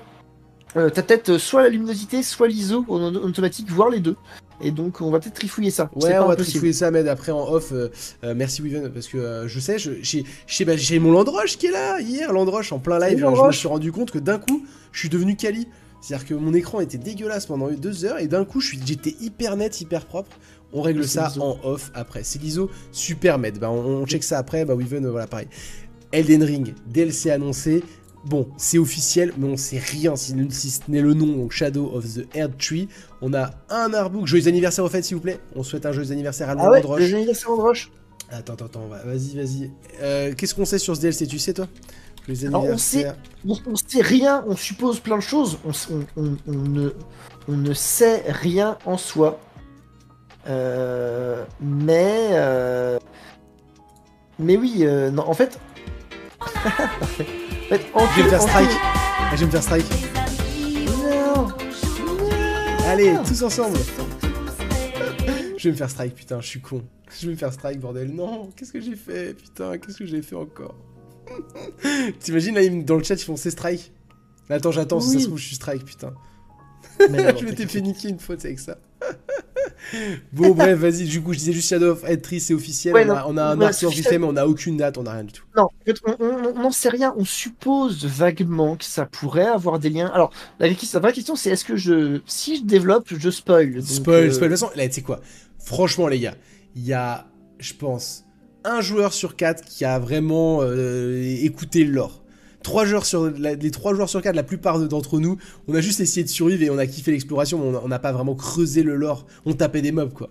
[0.77, 4.17] euh, t'as peut-être soit la luminosité, soit l'ISO en automatique, voire les deux.
[4.61, 5.89] Et donc on va peut-être trifouiller ça.
[5.95, 7.71] Ouais, on va trifouiller ça, mais après en off.
[7.71, 7.89] Euh,
[8.23, 12.31] euh, merci Weaven, parce que je sais, j'ai bah, mon Landroche qui est là hier,
[12.33, 13.19] Landroche en plein live.
[13.19, 15.67] je me suis rendu compte que d'un coup, je suis devenu Kali.
[16.01, 19.81] C'est-à-dire que mon écran était dégueulasse pendant deux heures et d'un coup, j'étais hyper net,
[19.81, 20.37] hyper propre.
[20.73, 22.23] On règle ça en off après.
[22.23, 23.59] C'est l'ISO super med.
[23.59, 24.65] Bah, on, on, check ça après.
[24.65, 25.47] Bah, Weaven, voilà, pareil.
[26.11, 27.83] Elden Ring, DLC annoncé.
[28.25, 32.05] Bon, c'est officiel, mais on sait rien si, ce n'est le nom, donc Shadow of
[32.05, 32.87] the Earth Tree.
[33.21, 34.25] On a un artbook.
[34.25, 35.39] Joyeux anniversaire au fait, s'il vous plaît.
[35.55, 37.91] On souhaite un joyeux anniversaire à ah ouais, Joyeux anniversaire Androche.
[38.31, 39.71] Attends, attends, attends, vas-y, vas-y.
[40.01, 41.67] Euh, qu'est-ce qu'on sait sur ce DLC, tu sais, toi?
[42.27, 43.13] On sait,
[43.47, 46.89] on, sait rien, on suppose plein de choses, on, ne,
[47.47, 49.39] on ne sait rien en soi.
[50.47, 52.29] Euh, mais.
[52.31, 52.99] Euh,
[54.39, 55.59] mais oui, non, en fait.
[57.65, 58.69] En fait, en Je vais me faire strike.
[58.79, 59.85] Ah, je vais me faire strike.
[61.01, 61.47] Non.
[62.87, 63.77] Allez, tous ensemble.
[65.57, 66.83] Je vais me faire strike, putain, je suis con.
[67.19, 68.13] Je vais me faire strike, bordel.
[68.13, 70.75] Non, qu'est-ce que j'ai fait, putain, qu'est-ce que j'ai fait encore?
[72.19, 73.91] T'imagines, là, dans le chat, ils font c'est strike.
[74.47, 75.21] Attends, j'attends, si ça Oui.
[75.21, 76.13] se trouve, je suis strike, putain.
[77.09, 78.77] Mais non, je m'étais fait niquer une fois, c'est avec ça.
[80.33, 82.93] bon, bref, vas-y, du coup, je disais juste Shadow of Entry, c'est officiel.
[82.93, 84.19] Ouais, on, a, on a un ouais, arc officiel.
[84.19, 85.43] mais on n'a aucune date, on n'a rien du tout.
[85.55, 87.13] Non, fait, on- n'en sait rien.
[87.17, 90.07] On suppose vaguement que ça pourrait avoir des liens.
[90.13, 93.29] Alors, la, vraie question- la vraie question, c'est est-ce que je, si je développe, je
[93.29, 93.73] spoil.
[93.75, 94.49] Donc, Spoil, euh, spoil.
[94.49, 95.21] De toute façon, là, tu sais quoi?
[95.59, 96.35] Franchement, les gars,
[96.75, 97.27] il y a,
[97.59, 98.25] je pense,
[98.63, 102.23] un joueur sur quatre qui a vraiment euh, écouté le lore.
[102.65, 105.37] Trois joueurs sur, la- les trois joueurs sur quatre, la plupart de- d'entre nous,
[105.67, 108.11] on a juste essayé de survivre et on a kiffé l'exploration, mais on n'a pas
[108.11, 109.27] vraiment creusé le lore.
[109.45, 110.29] On tapait des mobs, quoi.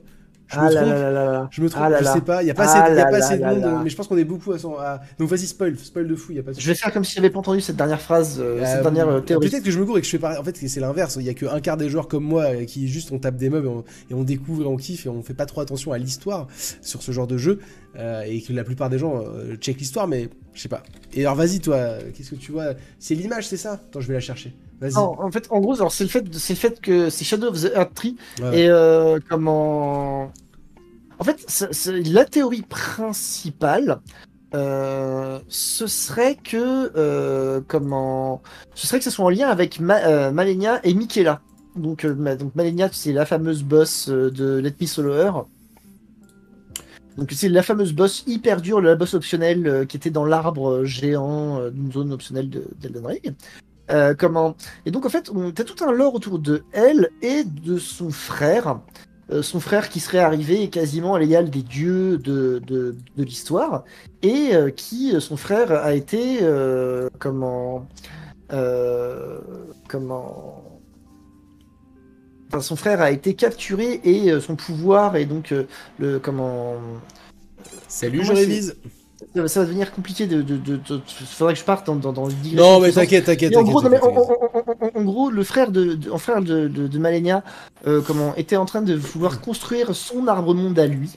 [0.48, 1.48] Je Ah me là trompe là là là là.
[1.52, 2.42] Je me trompe, Ah là je sais pas.
[2.42, 3.54] Il y a pas Ah assez, de- y a là pas là assez de là
[3.54, 4.74] monde, mais je pense qu'on est beaucoup à son.
[4.78, 6.92] à- Donc vas-y, spoil, spoil de fou, il y a pas de Je vais faire
[6.92, 9.48] comme si j'avais pas entendu cette dernière phrase, euh, euh, cette dernière euh, théorie.
[9.48, 10.36] Peut-être que je me gourre et que je fais pareil.
[10.38, 11.16] En fait, c'est l'inverse.
[11.20, 13.36] Il y a que un quart des joueurs comme moi euh, qui juste on tape
[13.36, 15.60] des mobs et on, et on découvre et on kiffe et on fait pas trop
[15.62, 16.48] attention à l'histoire
[16.82, 17.60] sur ce genre de jeu
[17.96, 20.82] euh, et que la plupart des gens euh, check l'histoire, mais je sais pas.
[21.12, 22.74] Et alors vas-y toi, qu'est-ce que tu vois?
[22.98, 23.72] C'est l'image, c'est ça?
[23.74, 24.54] Attends, je vais la chercher.
[24.80, 24.96] Vas-y.
[24.96, 27.60] En fait, en gros, alors c'est le fait, c'est le fait que c'est Shadow of
[27.62, 28.60] the Earth Tree Ouais.
[28.62, 30.32] et euh, comment.
[31.18, 34.00] En fait, c'est- c'est- la théorie principale,
[34.54, 38.42] euh, ce serait que comment,
[38.74, 41.40] ce serait que ce soit en lien avec Ma- Malenia et Michaela.
[41.76, 45.32] Donc, donc Malenia, c'est la fameuse boss de Let Me Solo Her.
[47.16, 50.70] Donc c'est la fameuse boss hyper dure, la boss optionnelle euh, qui était dans l'arbre
[50.70, 53.34] euh, géant euh, d'une zone optionnelle de- d'Elden Ring.
[54.18, 54.56] Comment?
[54.86, 58.10] Et donc en fait, on a tout un lore autour de elle et de son
[58.10, 58.80] frère.
[59.42, 63.84] Son frère qui serait arrivé quasiment à l'égal des dieux de, de, de l'histoire
[64.22, 66.40] et qui, son frère, a été
[67.18, 67.86] comment
[69.88, 70.73] comment
[72.48, 75.64] Enfin, son frère a été capturé et euh, son pouvoir et donc euh,
[75.98, 76.74] le comment
[77.88, 78.76] Salut, comment je révise.
[79.46, 82.26] ça va devenir compliqué de, de, de, de- faudrait que je parte dans dans, dans
[82.26, 83.64] le Non, mais t'inquiète, t'inquiète, en en,
[84.94, 87.42] en- gros, le frère de, en frère de, de, de Malenia,
[87.86, 91.10] euh, comment, était en train de vouloir construire son arbre monde à lui.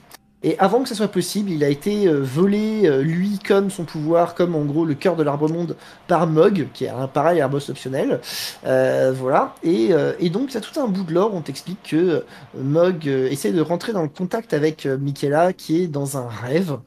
[0.48, 3.84] Et avant que ça soit possible, il a été euh, volé, euh, lui, comme son
[3.84, 5.76] pouvoir, comme en gros le cœur de l'arbre monde,
[6.08, 8.22] par Mog, qui est un pareil un optionnel.
[8.66, 9.56] Euh, voilà.
[9.62, 11.34] Et, euh, et donc, ça tout un bout de lore.
[11.34, 12.24] On t'explique que
[12.58, 16.78] Mog essaie de rentrer dans le contact avec Michaela, qui est dans un rêve.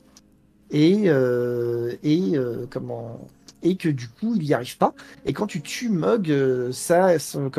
[0.71, 2.33] Et, euh, et
[2.71, 3.21] comment
[3.63, 4.95] et que du coup il n'y arrive pas.
[5.27, 7.51] Et quand tu tues Mog, euh, ça, son,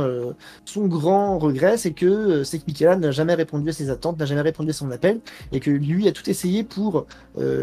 [0.00, 0.32] euh,
[0.64, 4.42] son grand regret, c'est que euh, c'est n'a jamais répondu à ses attentes, n'a jamais
[4.42, 5.20] répondu à son appel,
[5.52, 7.06] et que lui a tout essayé pour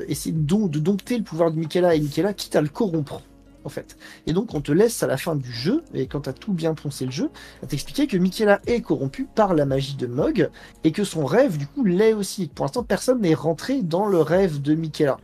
[0.07, 3.21] essayer de, de dompter le pouvoir de Michaela, et Michaela quitte à le corrompre.
[3.63, 3.97] En fait.
[4.27, 6.53] Et donc on te laisse à la fin du jeu, et quand tu as tout
[6.53, 7.29] bien poncé le jeu,
[7.63, 10.49] à t'expliquer que Michaela est corrompue par la magie de Mog,
[10.83, 12.47] et que son rêve du coup l'est aussi.
[12.47, 15.17] Pour l'instant personne n'est rentré dans le rêve de Michaela.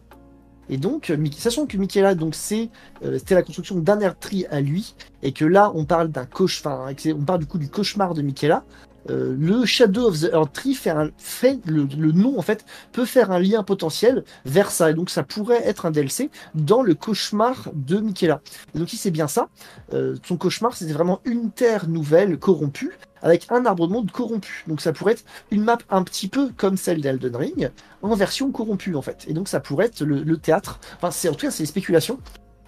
[0.69, 2.69] Et donc, euh, sachant que Michaela, donc c'est,
[3.03, 6.25] euh, c'était la construction d'un air tree à lui, et que là, on parle d'un
[6.25, 8.63] cauchemar, on parle du coup du cauchemar de Michaela.
[9.09, 12.65] euh, le Shadow of the Earth Tree fait, un, fait le, le nom en fait
[12.91, 16.83] peut faire un lien potentiel vers ça et donc ça pourrait être un DLC dans
[16.83, 18.41] le cauchemar de Michaela.
[18.75, 19.49] Donc si c'est bien ça,
[19.93, 22.91] euh, son cauchemar c'était vraiment une terre nouvelle corrompue
[23.21, 24.63] avec un arbre de monde corrompu.
[24.67, 28.51] Donc ça pourrait être une map un petit peu comme celle d'Elden Ring en version
[28.51, 29.25] corrompue en fait.
[29.27, 30.79] Et donc ça pourrait être le, théâtre.
[30.97, 32.19] Enfin c'est en tout cas c'est des spéculations.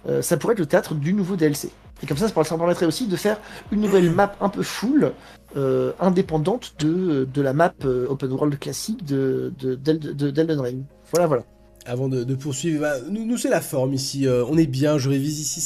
[0.06, 1.70] Euh, ça pourrait être le théâtre du nouveau DLC.
[2.02, 3.38] Et comme ça, ça permettrait aussi de faire
[3.72, 5.12] une nouvelle map un peu full,
[5.56, 10.84] euh, indépendante de, de la map euh, open world classique de, de, Ring.
[11.12, 11.44] Voilà, voilà.
[11.86, 14.26] Avant de, de poursuivre, bah, nous, nous, c'est la forme ici.
[14.26, 15.60] euh, on est bien, je révise ici,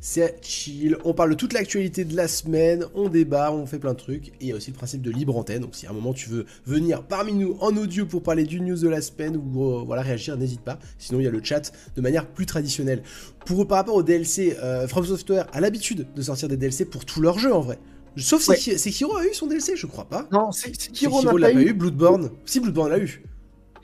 [0.00, 0.96] c'est- chill.
[1.04, 4.28] On parle de toute l'actualité de la semaine, on débat, on fait plein de trucs.
[4.28, 5.62] Et il y a aussi le principe de libre antenne.
[5.62, 8.60] Donc si à un moment tu veux venir parmi nous en audio pour parler du
[8.60, 10.78] news de la semaine ou euh, voilà, réagir, n'hésite pas.
[10.98, 13.02] Sinon, il y a le chat de manière plus traditionnelle.
[13.44, 17.04] Pour, par rapport au DLC, euh, From Software a l'habitude de sortir des DLC pour
[17.04, 17.78] tous leurs jeux en vrai.
[18.16, 18.56] Sauf Ouais.
[18.56, 20.28] Sekiro a eu son DLC, je crois pas.
[20.30, 21.72] Non, c'est Sekiro Sekiro n'a l'a pas eu.
[21.72, 22.30] Bloodborne.
[22.44, 23.22] Si, Bloodborne l'a eu.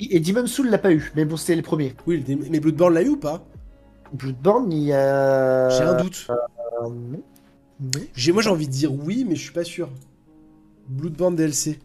[0.01, 1.94] Et Demon Soul l'a pas eu, mais bon, c'était les premiers.
[2.07, 3.44] Oui, mais Bloodborne l'a eu ou pas?
[4.12, 5.68] Bloodborne, il y a.
[5.70, 6.26] J'ai un doute.
[6.30, 6.34] Euh,
[6.82, 7.22] non.
[7.80, 8.01] Non.
[8.14, 9.88] J'ai, moi j'ai envie de dire oui, mais je suis pas sûr.
[10.88, 11.78] Bloodborne DLC.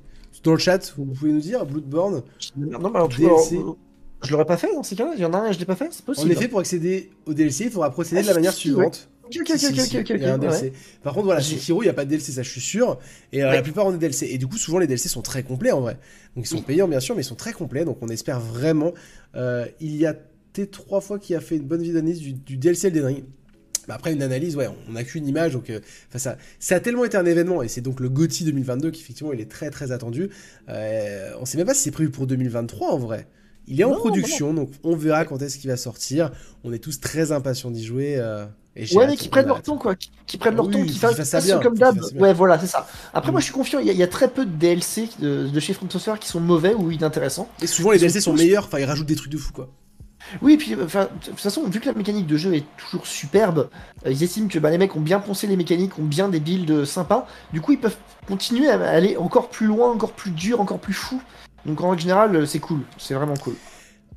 [0.43, 2.21] Dans le chat, vous pouvez nous dire Bloodborne.
[2.57, 3.57] Non, mais alors, DLC.
[3.57, 3.77] alors,
[4.23, 5.13] je l'aurais pas fait dans ces cas-là.
[5.15, 6.27] Il y en a un, je l'ai pas fait, c'est possible.
[6.27, 9.09] En effet, pour accéder au DLC, il faudra procéder Ah, de la si, manière suivante.
[9.25, 10.61] Ok, ok, Si, ok, si, ok, si, ok, il y a un ok, DLC.
[10.65, 10.73] ouais.
[11.03, 12.99] Par contre, voilà, Sekiro, il n'y a pas de DLC, ça je suis sûr.
[13.33, 13.55] Et euh, Ouais.
[13.55, 14.27] la plupart ont des DLC.
[14.31, 15.97] Et du coup, souvent les DLC sont très complets en vrai.
[16.35, 17.85] Donc ils sont payants bien sûr, mais ils sont très complets.
[17.85, 18.93] Donc on espère vraiment.
[19.35, 20.15] Euh, il y a
[20.55, 23.23] T3 fois qui a fait une bonne vidéo d'analyse du, du DLC Elden Ring.
[23.87, 25.79] Bah, après une analyse, ouais, on n'a qu'une image, donc euh,
[26.15, 29.31] ça, ça a tellement été un événement, et c'est donc le GOTY 2022 qui effectivement
[29.31, 30.29] il est très très attendu.
[30.69, 33.27] Euh, on sait même pas si c'est prévu pour 2023 en vrai.
[33.67, 36.31] Il est en production, donc on verra quand est-ce qu'il va sortir.
[36.63, 38.15] On est tous très impatients d'y jouer.
[38.17, 38.45] Euh,
[38.75, 39.95] ouais, mais qui prennent leur temps, quoi.
[39.95, 41.97] Qui, prennent leur temps, qui fassent, ça bien, comme d'hab.
[42.15, 42.87] Ouais, voilà, c'est ça.
[43.13, 43.41] Après, moi, mm.
[43.41, 43.79] je suis confiant.
[43.79, 46.91] Il y, a très peu de DLC de, chez From Software qui sont mauvais ou
[46.91, 47.49] inintéressants.
[47.61, 48.65] Et souvent, les DLC sont meilleurs.
[48.65, 49.69] Enfin, ils rajoutent des trucs de fou, quoi.
[50.41, 53.69] Oui, et puis de toute façon, vu que la mécanique de jeu est toujours superbe,
[54.05, 56.39] euh, ils estiment que bah, les mecs ont bien pensé les mécaniques, ont bien des
[56.39, 57.27] builds sympas.
[57.53, 57.97] Du coup, ils peuvent
[58.27, 61.21] continuer à aller encore plus loin, encore plus dur, encore plus fou.
[61.65, 63.55] Donc en règle générale, c'est cool, c'est vraiment cool.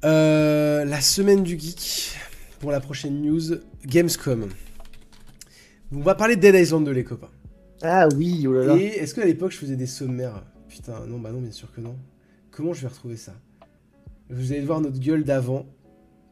[0.04, 2.16] Euh, la semaine du geek
[2.60, 4.50] pour la prochaine news, Gamescom.
[5.92, 7.30] On va parler de Dead Island 2, les copains.
[7.80, 8.76] Ah oui, oh là là.
[8.76, 11.80] Et est-ce qu'à l'époque je faisais des sommaires Putain, non, bah non, bien sûr que
[11.80, 11.96] non.
[12.50, 13.32] Comment je vais retrouver ça?
[14.28, 15.64] Vous allez voir notre gueule d'avant.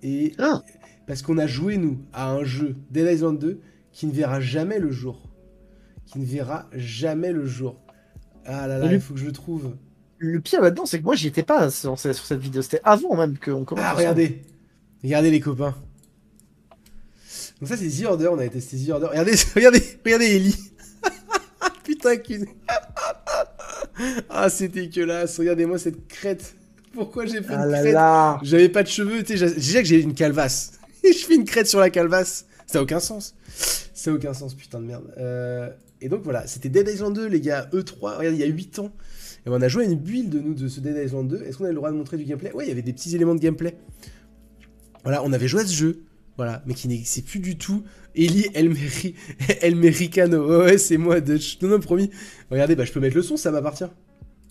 [0.03, 0.63] Et ah.
[1.07, 3.59] parce qu'on a joué nous à un jeu Dead Island 2
[3.91, 5.23] qui ne verra jamais le jour.
[6.05, 7.81] Qui ne verra jamais le jour.
[8.45, 9.77] Ah là là, il faut que je le trouve.
[10.19, 12.61] Le pire là-dedans, c'est que moi j'y étais pas sur, cette vidéo.
[12.61, 13.85] C'était avant même qu'on commence.
[13.87, 14.43] Ah regardez,
[15.03, 15.75] regardez les copains.
[17.61, 19.07] Donc ça c'est The Order, on avait testé The Order.
[19.07, 20.57] Regardez, regardez, regardez Ellie.
[21.85, 22.47] Putain qu'une.
[24.29, 25.39] ah c'est dégueulasse.
[25.39, 26.55] Regardez-moi cette crête.
[26.93, 30.01] Pourquoi j'ai fait une ah crête J'avais pas de cheveux, tu sais, déjà que j'ai
[30.01, 30.73] une calvasse.
[31.05, 32.47] je fais une crête sur la calvasse.
[32.67, 33.35] Ça a aucun sens.
[33.95, 35.05] Ça a aucun sens, putain de merde.
[35.19, 38.47] Euh, et donc voilà, c'était Dead Island 2, les gars, E3, regardez, il y a
[38.47, 38.93] 8 ans.
[39.47, 41.43] Et on a joué à une build de nous de ce Dead Island 2.
[41.43, 42.53] Est-ce qu'on a le droit de montrer du gameplay?
[42.53, 43.77] Ouais, il y avait des petits éléments de gameplay.
[45.05, 46.03] Voilà, on avait joué à ce jeu.
[46.37, 47.83] Voilà, mais qui n'existe plus du tout.
[48.15, 49.15] Eli Elmeri...
[49.63, 50.65] Elmericano.
[50.65, 51.59] Ouais, c'est moi, Dutch.
[51.63, 52.11] Non, non, promis.
[52.51, 53.89] Regardez, bah, je peux mettre le son, ça m'appartient.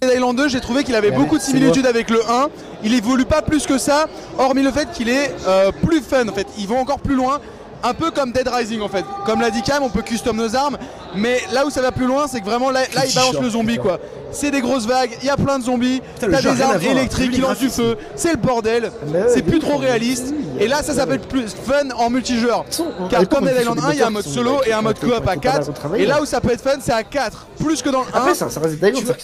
[0.04, 2.50] Island 2, j'ai trouvé qu'il avait beaucoup de similitudes avec le 1.
[2.84, 4.08] Il évolue pas plus que ça,
[4.38, 6.28] hormis le fait qu'il est euh, plus fun.
[6.28, 7.40] En fait, ils vont encore plus loin,
[7.86, 9.06] un peu comme Dead Rising en fait.
[9.26, 10.78] Comme l'a dit Cam, on peut custom nos armes,
[11.16, 13.50] mais là où ça va plus loin, c'est que vraiment là, là il balance le
[13.50, 14.00] zombie quoi
[14.36, 17.42] c'est des grosses vagues, il y a plein de zombies, t'as des armes électriques qui
[17.42, 18.92] lancent du feu, c'est le bordel,
[19.30, 20.34] c'est plus trop réaliste.
[20.58, 22.66] Et là, ça s'appelle plus fun en multijoueur.
[23.10, 25.28] Car comme Dead Island 1, il y a un mode solo et un mode coop
[25.28, 25.96] à 4.
[25.98, 28.10] Et là où ça peut être fun, c'est à 4, plus que dans le 1.
[28.14, 28.82] Après, ça, reste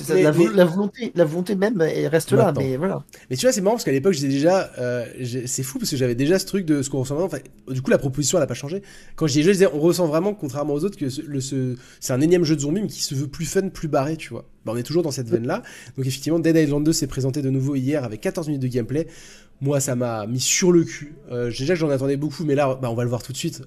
[0.10, 3.04] la, volonté, la volonté même reste là, mais voilà.
[3.30, 4.70] Mais tu vois, c'est marrant parce qu'à l'époque, j'étais déjà.
[4.80, 5.06] Euh,
[5.46, 7.38] c'est fou parce que j'avais déjà ce truc de ce qu'on ressent Enfin,
[7.68, 8.82] du coup, la proposition, elle a pas changé.
[9.16, 12.22] Quand j'y ai joué, je disais, on ressent vraiment, contrairement aux autres, que c'est un
[12.22, 14.46] énième jeu de zombies, mais qui se veut plus fun, plus barré, tu vois.
[14.66, 15.64] Bah, on est toujours dans cette veine-là.
[15.98, 19.08] Donc effectivement, Dead Island 2 s'est présenté de nouveau hier avec 14 minutes de gameplay.
[19.62, 21.16] Moi, ça m'a mis sur le cul.
[21.32, 23.38] Euh, déjà que j'en attendais beaucoup, mais là, bah, on va le voir tout de
[23.38, 23.64] suite.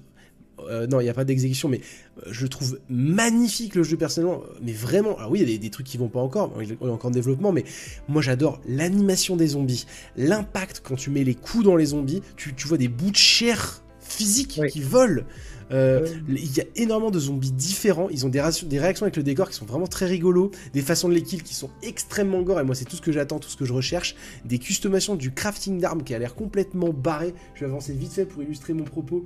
[0.69, 1.81] Euh, non, il n'y a pas d'exécution, mais
[2.17, 4.41] euh, je trouve magnifique le jeu personnellement.
[4.61, 6.77] Mais vraiment, alors oui, il y a des, trucs qui vont pas encore, il est
[6.81, 7.63] encore en développement, mais
[8.07, 12.53] moi j'adore l'animation des zombies, l'impact quand tu mets les coups dans les zombies, tu,
[12.65, 13.83] vois des bouts de chair
[14.15, 15.23] physique qui volent.
[15.71, 18.07] Euh, il y a énormément de zombies différents.
[18.09, 21.09] Ils ont des, des, réactions avec le décor qui sont vraiment très rigolos, des façons
[21.09, 22.59] de les kill qui sont extrêmement gore.
[22.59, 24.15] Et moi, c'est tout ce que j'attends, tout ce que je recherche.
[24.45, 27.33] Des customisations du crafting d'armes qui a l'air complètement barré.
[27.55, 29.25] Je vais avancer vite fait pour illustrer mon propos.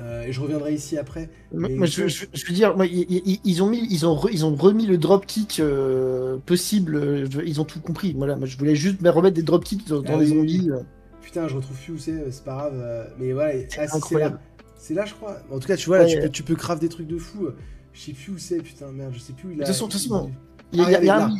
[0.00, 1.28] Euh, et je reviendrai ici après.
[1.52, 7.28] je, veux dire, ils, ont mis, ils ont, ils ont remis le dropkick euh, possible.
[7.44, 8.14] ils ont tout compris.
[8.16, 10.70] Voilà, moi, je voulais juste remettre des dropkicks dans, dans les zombies.
[11.38, 13.14] Putain, je retrouve plus où c'est, c'est pas grave.
[13.18, 14.40] mais voilà, c'est ah, incroyable.
[14.76, 15.38] C'est là, je crois.
[15.50, 17.48] En tout cas, tu vois, là, tu, peux, tu peux craft des trucs de fou.
[17.92, 19.66] Je sais plus où c'est, putain, merde, je sais plus où il a.
[19.66, 20.30] De toute façon,
[20.72, 21.36] il y a, il y a, un...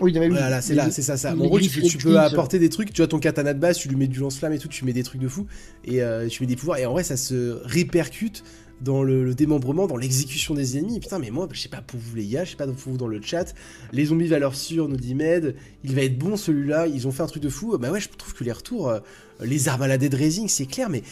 [0.00, 1.32] Oui, il y avait Voilà, c'est là, c'est ça, ça.
[1.32, 3.88] En gros, tu, tu peux apporter des trucs, tu vois ton katana de base, tu
[3.88, 5.46] lui mets du lance-flamme et tout, tu mets des trucs de fou,
[5.84, 8.44] et euh, tu mets des pouvoirs, et en vrai, ça se répercute
[8.80, 11.00] dans le, démembrement, dans l'exécution des ennemis.
[11.00, 12.96] Putain, mais moi, je sais pas pour vous les gars, je sais pas pour vous
[12.96, 13.54] dans le chat,
[13.92, 17.22] les zombies valeur sûre, nous dit Med, il va être bon celui-là, ils ont fait
[17.22, 17.76] un truc de fou.
[17.78, 19.00] Bah ouais, je trouve que les retours, euh,
[19.42, 21.02] les armes à la Dead Racing, c'est clair, mais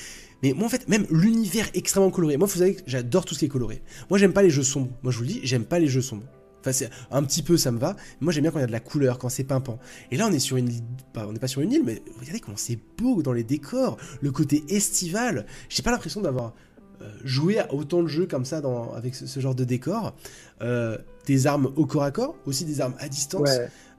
[0.42, 2.36] mais moi, en fait, même l'univers extrêmement coloré.
[2.36, 3.82] Moi, vous savez que j'adore tout ce qui est coloré.
[4.10, 4.90] Moi, j'aime pas les jeux sombres.
[5.02, 6.24] Moi, je vous le dis, j'aime pas les jeux sombres.
[6.60, 7.96] Enfin, un petit peu, ça me va.
[8.20, 9.78] Moi, j'aime bien quand il y a de la couleur, quand c'est pimpant.
[10.10, 10.82] Et là, on est sur une île.
[11.14, 13.96] on n'est pas sur une île, mais regardez comment c'est beau dans les décors.
[14.20, 15.46] Le côté estival.
[15.68, 16.54] J'ai pas l'impression d'avoir
[17.24, 20.14] joué à autant de jeux comme ça dans, avec ce, genre de décor.
[20.62, 23.50] Euh, des armes au corps à corps, aussi des armes à distance.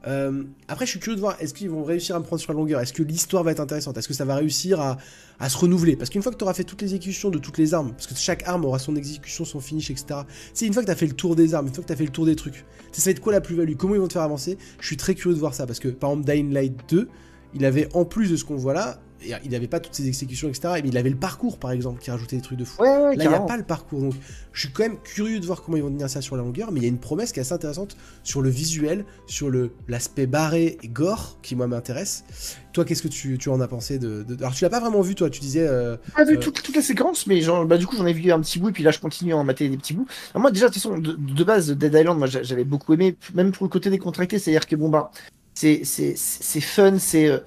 [0.06, 2.52] Euh, après, je suis curieux de voir, est-ce qu'ils vont réussir à me prendre sur
[2.52, 2.80] la longueur?
[2.80, 3.98] Est-ce que l'histoire va être intéressante?
[3.98, 5.96] Est-ce que ça va réussir à, se renouveler?
[5.96, 8.06] Parce qu'une fois que tu auras fait toutes les exécutions de toutes les armes, parce
[8.06, 10.20] que chaque arme aura son exécution, son finish, etc.
[10.54, 11.92] C'est une fois que tu as fait le tour des armes, une fois que tu
[11.92, 13.74] as fait le tour des trucs, ça va être quoi la plus-value?
[13.76, 14.56] Comment ils vont te faire avancer?
[14.80, 17.08] Je suis très curieux de voir ça, parce que par exemple, Dying Light 2,
[17.54, 19.00] il avait en plus de ce qu'on voit là,
[19.44, 20.68] il n'avait pas toutes ses exécutions, etc.
[20.82, 22.82] Mais il avait le parcours, par exemple, qui rajoutait des trucs de fou.
[22.82, 24.00] Ouais, ouais, Là, il n'y a pas le parcours.
[24.00, 24.14] Donc,
[24.52, 26.70] je suis quand même curieux de voir comment ils vont tenir ça sur la longueur.
[26.72, 29.72] Mais il y a une promesse qui est assez intéressante sur le visuel, sur le
[29.88, 32.24] l'aspect barré et gore, qui, moi, m'intéresse.
[32.72, 35.00] Toi, qu'est-ce que tu, tu en as pensé de, de- Alors, tu l'as pas vraiment
[35.00, 35.30] vu, toi.
[35.30, 35.66] Tu disais.
[35.66, 38.06] euh, J'ai pas vu Euh, toute, toute la séquence, mais genre, bah, du coup j'en
[38.06, 39.94] ai vu un petit bout, et puis là je continue à en mater des petits
[39.94, 40.06] bouts.
[40.32, 42.92] Alors, moi déjà, de toute façon, de, de base, Dead Island, moi j'a- j'avais beaucoup
[42.94, 45.10] aimé, même pour le côté décontracté, c'est-à-dire que bon bah,
[45.54, 47.38] c'est c'est- c'est c'est fun, c'est euh,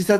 [0.00, 0.18] c'est ta,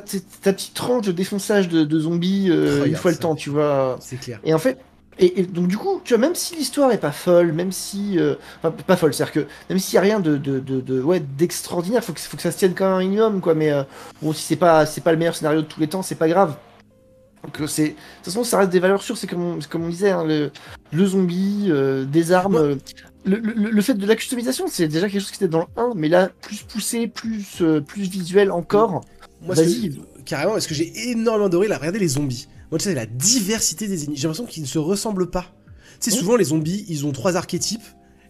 [0.53, 3.97] petite tranche de défonçage de, de zombies euh, une fois le temps, tu vois.
[4.01, 4.39] C'est clair.
[4.45, 4.79] Et en fait,
[5.19, 8.19] et, et donc du coup, tu vois, même si l'histoire est pas folle, même si,
[8.19, 11.01] euh, enfin pas folle, c'est-à-dire que même s'il y a rien de, de, de, de-
[11.03, 13.55] ouais d'extraordinaire, faut que faut que ça se tienne quand même un minimum, quoi.
[13.55, 13.83] Mais euh,
[14.21, 16.29] bon, si c'est pas c'est pas le meilleur scénario de tous les temps, c'est pas
[16.29, 16.57] grave.
[17.45, 19.17] Donc c'est, de toute façon, ça reste des valeurs sûres.
[19.17, 20.51] C'est comme on, comme on disait, hein, le,
[20.93, 22.55] le zombie, euh, des armes.
[22.57, 22.77] Ouais.
[23.25, 25.83] le, le, le fait de la customisation, c'est déjà quelque chose qui était dans le
[25.83, 29.01] 1, mais là, plus poussé, plus, plus visuel encore.
[29.43, 29.91] Moi, ce Vas-y.
[29.91, 32.49] que- carrément, parce que j'ai énormément adoré, là, regardez les zombies.
[32.71, 34.17] Moi, tu sais, la diversité des ennemis.
[34.17, 35.47] J'ai l'impression qu'ils ne se ressemblent pas.
[36.01, 37.83] Tu sais, souvent, les zombies, ils ont trois archétypes.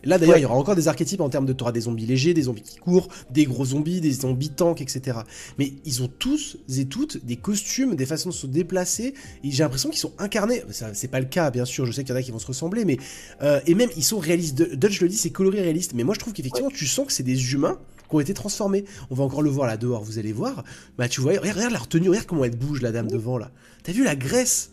[0.05, 0.40] Là, d'ailleurs, Ouais.
[0.40, 1.52] il y aura encore des archétypes en termes de.
[1.52, 4.80] Tu auras des zombies légers, des zombies qui courent, des gros zombies, des zombies tanks,
[4.80, 5.18] etc.
[5.60, 9.14] Mais ils ont tous et toutes des costumes, des façons de se déplacer.
[9.44, 10.64] Et j'ai l'impression qu'ils sont incarnés.
[10.93, 11.86] C'est pas le cas, bien sûr.
[11.86, 12.97] Je sais qu'il y en a qui vont se ressembler, mais.
[13.43, 14.60] euh, et même, ils sont réalistes.
[14.74, 15.93] Dutch le dit, c'est coloré réaliste.
[15.94, 17.78] Mais moi, je trouve qu'effectivement, tu sens que c'est des humains
[18.12, 18.84] qui ont été transformés.
[19.10, 20.64] On va encore le voir là dehors, vous allez voir.
[20.98, 23.51] Bah, tu vois, regarde, regarde leur tenue, regarde comment elle bouge, la dame devant là.
[23.82, 24.70] T'as vu la graisse?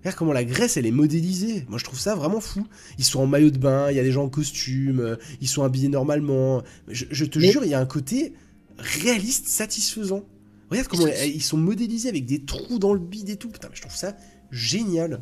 [0.00, 1.64] Regarde comment la graisse elle est modélisée.
[1.68, 2.66] Moi je trouve ça vraiment fou.
[2.98, 5.48] Ils sont en maillot de bain, il y a des gens en costume, euh, ils
[5.48, 6.62] sont habillés normalement.
[6.88, 8.32] Je, je te Mais- jure, il y a un côté
[8.78, 10.24] réaliste, satisfaisant.
[10.70, 13.48] Regarde comment ils sont modélisés avec des trous dans le bide et tout.
[13.50, 14.16] Putain, mais je trouve ça
[14.50, 15.20] génial.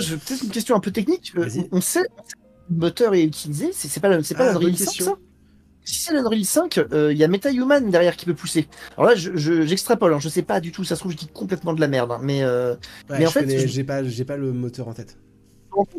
[0.00, 1.32] Je- peut-être une question un peu technique.
[1.36, 2.08] Euh, on sait on sait que
[2.70, 3.68] le moteur est utilisé.
[3.74, 5.04] C'est pas, c'est pas Ah, l'Unreal bonne 5 question.
[5.04, 5.18] ça?
[5.84, 8.66] Si c'est l'Unreal 5, euh, il y a MetaHuman derrière qui peut pousser.
[8.96, 10.14] Alors là, je- je- j'extrapole.
[10.14, 10.82] hein, je sais pas du tout.
[10.84, 12.10] Ça se trouve, je dis complètement de la merde.
[12.12, 12.74] hein, mais euh,
[13.10, 15.18] Ouais, Mais en je fait, je- j'ai pas, j'ai pas le moteur en tête.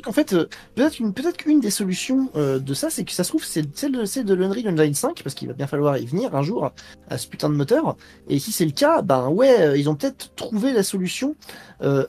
[0.06, 3.24] En fait, euh, peut-être une, peut-être qu'une des solutions euh, de ça, c'est que ça
[3.24, 6.06] se trouve, c'est celle de, de l'Unreal Engine 5, parce qu'il va bien falloir y
[6.06, 6.72] venir un jour
[7.10, 7.96] à ce putain de moteur.
[8.30, 11.36] Et si c'est le cas, ben ouais, euh, ils ont peut-être trouvé la solution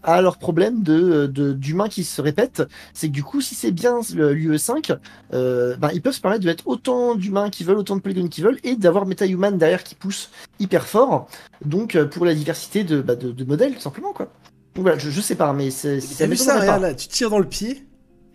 [0.03, 2.63] à leur problème de de- d'humains qui se répètent.
[2.95, 4.97] C'est que du coup, si c'est bien l'UE5,
[5.35, 8.29] euh, ben ils peuvent se permettre de mettre autant d'humains qu'ils veulent, autant de polygones
[8.29, 10.31] qu'ils veulent, et d'avoir MetaHuman derrière qui pousse
[10.61, 11.29] hyper fort.
[11.65, 14.31] Donc pour la diversité de, bah, de, de modèles, tout simplement quoi.
[14.77, 16.01] Voilà, je, je sais pas, mais c'est.
[16.19, 17.83] T'as vu ça, regarde là, tu tires dans le pied,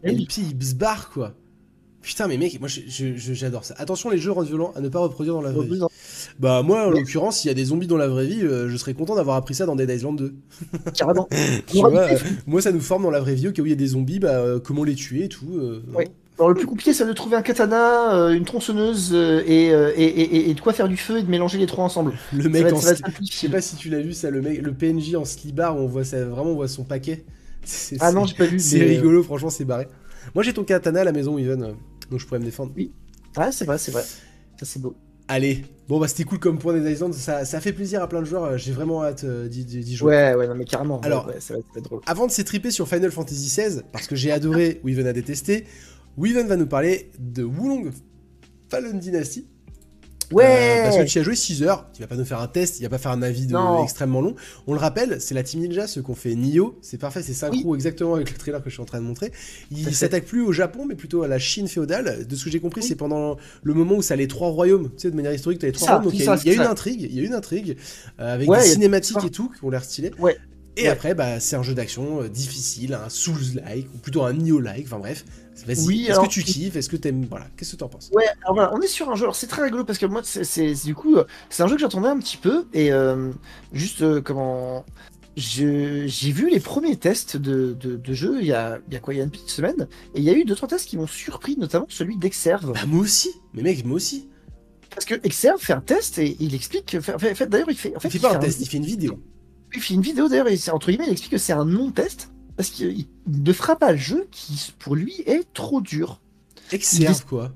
[0.03, 0.21] Eh et oui.
[0.21, 1.33] le pied il se barre quoi.
[2.01, 3.75] Putain, mais mec, moi j'adore ça.
[3.77, 5.79] Attention, les jeux rendent violents à ne pas reproduire dans la vraie vie.
[6.39, 6.99] Bah, moi en Ouais.
[6.99, 9.35] l'occurrence, s'il y a des zombies dans la vraie vie, euh, je serais content d'avoir
[9.35, 10.33] appris ça dans Dead Island 2.
[10.95, 11.29] Carrément.
[11.67, 13.69] Tu vois, euh, moi ça nous forme dans la vraie vie, au cas où il
[13.69, 15.61] y a des zombies, bah, euh, comment les tuer et tout.
[15.93, 16.09] Ouais.
[16.41, 19.93] Alors le plus compliqué c'est de trouver un katana, euh, une tronçonneuse euh, et, euh,
[19.95, 22.13] et, et- et de quoi faire du feu et de mélanger les trois ensemble.
[22.33, 24.73] Le mec en ça Je sais pas si tu l'as vu ça, le mec, le
[24.73, 27.25] PNJ en slibard, on voit ça, vraiment on voit son paquet.
[27.63, 28.57] C'est- Ah non, j'ai pas vu.
[28.59, 29.87] C'est euh, rigolo, franchement, c'est barré.
[30.33, 31.67] Moi j'ai ton katana à la maison, Even, euh,
[32.09, 32.73] donc je pourrais me défendre.
[33.37, 34.01] Ah c'est vrai, c'est vrai.
[34.59, 34.95] Ça c'est beau.
[35.27, 38.19] Allez, bon bah c'était cool comme point des Islands, ça, ça fait plaisir à plein
[38.21, 40.09] de joueurs, j'ai vraiment hâte euh, d'y- jouer.
[40.15, 40.99] Ouais, ouais, non mais carrément.
[41.01, 42.01] Alors- ouais, ça, va, ça va être drôle.
[42.07, 45.65] Avant de s'étriper sur Final Fantasy XVI, parce que j'ai adoré Weaven a détesté,
[46.17, 47.91] Weaven va nous parler de Wulong
[48.69, 49.45] Fallen Dynasty.
[50.31, 50.45] Ouais.
[50.45, 52.79] Euh, parce que tu as joué 6 heures, il va pas nous faire un test,
[52.79, 54.33] il va pas faire un avis de- extrêmement long.
[54.65, 57.75] On le rappelle, c'est la Team Ninja, ceux qu'on fait Nioh, c'est parfait, c'est synchro
[57.75, 59.31] exactement avec le trailer que je suis en train de montrer.
[59.31, 59.91] Tout à Il fait.
[59.91, 62.25] s'attaque plus au Japon, mais plutôt à la Chine féodale.
[62.25, 62.87] De ce que j'ai compris, Oui.
[62.87, 65.59] c'est pendant le moment où ça a les trois royaumes, tu sais, de manière historique,
[65.59, 66.63] tu as les trois Ça, royaumes, donc il y a, ça, il y a c'est
[66.63, 67.75] une intrigue, il y a une intrigue,
[68.21, 70.11] euh, avec Ouais, des cinématiques et tout, qui ont l'air stylés.
[70.17, 70.37] Ouais.
[70.77, 70.87] Et Ouais.
[70.87, 74.99] après, bah, c'est un jeu d'action euh, difficile, un Souls-like, ou plutôt un Nioh-like, enfin
[74.99, 75.25] bref.
[75.65, 78.09] Vas-y, Oui, est-ce que tu kiffes Est-ce que t'aimes Voilà, qu'est-ce que t'en penses?
[78.13, 79.23] Ouais, alors voilà, on est sur un jeu.
[79.23, 81.81] Alors c'est très rigolo parce que moi, c'est du coup, euh, c'est un jeu que
[81.81, 83.31] j'attendais un petit peu et euh,
[83.73, 84.85] juste euh, comment.
[85.37, 88.97] je- J'ai vu les premiers tests de, de, de jeu il y, a, il y
[88.97, 90.67] a quoi Il y a une petite semaine et il y a eu deux trois
[90.67, 92.73] tests qui m'ont surpris, notamment celui d'Exerve.
[92.73, 94.29] Bah, moi aussi Mais mec, moi aussi
[94.89, 96.85] Parce que Exerve fait un test et il explique.
[96.87, 97.95] que- fait- fait- fait- D'ailleurs, il fait.
[97.95, 99.19] En fait, Il fait pas un test, il fait une vidéo.
[99.73, 102.29] Il fait une vidéo d'ailleurs, et c'est- entre guillemets, il explique que c'est un non-test
[102.61, 106.21] parce qu'il ne fera pas le jeu qui, pour lui, est trop dur.
[106.71, 107.51] Exerve, quoi.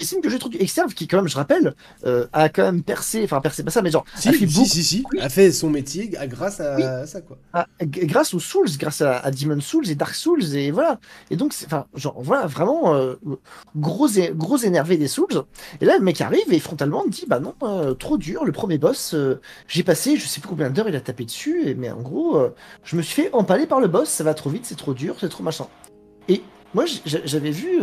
[0.00, 0.60] Estime que trop dur.
[0.60, 3.80] Exerve, qui, quand même, je rappelle, euh, a quand même percé, enfin, percé pas ça,
[3.82, 4.66] mais genre, Si, a fait si, beaucoup.
[4.66, 5.20] si, si, Oui.
[5.20, 6.82] a fait son métier grâce à, Oui.
[6.82, 7.38] à ça, quoi.
[7.52, 10.98] a- g- grâce aux Souls, grâce à, à Demon Souls et Dark Souls, et voilà.
[11.30, 13.14] Et donc, enfin, genre, voilà, vraiment, euh,
[13.76, 15.44] gros, gros énervé des Souls.
[15.80, 18.78] Et là, le mec arrive et frontalement dit, bah non, euh, trop dur, le premier
[18.78, 19.14] boss,
[19.68, 22.40] j'ai passé, je sais plus combien d'heures il a tapé dessus, et, mais en gros,
[22.82, 25.16] je me suis fait empaler par le boss, ça va trop vite, c'est trop dur,
[25.20, 25.66] c'est trop machin.
[26.28, 26.42] Et
[26.74, 27.78] moi, j'avais vu,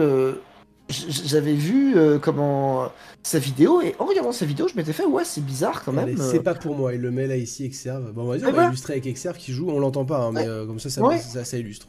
[0.92, 2.92] j'avais vu euh, comment
[3.24, 6.18] sa vidéo et en regardant sa vidéo, je m'étais fait ouais, c'est bizarre quand même.
[6.18, 8.12] C'est pas pour moi, il le met là ici Exerve.
[8.12, 10.80] Bon, vas-y, on va illustrer avec Exerve qui joue, on l'entend pas, hein, mais comme
[10.80, 11.88] ça ça, ça, illustre.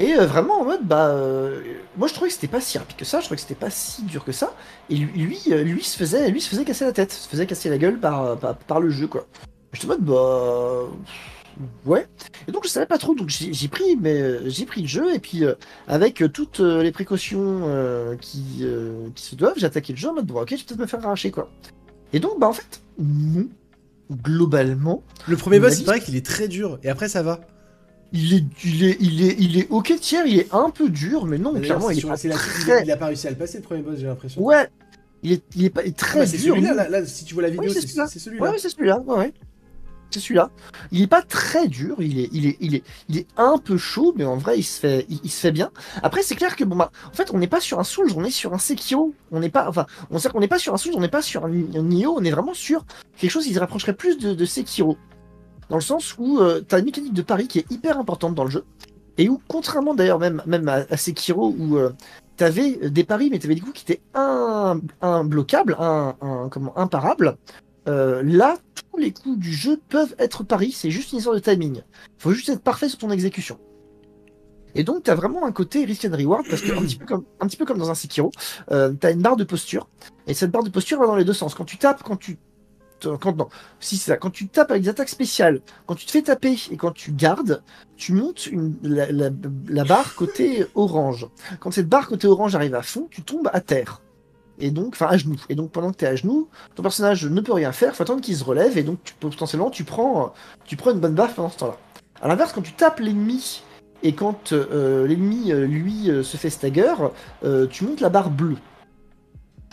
[0.00, 1.16] Et vraiment en mode bah
[1.96, 3.70] moi je trouvais que c'était pas si rapide que ça, je trouvais que c'était pas
[3.70, 4.54] si dur que ça.
[4.90, 7.78] Et lui lui, se faisait lui se faisait casser la tête, se faisait casser la
[7.78, 9.26] gueule par, par, par le jeu quoi.
[9.72, 10.88] J'étais en mode bah
[11.84, 12.06] Ouais.
[12.48, 15.14] Et donc je savais pas trop, donc j'ai pris, mais euh, j'ai pris le jeu
[15.14, 15.54] et puis euh,
[15.86, 17.62] avec euh, toutes les précautions
[18.20, 18.64] qui,
[19.14, 20.86] qui, se doivent, j'ai attaqué le jeu en mode bon, ok, je vais peut-être me
[20.86, 21.50] faire arracher quoi.
[22.12, 22.82] Et donc bah en fait,
[24.10, 25.02] globalement.
[25.26, 27.40] Le premier boss, il paraît qu'il est très dur et après ça va.
[28.12, 31.26] Il est, il est, il est, il est ok tiers, il est un peu dur,
[31.26, 32.14] mais non, clairement il est pas
[32.84, 34.40] il, a pas réussi à le passer le premier boss, j'ai l'impression.
[34.40, 34.68] Ouais,
[35.24, 36.54] il est, il est pas très ah bah, dur.
[36.54, 38.50] Celui-là, là, si tu vois la vidéo, c'est celui-là.
[38.50, 39.32] ouais, c'est celui-là, ouais
[40.10, 40.50] c'est celui-là.
[40.92, 42.74] Il est pas très dur, il est, il
[43.16, 45.70] est, un peu chaud, mais en vrai, il se fait, bien.
[46.02, 48.24] Après, c'est clair que bon bah, en fait, on n'est pas sur un Souls, on
[48.24, 49.14] est sur un Sekiro.
[49.32, 51.22] On n'est pas, enfin, on sait qu'on n'est pas sur un Souls, on n'est pas
[51.22, 52.84] sur un, Nioh, on est vraiment sur
[53.16, 54.96] quelque chose qui se rapprocherait plus de, Sekiro,
[55.70, 58.34] dans le sens où euh, tu as une mécanique de pari qui est hyper importante
[58.34, 58.64] dans le jeu,
[59.18, 61.90] et où, contrairement d'ailleurs même, même à, Sekiro, où euh,
[62.36, 66.50] tu avais des paris, mais tu avais des coups qui étaient un, un un, un
[66.76, 67.36] imparables.
[67.86, 71.40] Euh, là, tous les coups du jeu peuvent être paris, c'est juste une histoire de
[71.40, 71.82] timing.
[72.18, 73.58] Faut juste être parfait sur ton exécution.
[74.74, 77.06] Et donc, tu as vraiment un côté risk and reward, parce que un petit peu
[77.06, 78.32] comme, un petit peu comme dans un Sekiro,
[78.72, 79.88] euh, tu as une barre de posture,
[80.26, 81.54] et cette barre de posture va dans les deux sens.
[81.54, 82.38] Quand tu tapes, quand tu.
[83.20, 83.48] Quand, non,
[83.80, 86.56] si c'est ça, quand tu tapes avec des attaques spéciales, quand tu te fais taper
[86.70, 87.62] et quand tu gardes,
[87.96, 91.28] tu montes une, la, la barre côté orange.
[91.60, 94.00] Quand cette barre côté orange arrive à fond, tu tombes à terre
[94.58, 95.40] et donc, enfin à genoux.
[95.48, 98.02] Et donc pendant que tu es à genoux, ton personnage ne peut rien faire, faut
[98.02, 100.32] attendre qu'il se relève, et donc potentiellement tu prends,
[100.70, 101.76] une bonne baffe pendant ce temps-là.
[102.20, 103.62] À l'inverse, quand tu tapes l'ennemi,
[104.02, 106.94] et quand euh, l'ennemi, euh, lui, euh, se fait stagger,
[107.70, 108.56] tu montes la barre bleue.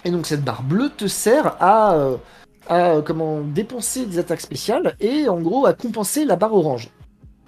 [0.04, 1.96] Et donc cette barre bleue te sert à,
[2.68, 6.90] à comment, dépenser des attaques spéciales, et en gros à compenser la barre orange.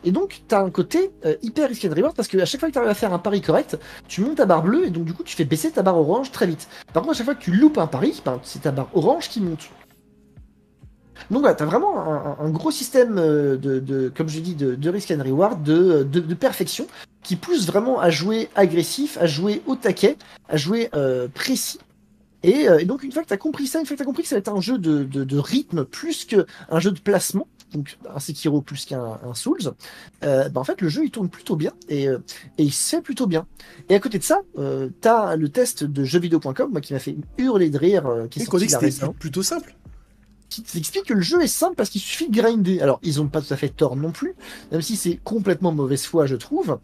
[0.03, 2.69] Et donc, tu as un côté euh, hyper risqué de reward parce qu'à chaque fois
[2.69, 3.77] que tu arrives à faire un pari correct,
[4.07, 6.31] tu montes ta barre bleue et donc du coup, tu fais baisser ta barre orange
[6.31, 6.67] très vite.
[6.93, 9.29] Par contre, à chaque fois que tu loupes un pari, ben, c'est ta barre orange
[9.29, 9.69] qui monte.
[11.31, 14.89] Donc voilà, tu as vraiment un, gros système euh, de, comme je dis, de, de
[14.89, 16.87] risk and reward, de, perfection,
[17.23, 20.17] qui pousse vraiment à jouer agressif, à jouer au taquet,
[20.49, 21.79] à jouer euh, précis.
[22.45, 24.23] Et, donc une fois que tu as compris ça, une fois que tu as compris
[24.23, 28.19] que ça va être un jeu de, rythme plus qu'un jeu de placement, donc un
[28.19, 29.73] Sekiro plus qu'un Souls,
[30.23, 32.19] euh, bah, en fait le jeu il tourne plutôt bien et, euh,
[32.57, 33.45] et, il se fait plutôt bien.
[33.89, 37.15] Et à côté de ça, euh, t'as le test de jeuxvideo.com moi qui m'a fait
[37.37, 39.75] hurler de rire, qui est sorti c'était plutôt simple.
[40.49, 42.79] Qui t'explique que le jeu est simple parce qu'il suffit de grinder.
[42.79, 44.35] Alors ils ont pas tout à fait tort non plus,
[44.71, 46.77] même si c'est complètement mauvaise foi je trouve,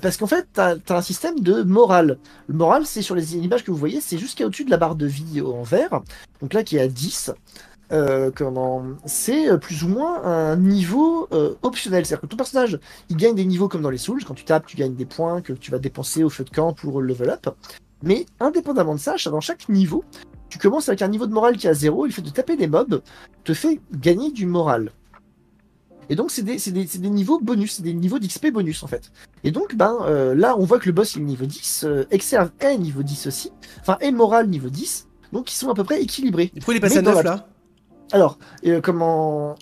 [0.00, 2.18] parce qu'en fait t'as as un système de morale.
[2.46, 4.96] Le moral c'est sur les images que vous voyez, c'est jusqu'à au-dessus de la barre
[4.96, 6.00] de vie en vert,
[6.40, 7.32] donc là qui est à 10.
[7.92, 12.06] Euh, comment c'est euh, plus ou moins un niveau euh, optionnel.
[12.06, 14.24] C'est-à-dire que ton personnage, il gagne des niveaux comme dans les Souls.
[14.24, 16.72] Quand tu tapes, tu gagnes des points que tu vas dépenser au feu de camp
[16.72, 17.48] pour level up.
[18.02, 20.04] Mais indépendamment de ça, dans chaque niveau,
[20.48, 22.06] tu commences avec un niveau de morale qui est à zéro.
[22.06, 23.02] Et le fait de taper des mobs
[23.42, 24.92] te fait gagner du moral.
[26.08, 29.12] Et donc, c'est des, des, des, niveaux bonus, c'est des niveaux d'XP bonus en fait.
[29.44, 29.96] Et donc, ben
[30.34, 33.52] là, on voit que le boss il est niveau 10, Exerve est niveau 10 aussi,
[33.80, 36.50] enfin, et Moral niveau 10, donc ils sont à peu près équilibrés.
[36.52, 37.49] Et pourquoi il est passé à 9 là?
[38.12, 39.54] Alors, euh, comment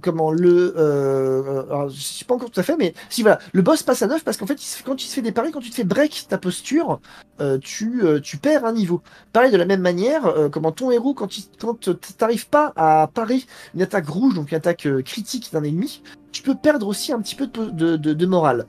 [0.00, 3.62] comment le euh, alors, je sais pas encore tout à fait mais si voilà le
[3.62, 5.70] boss passe à 9 parce qu'en fait quand tu te fais des paris quand tu
[5.70, 7.00] te fais break ta posture
[7.40, 9.02] euh, tu, tu perds un niveau.
[9.32, 13.42] Pareil de la même manière comment ton héros quand tu quand t'arrives pas à parer
[13.74, 16.00] une attaque rouge donc une attaque critique d'un ennemi
[16.30, 18.68] tu peux perdre aussi un petit peu de, de, de morale.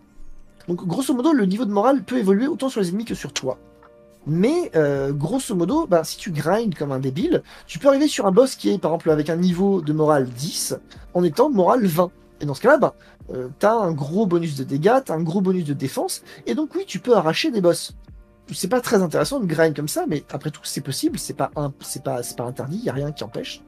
[0.68, 3.34] Donc grosso modo le niveau de morale peut évoluer autant sur les ennemis que sur
[3.34, 3.60] toi
[4.28, 8.26] mais euh, grosso modo, bah, si tu grindes comme un débile, tu peux arriver sur
[8.26, 10.76] un boss qui est par exemple avec un niveau de morale 10
[11.14, 12.12] en étant morale 20.
[12.42, 12.96] Et dans ce cas-là, bah,
[13.34, 16.76] euh, t'as un gros bonus de dégâts, t'as un gros bonus de défense, et donc
[16.76, 17.96] oui, tu peux arracher des boss.
[18.52, 21.52] C'est pas très intéressant de grind comme ça, mais après tout, c'est possible, c'est pas,
[21.82, 23.62] c'est pas, pas interdit, y a rien qui empêche.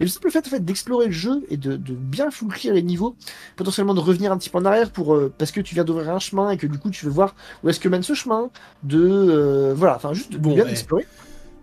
[0.00, 3.16] Et le simple fait, fait d'explorer le jeu et de, bien fouiller les niveaux,
[3.56, 6.10] potentiellement de revenir un petit peu en arrière pour euh, parce que tu viens d'ouvrir
[6.10, 8.50] un chemin et que du coup tu veux voir où est-ce que mène ce chemin,
[8.82, 11.06] de euh, voilà, enfin juste de bien explorer.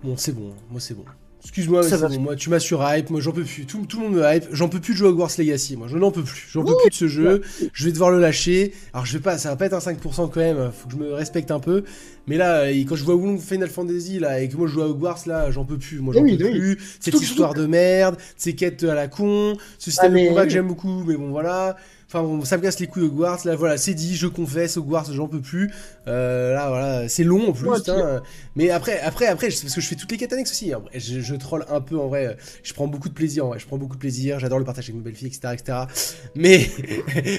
[0.03, 1.05] Bon, c'est bon, moi c'est bon.
[1.43, 4.15] Excuse-moi, mais moi tu m'as sur hype, moi j'en peux plus, tout, tout, le monde
[4.15, 6.47] me hype, j'en peux plus de jouer à Hogwarts Legacy, moi je n'en peux plus,
[6.49, 7.41] j'en peux plus de ce jeu,
[7.73, 9.97] je vais devoir le lâcher, alors je vais pas, ça va pas être un 5%
[10.15, 11.83] quand même, faut que je me respecte un peu,
[12.27, 15.23] mais là, quand je vois Final Fantasy là, et que moi je joue à Hogwarts
[15.25, 18.95] là, j'en peux plus, moi j'en peux plus, cette histoire de merde, ces quêtes à
[18.95, 21.75] la con, ce système ah, de combat que j'aime beaucoup, mais bon voilà,
[22.15, 23.39] Enfin bon, ça me casse les couilles Hogwarts.
[23.45, 25.71] Là, voilà, c'est dit, je confesse, Hogwarts, j'en peux plus.
[26.07, 27.67] Euh, là, voilà, c'est long en plus.
[27.67, 28.21] Ouais, hein.
[28.55, 30.71] Mais après, après, après, parce que je fais toutes les quêtes annexes aussi.
[30.73, 30.83] hein.
[30.93, 32.37] Je, je troll un peu en vrai.
[32.61, 33.45] Je prends beaucoup de plaisir.
[33.45, 33.57] En vrai.
[33.57, 34.37] Je prends beaucoup de plaisir.
[34.37, 35.77] J'adore le partage avec mes belles filles, etc., etc.
[36.35, 36.69] Mais,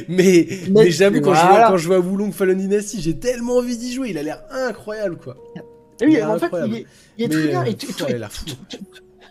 [0.09, 1.69] mais, mais, j'avoue quand, je vois, voilà.
[1.69, 4.11] quand je vois Wulong Fallen Dynasty, j'ai tellement envie d'y jouer.
[4.11, 5.37] Il a l'air incroyable, quoi.
[6.01, 6.87] Et oui, en fait, il est,
[7.17, 7.65] il est Mais, très bien.
[7.65, 8.79] Et tu- pff, tu-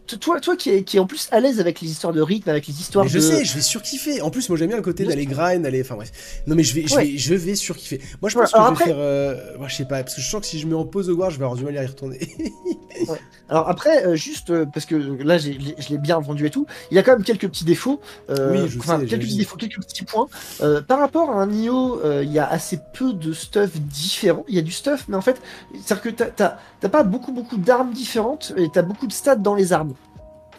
[0.06, 2.50] toi, toi qui es, qui est en plus à l'aise avec les histoires de rythme,
[2.50, 3.22] avec les histoires Mais je de.
[3.22, 4.22] sais, je vais surkiffer.
[4.22, 5.82] En plus, moi j'aime bien le côté d'aller grind, d'aller.
[5.82, 6.12] Enfin bref.
[6.48, 7.06] Non mais je vais, je Ouais.
[7.06, 8.02] vais, je vais surkiffer.
[8.22, 8.96] Moi je pense que alors je vais faire.
[9.00, 11.10] euh, Moi je sais pas, parce que je sens que si je mets en pause
[11.10, 12.20] au War, je vais avoir du mal à y retourner.
[13.50, 16.96] Alors après, euh, juste euh, parce que là, je l'ai bien vendu et tout, il
[16.96, 18.00] y a quand même quelques petits défauts.
[18.30, 20.28] euh, Oui, je enfin, sais, quelques petits défauts, quelques petits points.
[20.62, 24.46] Euh, par rapport à un euh, il y a assez peu de stuff différent.
[24.48, 25.42] Il y a du stuff, mais en fait,
[25.74, 29.74] c'est-à-dire que t'as pas beaucoup beaucoup d'armes différentes et t'as beaucoup de stats dans les
[29.74, 29.94] armes.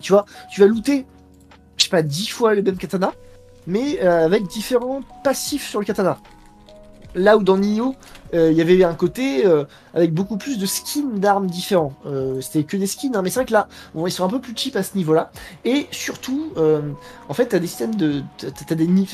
[0.05, 1.06] Tu vois, tu vas looter,
[1.78, 3.14] je sais pas, 10 fois le même katana,
[3.66, 6.18] mais euh, avec différents passifs sur le katana.
[7.15, 7.95] Là où dans Nioh,
[8.35, 11.93] euh, il y avait un côté euh, avec beaucoup plus de skins d'armes différents.
[12.07, 14.41] Euh, C'était que des skins, hein, mais c'est que là, bon, ils sont un peu
[14.41, 15.31] plus cheap à ce niveau-là.
[15.65, 16.53] Et surtout,
[17.28, 18.23] en fait, t'as des systèmes de,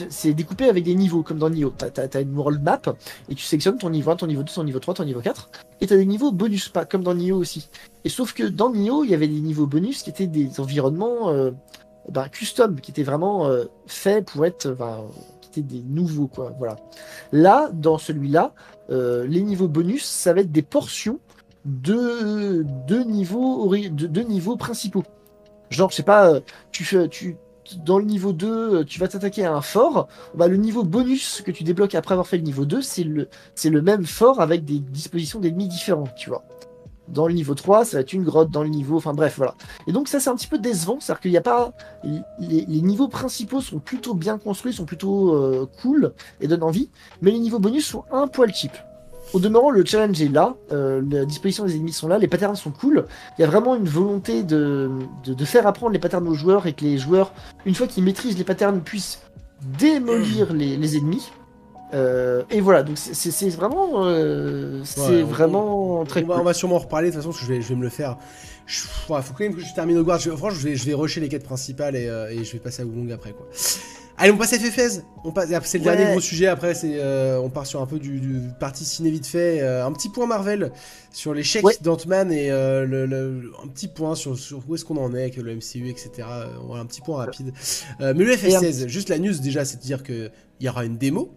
[0.09, 1.75] c'est découpé avec des niveaux comme dans Nioh.
[1.77, 2.81] T'as, t'as une world map
[3.29, 5.51] et tu sélectionnes ton niveau 1, ton niveau 2, ton niveau 3, ton niveau 4.
[5.83, 7.69] Et t'as des niveaux bonus, pas comme dans Nioh aussi.
[8.05, 11.33] Et sauf que dans Nioh, il y avait des niveaux bonus qui étaient des environnements
[12.09, 13.51] ben, custom, qui étaient vraiment
[13.87, 14.75] faits pour être,
[15.59, 16.53] des nouveaux quoi.
[16.59, 16.77] Voilà.
[17.33, 18.55] Là, dans celui-là,
[18.91, 21.19] euh, les niveaux bonus, ça va être des portions
[21.65, 25.05] de, de, niveaux, de, de niveaux principaux.
[25.71, 26.41] Genre, je sais pas, euh,
[26.73, 27.37] tu fais, tu,
[27.85, 30.09] dans le niveau 2, euh, tu vas t'attaquer à un fort.
[30.35, 33.29] Bah, le niveau bonus que tu débloques après avoir fait le niveau 2, c'est le,
[33.55, 36.45] c'est le même fort avec des dispositions d'ennemis différentes, tu vois.
[37.11, 38.97] Dans le niveau 3, ça va être une grotte, dans le niveau.
[38.97, 39.55] Enfin bref, voilà.
[39.87, 40.99] Et donc, ça, c'est un petit peu décevant.
[41.01, 41.73] C'est-à-dire qu'il n'y a pas.
[42.39, 46.91] Les, niveaux principaux sont plutôt bien construits, sont plutôt euh, cool et donnent envie.
[47.23, 48.73] Mais les niveaux bonus sont un poil cheap.
[49.33, 52.57] Au demeurant, le challenge est là, euh, la disposition des ennemis sont là, les patterns
[52.57, 53.07] sont cool.
[53.39, 54.91] Il y a vraiment une volonté de,
[55.45, 57.33] faire apprendre les patterns aux joueurs et que les joueurs,
[57.65, 59.21] une fois qu'ils maîtrisent les patterns, puissent
[59.79, 61.31] démolir les ennemis.
[61.93, 66.27] Euh, et voilà, donc c'est- c'est c'est vraiment, euh, c'est Ouais, on- vraiment très on,
[66.29, 66.41] va, cool.
[66.43, 67.83] on va sûrement en reparler de toute façon, parce que je vais, je vais me
[67.83, 68.17] le faire.
[68.67, 70.21] Je, ouais, faut quand même que je termine Hogwarts.
[70.21, 72.61] Je, franchement, je vais, je vais rusher les quêtes principales et, euh, et je vais
[72.61, 73.49] passer à Wulong après quoi.
[74.17, 75.03] Allez, on passe à FF16.
[75.25, 75.97] On passe, c'est le Ouais.
[75.97, 76.47] dernier gros sujet.
[76.47, 77.01] Après, c'est,
[77.39, 79.61] on part sur un peu du, du partie ciné vite fait.
[79.63, 80.71] Un petit point Marvel
[81.11, 81.75] sur l'échec Ouais.
[81.81, 85.37] d'Ant-Man et le, le- un petit point sur, sur où est-ce qu'on en est avec
[85.39, 86.11] le MCU, etc.
[86.63, 87.53] On va un petit point rapide.
[87.99, 90.31] Mais le FF16, juste la news déjà, c'est de dire que
[90.61, 91.33] il y aura une démo.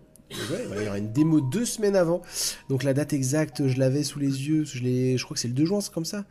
[0.52, 2.22] Ouais, il y aura une démo deux semaines avant.
[2.70, 4.64] Donc la date exacte, je l'avais sous les yeux.
[4.66, 6.26] Je, l'ai- je crois que c'est le 2 juin, c'est comme ça.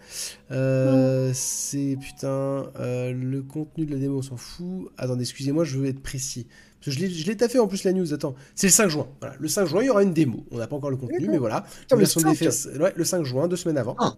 [0.50, 2.70] Euh, c'est putain.
[2.80, 4.88] euh, le contenu de la démo, on s'en fout.
[4.98, 6.46] Attendez, excusez-moi, je veux être précis.
[6.80, 8.12] Parce que je l'ai- je l'ai taffé en plus la news.
[8.12, 9.06] Attends, c'est le 5 juin.
[9.20, 10.44] Voilà, le 5 juin, il y aura une démo.
[10.50, 11.64] On n'a pas encore le contenu, mais voilà.
[11.80, 11.96] Putain,
[12.80, 13.94] ouais, le 5 juin, deux semaines avant.
[13.98, 14.16] Ah.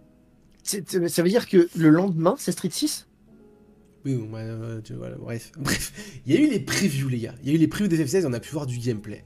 [0.63, 3.07] C'est- Ça veut dire que le lendemain, c'est Street 6
[4.07, 5.53] Oui, bon, bah, euh, tu- voilà, bref.
[5.59, 5.93] Bref,
[6.27, 7.35] il y a eu les previews, les gars.
[7.43, 9.25] Il y a eu les previews d'FF16 et on a pu voir du gameplay.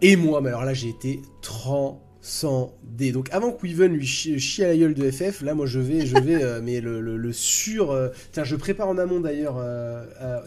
[0.00, 3.10] Et moi, mais alors là, j'ai été transcendé.
[3.12, 5.80] Donc avant que Weaven lui chie, chie à la gueule de FF, là, moi, je
[5.80, 7.90] vais, je vais, euh, mais le, le- le sur...
[7.90, 9.56] euh, Tiens, je prépare en amont, d'ailleurs.
[9.58, 10.04] euh,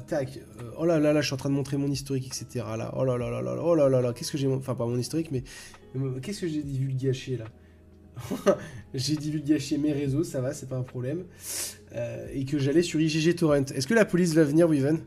[0.07, 0.40] tac.
[0.78, 2.65] oh là là là, je suis en train de montrer mon historique, etc.
[2.78, 2.94] Là.
[2.98, 4.48] Oh là là là là là, oh là là là, qu'est-ce que j'ai...
[4.48, 5.44] Enfin, pas mon historique, mais...
[6.22, 7.45] Qu'est-ce que j'ai divulgaché, là?
[8.94, 11.23] J'ai divulgaché mes réseaux, ça va, c'est pas un problème.
[12.34, 13.64] Et que j'allais sur IGG Torrent.
[13.73, 14.99] Est-ce que la police va venir, Weaven?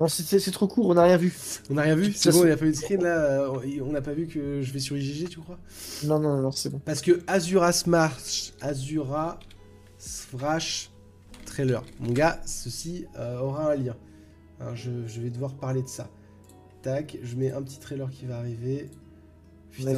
[0.00, 1.32] Non, c'est- trop court, on n'a rien vu.
[1.70, 3.82] On n'a rien vu C'est bon, il n'y a pas eu de screen là euh,
[3.82, 5.58] On n'a pas vu que je vais sur IGG, tu crois?
[6.04, 6.80] Non, non, non, c'est bon.
[6.84, 9.38] Parce que Azura Smash, Azura
[9.98, 10.90] Smash
[11.44, 11.82] trailer.
[11.98, 13.96] Mon gars, ceci euh, aura un lien.
[14.60, 16.08] Hein, je, je vais devoir parler de ça.
[16.82, 18.90] Tac, je mets un petit trailer qui va arriver.
[19.70, 19.94] Putain, et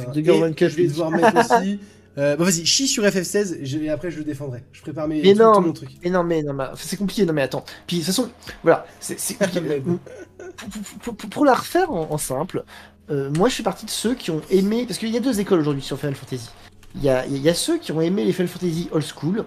[0.69, 1.79] je vais devoir mettre aussi.
[2.17, 4.63] Euh, bon, vas-y, chie sur FF16 et, après je le défendrai.
[4.71, 5.89] Je prépare mes, Mais tout, non, tout mon truc.
[6.03, 7.25] Mais non, mais non, mais c'est compliqué.
[7.25, 7.65] Non, mais attends.
[7.87, 8.29] Puis de toute façon,
[8.63, 9.17] voilà, c'est
[11.01, 12.63] pour, pour- la refaire en, en simple,
[13.09, 15.39] euh, moi je fais partie de ceux qui ont aimé, parce qu'il y a deux
[15.39, 16.49] écoles aujourd'hui sur Final Fantasy.
[16.95, 19.45] Il y a, il y a ceux qui ont aimé les Final Fantasy old school,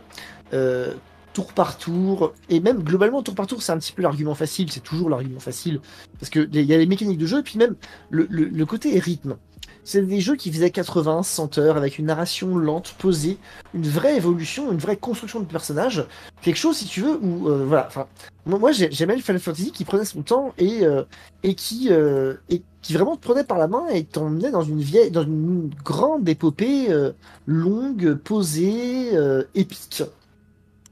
[0.52, 0.94] euh,
[1.32, 4.72] tour par tour, et même globalement tour par tour, c'est un petit peu l'argument facile.
[4.72, 5.80] C'est toujours l'argument facile,
[6.18, 7.76] parce que il y a les mécaniques de jeu, et puis même
[8.10, 9.36] le, le- le côté rythme.
[9.86, 13.38] C'est des jeux qui faisaient 80, 100 heures avec une narration lente, posée,
[13.72, 16.04] une vraie évolution, une vraie construction de personnage,
[16.42, 17.86] quelque chose si tu veux où euh, voilà.
[17.86, 18.08] Enfin,
[18.46, 21.04] moi, moi j'ai- j'aimais le Final Fantasy qui prenait son temps et euh,
[21.44, 24.80] et qui euh, et qui vraiment te prenait par la main et t'emmenait dans une
[24.80, 26.88] vieille, dans une grande épopée
[27.46, 29.12] longue, posée,
[29.54, 30.02] épique.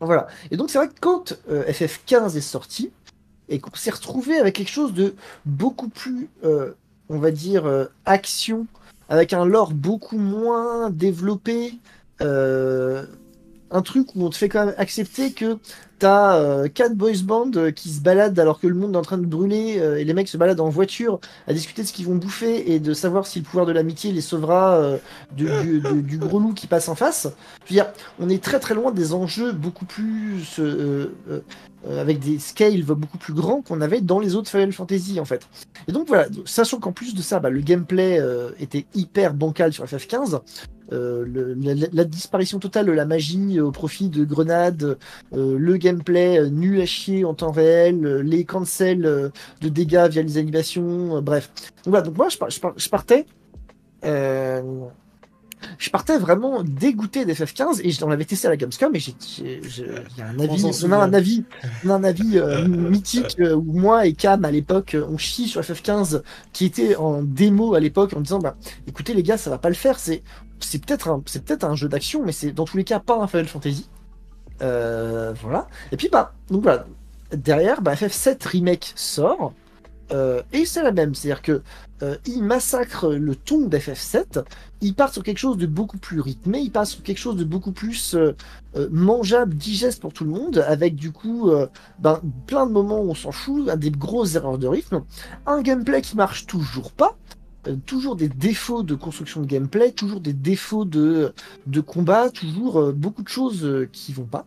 [0.00, 0.28] Voilà.
[0.52, 2.92] Et donc c'est vrai que quand euh, FF15 est sorti
[3.48, 6.28] et qu'on s'est retrouvé avec quelque chose de beaucoup plus
[7.10, 7.64] on va dire,
[8.06, 8.66] action,
[9.08, 11.74] avec un lore beaucoup moins développé,
[12.20, 13.04] euh,
[13.70, 15.58] un truc où on te fait quand même accepter que
[16.04, 19.02] t'as euh, quatre boys band euh, qui se baladent alors que le monde est en
[19.02, 21.18] train de brûler euh, et les mecs se baladent en voiture
[21.48, 24.12] à discuter de ce qu'ils vont bouffer et de savoir si le pouvoir de l'amitié
[24.12, 24.98] les sauvera
[25.34, 25.48] du,
[26.18, 27.28] gros loup qui passe en face.
[28.20, 30.60] On est très très loin des enjeux beaucoup plus
[31.88, 35.48] avec des scales beaucoup plus grands qu'on avait dans les autres Final Fantasy en fait.
[35.88, 38.20] Et donc voilà, sachant qu'en plus de ça, bah, le gameplay
[38.60, 40.40] était hyper bancal sur FF15.
[40.94, 44.96] Euh, le- la, la disparition totale de la magie au profit de grenades,
[45.34, 49.02] euh, le gameplay euh, nul à chier en temps réel, les cancels
[49.60, 51.50] de dégâts via les animations, bref.
[51.84, 53.26] Donc voilà, donc moi je, par- je, par- je partais.
[55.78, 59.12] je partais vraiment dégoûté d'FF15 et on l'avait testé à la Gamescom et j'ai,
[60.18, 61.44] y a un avis, on a un avis,
[61.86, 65.62] on a un avis euh, mythique où moi et Cam à l'époque on chie sur
[65.62, 66.20] FF15
[66.52, 68.56] qui était en démo à l'époque en disant bah
[68.86, 70.22] écoutez les gars ça va pas le faire c'est
[70.60, 73.18] c'est peut-être un c'est peut-être un jeu d'action mais c'est dans tous les cas pas
[73.18, 73.88] un Final Fantasy.
[74.62, 75.66] Euh, voilà.
[75.92, 76.86] Et puis bah donc voilà.
[77.32, 79.52] Derrière bah, FF7 remake sort.
[80.12, 81.14] Euh, et c'est la même.
[81.14, 81.62] C'est à dire que
[82.02, 84.44] euh, il massacre le ton d'FF7
[84.80, 86.60] il part sur quelque chose de beaucoup plus rythmé.
[86.60, 88.34] Il part sur quelque chose de beaucoup plus euh,
[88.90, 90.58] mangeable digeste pour tout le monde.
[90.66, 91.50] Avec du coup
[91.98, 93.68] ben, plein de moments où on s'en fout.
[93.78, 95.02] Des grosses erreurs de rythme.
[95.46, 97.16] Un gameplay qui marche toujours pas
[97.66, 101.32] euh, toujours des défauts de construction de gameplay, toujours des défauts de,
[101.66, 104.46] de combat, toujours euh, beaucoup de choses euh, qui vont pas.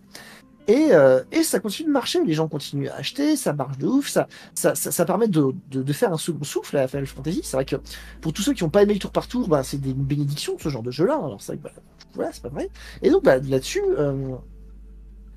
[0.69, 0.89] Et,
[1.31, 4.27] et ça continue de marcher, les gens continuent à acheter, ça marche de ouf, ça,
[4.53, 7.39] ça, ça, permet de, de, faire un second souffle à Final Fantasy.
[7.41, 7.77] C'est vrai que
[8.19, 10.57] pour tous ceux qui n'ont pas aimé le tour par tour, bah, c'est des bénédictions
[10.59, 11.15] ce genre de jeu-là.
[11.15, 11.71] Alors c'est bah,
[12.15, 12.69] voilà, c'est pas vrai.
[13.01, 13.81] Et donc bah, là-dessus,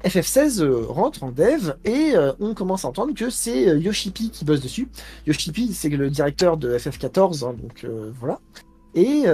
[0.05, 4.45] FF16 euh, rentre en dev et euh, on commence à entendre que c'est euh, qui
[4.45, 4.89] bosse dessus.
[5.27, 8.41] Yoshipi, c'est le directeur de FF14, hein, donc euh, voilà.
[8.95, 9.25] Et,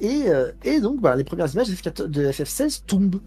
[0.00, 0.24] et,
[0.64, 3.20] et donc, bah, les premières images de, FF14 de FF16 tombent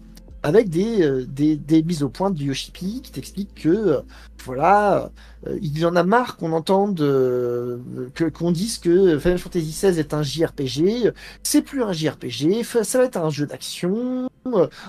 [0.48, 4.00] avec des, euh, des, des mises au point de Yoshipi qui t'explique que, euh,
[4.46, 5.10] voilà,
[5.46, 7.00] euh, il en a marre qu'on entende,
[8.34, 11.12] qu'on dise que Final Fantasy XVI est un JRPG.
[11.42, 14.30] C'est plus un JRPG, ça va être un jeu d'action,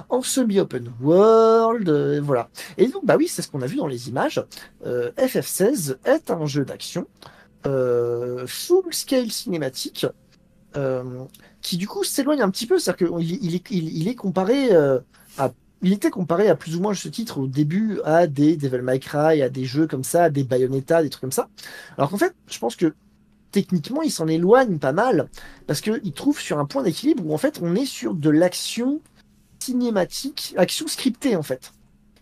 [0.08, 1.90] en semi-open world,
[2.24, 2.50] voilà.
[2.78, 4.42] Et donc, bah oui, c'est ce qu'on a vu dans les images.
[4.86, 7.06] Euh, FF16 est un jeu d'action
[7.66, 10.06] full scale cinématique
[11.62, 14.70] qui du coup s'éloigne un petit peu, c'est-à-dire qu'il il il, est comparé
[15.82, 19.00] il était comparé à plus ou moins ce titre au début à des Devil May
[19.00, 21.50] Cry, à des jeux comme ça, à des Bayonetta, des trucs comme ça.
[21.98, 22.94] Alors qu'en fait, je pense que
[23.52, 25.30] techniquement, il s'en éloigne pas mal
[25.68, 29.02] parce qu'il trouve sur un point d'équilibre où en fait, on est sur de l'action
[29.60, 31.72] cinématique, action scriptée en fait.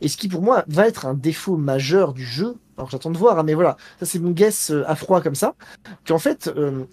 [0.02, 2.56] Et ce qui pour moi va être un défaut majeur du jeu.
[2.78, 5.36] Alors j'attends de voir, hein, mais voilà, ça c'est mon guess euh, à froid comme
[5.36, 5.56] ça,
[6.06, 6.86] qu'en fait euh,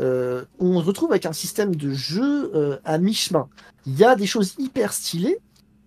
[0.00, 3.48] euh, on se retrouve avec un système de jeu à mi-chemin.
[3.86, 5.38] Il y a des choses hyper stylées,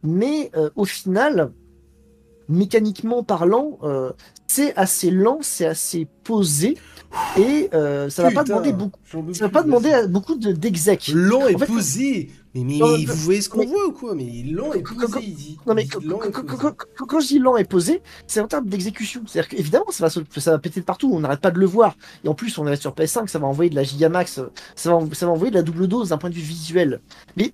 [0.04, 1.52] mais euh, au final,
[2.50, 4.12] mécaniquement parlant, euh,
[4.48, 6.78] c'est assez lent, c'est assez posé,
[7.38, 9.00] et euh, ça va pas demander beaucoup.
[9.34, 11.12] Ça va pas demander à beaucoup de d'exec.
[11.14, 12.30] Lent et En fait, posé.
[12.54, 14.14] Mais, mais, vous voyez ce qu'on voit ou quoi?
[14.14, 15.58] Mais lent et posé, quand- il.
[15.66, 19.22] Non mais quand, je dis lent et posé, c'est en termes d'exécution.
[19.26, 21.96] C'est-à-dire qu'évidemment, ça va, ça va péter de partout, on n'arrête pas de le voir.
[22.26, 24.42] Et en plus, on est sur PS5, ça va envoyer de la Gigamax,
[24.76, 27.00] ça va, ça va envoyer de la double dose d'un point de vue visuel.
[27.38, 27.54] Mais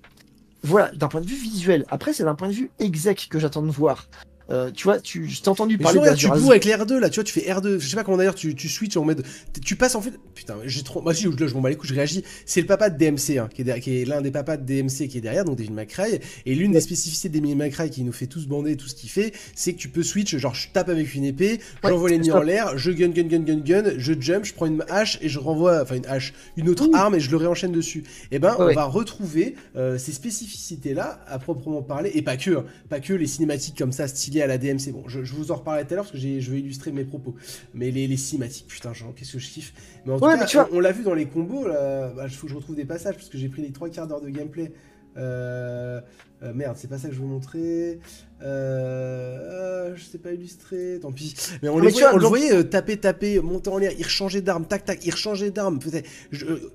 [0.62, 1.84] voilà, d'un point de vue visuel.
[1.88, 4.06] Après, c'est d'un point de vue exec que j'attends de voir.
[4.50, 7.10] Euh, tu vois, tu, t'ai entendu Mais parler regarde, tu bourres avec les R2 là,
[7.10, 9.22] tu vois, tu fais R2, je sais pas comment d'ailleurs tu, tu switches en mode.
[9.64, 10.12] Tu passes en fait.
[10.34, 11.02] Putain, j'ai trop.
[11.02, 12.24] Moi, si, là, je m'en bats les couilles, je réagis.
[12.46, 14.64] C'est le papa de DMC, hein, qui est, derrière- qui est l'un des papas de
[14.64, 16.18] DMC qui est derrière, donc Devil McRae.
[16.46, 19.10] Et l'une des spécificités de Devil McRae qui nous fait tous bander, tout ce qu'il
[19.10, 22.30] fait, c'est que tu peux switch, genre je tape avec une épée, Ouais, j'envoie l'ennemi
[22.30, 25.28] en l'air, je gun, gun, gun, gun, gun, je jump, je prends une hache et
[25.28, 28.04] je renvoie, enfin une hache, une autre arme et je le réenchaîne dessus.
[28.30, 32.50] Et ben, Ouais, on va retrouver euh, ces spécificités-là, à proprement parler, et pas que,
[32.50, 34.92] hein, pas que les cinématiques comme ça, stylées à la DMC.
[34.92, 37.04] Bon, je, je vous en reparlerai tout à l'heure parce que je vais illustrer mes
[37.04, 37.34] propos.
[37.74, 39.72] Mais les, les cinématiques, putain, genre, qu'est-ce que je kiffe.
[40.06, 42.12] Mais en tout cas, mais tu vois- on, on l'a vu dans les combos, là,
[42.16, 44.20] bah, faut que je retrouve des passages parce que j'ai pris les trois quarts d'heure
[44.20, 44.72] de gameplay.
[45.16, 46.00] Euh,
[46.44, 47.98] euh, merde, c'est pas ça que je veux montrer.
[48.42, 51.34] Euh, je sais pas illustrer, tant pis.
[51.62, 53.90] Mais on, Mais les tu voyait, vois, on le voyait taper, taper, monter en l'air,
[53.98, 55.80] il rechangeait d'arme, tac, tac, il rechangeait d'arme.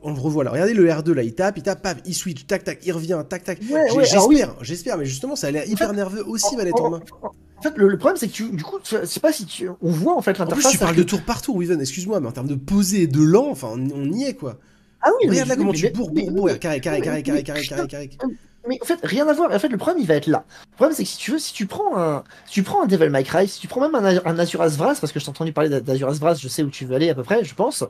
[0.02, 0.52] On le revoit là.
[0.52, 3.22] Regardez le R2 là, il tape, il tape, paf, il switch, tac, tac, il revient,
[3.30, 3.60] tac, tac.
[3.62, 4.04] Ouais, ouais, oui.
[4.06, 7.00] j'espère, j'espère, mais justement, ça a l'air hyper nerveux aussi, manette en en- main.
[7.66, 9.90] En fait, le, le problème, c'est que tu, du coup, c'est pas si tu, on
[9.92, 10.72] voit en fait En plus, l'interface.
[10.74, 13.22] tu parles de tour par tour, Weaven, excuse-moi, mais en termes de posé et de
[13.22, 14.58] lent, enfin, on, on y est quoi.
[15.02, 17.88] Ah oui, Regarde là comment tu bourres, bourres, bourres, carré, carré, carré, carré, carré, carré,
[17.88, 18.10] carré.
[18.66, 19.52] Mais en fait, rien à voir.
[19.52, 20.46] En fait, le problème, il va être là.
[20.72, 22.86] Le problème, c'est que si tu veux, si tu prends un, si tu prends un
[22.86, 25.30] Devil May Cry, si tu prends même un, un Azuras Vras, parce que je t'ai
[25.32, 27.84] entendu parler d'Azuras Vras, je sais où tu veux aller à peu près, je pense.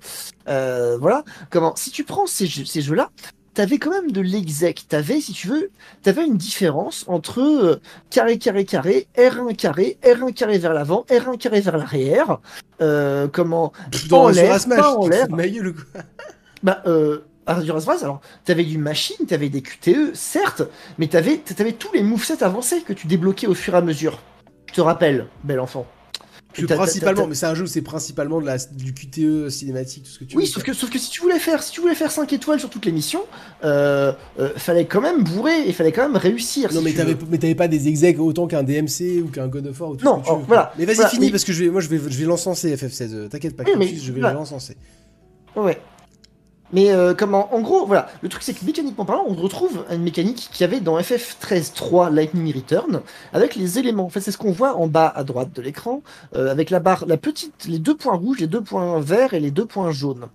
[0.48, 1.24] Euh, voilà.
[1.52, 3.12] Comment Si tu prends ces, jeux- ces jeux-là,
[3.54, 4.86] t'avais quand même de l'exec.
[4.88, 5.72] T'avais, si tu veux,
[6.02, 11.38] t'avais une différence entre euh, carré, carré, carré, R1 carré, R1 carré vers l'avant, R1
[11.38, 12.40] carré vers l'arrière.
[12.82, 13.70] Euh, comment
[14.10, 15.28] Pas en Dans l'air, pas en l'air.
[15.28, 16.02] quoi
[16.64, 20.64] Bah, euh, Vras, alors, t'avais du machine, t'avais des QTE, certes,
[20.98, 24.20] mais t'avais, t'avais tous les movesets avancés que tu débloquais au fur et à mesure.
[24.68, 25.86] Je te rappelle, bel enfant.
[26.54, 30.10] Que principalement, mais c'est un jeu où c'est principalement de la, du QTE cinématique, tout
[30.12, 30.50] ce que tu Oui, veux.
[30.50, 32.70] sauf que, sauf que si tu voulais faire, si tu voulais faire 5 étoiles sur
[32.70, 33.24] toutes les missions,
[33.64, 36.72] euh, euh, fallait quand même bourrer et fallait quand même réussir.
[36.72, 39.66] Non, si mais t'avais, mais t'avais pas des execs autant qu'un DMC ou qu'un God
[39.68, 40.46] of War ou tout Non, ce que tu oh, veux.
[40.46, 42.26] voilà, Mais vas-y, voilà, finis mais- parce que je vais, moi je vais, je vais
[42.26, 43.14] l'encenser FF16.
[43.14, 44.36] euh, T'inquiète pas, Oui, mais Campus, je vais voilà.
[44.36, 44.78] l'encenser.
[45.56, 45.80] Ouais.
[46.74, 48.10] Mais euh, comment En gros, voilà.
[48.22, 52.12] Le truc, c'est que mécaniquement parlant, on retrouve une mécanique qu'il y avait dans FF13.3
[52.12, 53.02] Lightning Return
[53.32, 54.06] avec les éléments.
[54.06, 56.02] En fait, c'est ce qu'on voit en bas à droite de l'écran
[56.36, 59.40] euh, avec la barre, la petite, les deux points rouges, les deux points verts et
[59.40, 60.26] les deux points jaunes.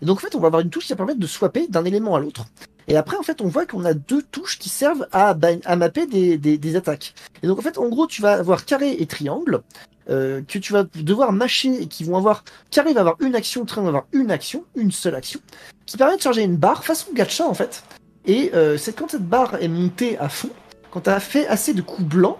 [0.00, 1.84] Et donc, en fait, on va avoir une touche qui va permettre de swapper d'un
[1.84, 2.44] élément à l'autre.
[2.88, 6.06] Et après, en fait, on voit qu'on a deux touches qui servent à, à mapper
[6.06, 7.14] des, des, attaques.
[7.42, 9.62] Et donc, en fait, en gros, tu vas avoir carré et triangle.
[10.10, 13.64] euh, que tu vas devoir mâcher et qui vont avoir carré va avoir une action,
[13.64, 15.38] va avoir une action, une seule action
[15.84, 17.82] qui permet de charger une barre façon gacha en fait.
[18.26, 20.50] Et euh, quand cette barre est montée à fond,
[20.90, 22.38] quand tu as fait assez de coups blancs,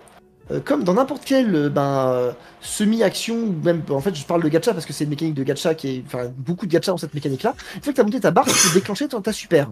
[0.51, 4.49] euh, comme dans n'importe quelle euh, ben, semi-action, ou même en fait je parle de
[4.49, 6.03] gacha parce que c'est une mécanique de gacha qui est.
[6.07, 7.55] Enfin, beaucoup de gacha dans cette mécanique-là.
[7.77, 9.69] Une fois que tu as monté ta barre, tu peux déclencher ta super.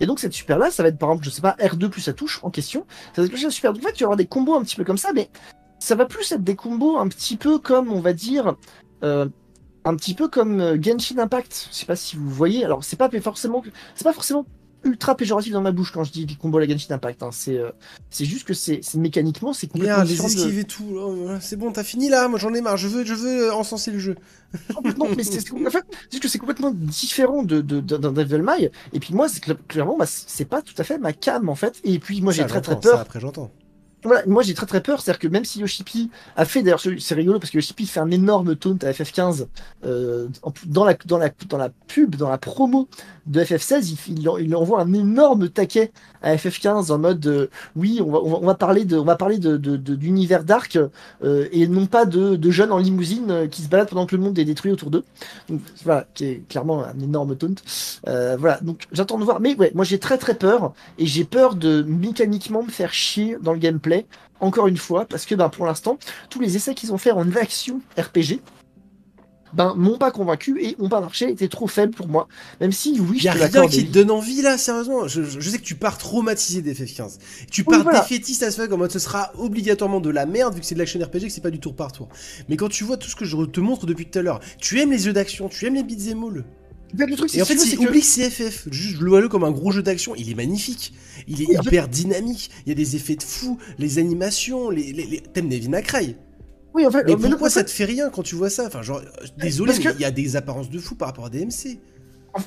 [0.00, 2.00] Et donc cette super là, ça va être par exemple, je sais pas, R2 plus
[2.00, 2.86] sa touche en question.
[3.14, 3.72] Ça va déclencher la super.
[3.72, 5.30] Donc en fait, tu vas avoir des combos un petit peu comme ça, mais
[5.78, 8.56] ça va plus être des combos un petit peu comme, on va dire,
[9.04, 9.28] euh,
[9.84, 11.68] un petit peu comme euh, Genshin Impact.
[11.70, 12.64] Je sais pas si vous voyez.
[12.64, 13.62] Alors c'est pas forcément,
[13.94, 14.46] c'est pas forcément
[14.84, 17.22] ultra péjoratif dans ma bouche quand je dis les combos à la Genshin Impact.
[17.22, 17.30] hein.
[17.32, 17.70] C'est, euh,
[18.10, 20.84] c'est juste que c'est, c'est mécaniquement, c'est complètement Regarde, les de- et tout.
[20.96, 22.76] oh, c'est bon, t'as fini là Moi j'en ai marre.
[22.76, 24.16] Je veux, je veux euh, encenser le jeu.
[24.74, 28.12] complètement, mais c'est, en fait, c'est juste que c'est complètement différent de, de, de- d'un
[28.12, 28.70] Devil May.
[28.92, 29.28] Et puis moi,
[29.68, 31.80] clairement, bah, c'est pas tout à fait ma cam en fait.
[31.84, 33.00] Et puis moi, j'ai très très ça, peur.
[33.00, 33.50] après j'entends.
[34.26, 37.38] Moi j'ai très très peur, c'est-à-dire que même si Yoshipi a fait, d'ailleurs c'est rigolo
[37.38, 39.46] parce que Yoshipi fait un énorme taunt à FF15
[39.84, 40.26] euh,
[40.64, 42.88] dans, la, dans, la, dans la pub, dans la promo
[43.26, 47.46] de FF16, il, il, en- il envoie un énorme taquet à FF15 en mode euh,
[47.76, 50.78] oui, on va, on va, parler de, on va parler de, d'univers dark
[51.22, 54.22] euh, et non pas de, de jeunes en limousine qui se baladent pendant que le
[54.22, 55.04] monde est détruit autour d'eux.
[55.84, 57.54] Voilà, qui est clairement un énorme taunt.
[58.06, 61.54] Voilà, donc j'attends de voir, mais ouais, moi j'ai très très peur et j'ai peur
[61.54, 63.89] de mécaniquement me faire chier dans le gameplay
[64.40, 65.98] encore une fois, parce que ben, pour l'instant,
[66.30, 68.40] tous les essais qu'ils ont fait en action RPG,
[69.52, 72.28] ben, m'ont pas convaincu et ont pas marché, étaient trop faibles pour moi.
[72.60, 75.08] Même si, oui, Y je a rien qui te donne envie là, sérieusement.
[75.08, 77.18] Je, je- je sais que tu pars traumatisé des FF15.
[77.50, 78.00] Tu Oui, pars voilà.
[78.00, 80.76] défaitiste à ce fuck en mode ce sera obligatoirement de la merde vu que c'est
[80.76, 82.08] de l'action RPG que c'est pas du tour par tour.
[82.48, 84.78] Mais quand tu vois tout ce que je te montre depuis tout à l'heure, tu
[84.80, 86.44] aimes les jeux d'action, tu aimes les beats and all.
[86.96, 88.68] Le truc, c'est Et en si fait, c'est que- oublie que c'est FF.
[88.70, 90.14] Juste, le comme un gros jeu d'action.
[90.16, 90.92] Il est magnifique.
[91.28, 92.50] Il est Oui, en hyper dynamique.
[92.66, 95.20] Il y a des effets de fou, les animations, les, les, les...
[95.20, 95.48] t'aimes
[95.82, 96.16] Cry.
[96.74, 98.66] Oui, en fait, Mais pourquoi en fait, ça te fait rien quand tu vois ça?
[98.66, 99.02] Enfin, genre,
[99.38, 101.78] désolé, il y a des apparences de fou par rapport à DMC.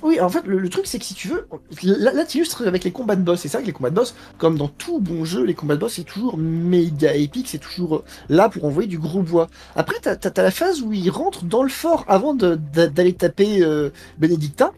[0.01, 1.47] Oui, en fait, le, truc, c'est que si tu veux,
[1.84, 3.41] là, là tu avec les combats de boss.
[3.41, 5.80] C'est vrai que les combats de boss, comme dans tout bon jeu, les combats de
[5.80, 9.49] boss, c'est toujours méga épique, c'est toujours euh, là pour envoyer du gros bois.
[9.76, 13.89] Après, t'as as, la phase où il rentre dans le fort avant d'aller taper euh,
[14.18, 14.72] Benedicta,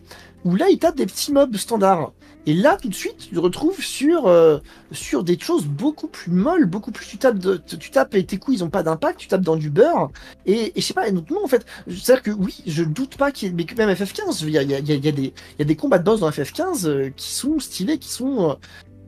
[0.43, 2.11] où là, il tape des petits mobs standards.
[2.47, 4.59] Et là, tout de suite, tu te retrouves sur, euh,
[4.91, 7.05] sur des choses beaucoup plus molles, beaucoup plus.
[7.07, 9.55] Tu tapes, de- tu tapes et tes coups, ils ont pas d'impact, tu tapes dans
[9.55, 10.11] du beurre.
[10.45, 13.17] Et, et je sais pas, et donc, non, en fait, c'est-à-dire que oui, je doute
[13.17, 13.53] pas qu'il y ait.
[13.55, 15.09] Mais que même FF15, il y a, il y a- il y a- il y
[15.61, 18.51] a des, combats de boss dans FF15 euh, qui sont stylés, qui sont.
[18.51, 18.53] euh,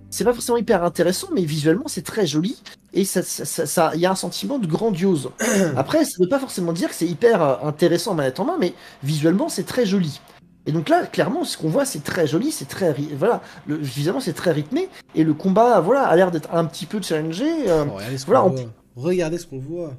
[0.09, 2.61] c'est pas forcément hyper intéressant, mais visuellement c'est très joli
[2.93, 5.31] et ça, ça, ça- ça- il y a un sentiment de grandiose.
[5.75, 8.73] Après, ça veut pas forcément dire que c'est hyper intéressant manette en main, mais
[9.03, 10.21] visuellement c'est très joli.
[10.67, 14.19] Et donc là, clairement, ce qu'on voit, c'est très joli, c'est très, voilà, le, visuellement
[14.21, 17.45] c'est très rythmé et le combat, voilà, a l'air d'être un petit peu challengé.
[17.69, 18.63] euh, regardez ce qu'on voilà, on- voit.
[18.97, 19.93] Regardez ce qu'on voit.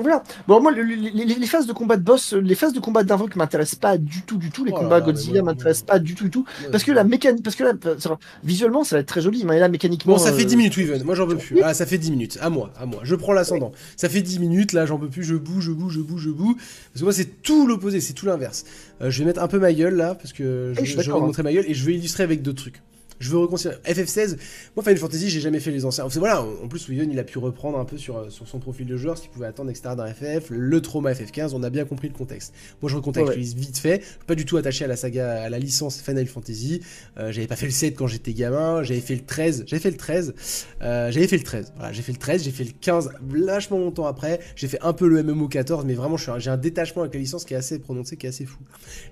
[0.00, 0.22] Voilà.
[0.48, 2.72] Bon, moi, le- le- les, les- les phases de combat de boss, euh, les phases
[2.72, 4.64] de combat d'invoque m'intéressent pas du tout, du tout.
[4.64, 6.44] Les Oh combats là, Godzilla moi, m'intéressent moi- pas du tout, du tout.
[6.72, 7.96] Parce que la mécanique, parce que là, euh,
[8.44, 10.14] visuellement, ça va être très joli, mais là, mécaniquement.
[10.14, 11.02] Bon, ça fait euh, 10 minutes, Weaven.
[11.04, 11.60] Moi, j'en peux plus.
[11.62, 12.38] Ah, ça fait 10 minutes.
[12.40, 13.00] À moi, à moi.
[13.04, 13.72] Je prends l'ascendant.
[13.96, 15.22] Ça fait 10 minutes, là, j'en peux plus.
[15.24, 16.54] Je bouge, je bouge, je bouge, je bouge.
[16.56, 18.64] Parce que moi, c'est tout l'opposé, c'est tout l'inverse.
[19.02, 21.20] Euh, je vais mettre un peu ma gueule, là, parce que je, je vais d'accord,
[21.22, 22.82] montrer ma gueule et je vais illustrer avec d'autres trucs.
[23.20, 23.76] Je veux reconsidérer.
[23.86, 24.36] FF16,
[24.74, 26.06] moi Final Fantasy, j'ai jamais fait les anciens.
[26.06, 28.86] voilà, en plus, William, il a pu reprendre un peu sur, euh, sur son profil
[28.86, 29.94] de joueur ce qu'il pouvait attendre, etc.
[29.96, 32.54] d'un FF, le trauma FF15, on a bien compris le contexte.
[32.82, 36.00] Moi, je recontextualise vite fait, pas du tout attaché à la saga, à la licence
[36.00, 36.80] Final Fantasy.
[37.18, 39.90] Euh, j'avais pas fait le 7 quand j'étais gamin, j'avais fait le 13, j'avais fait
[39.90, 40.34] le 13,
[40.82, 43.78] euh, j'avais fait le 13, voilà, j'ai fait le 13, j'ai fait le 15 vachement
[43.78, 47.14] longtemps après, j'ai fait un peu le MMO 14, mais vraiment, j'ai un détachement avec
[47.14, 48.60] la licence qui est assez prononcé, qui est assez fou.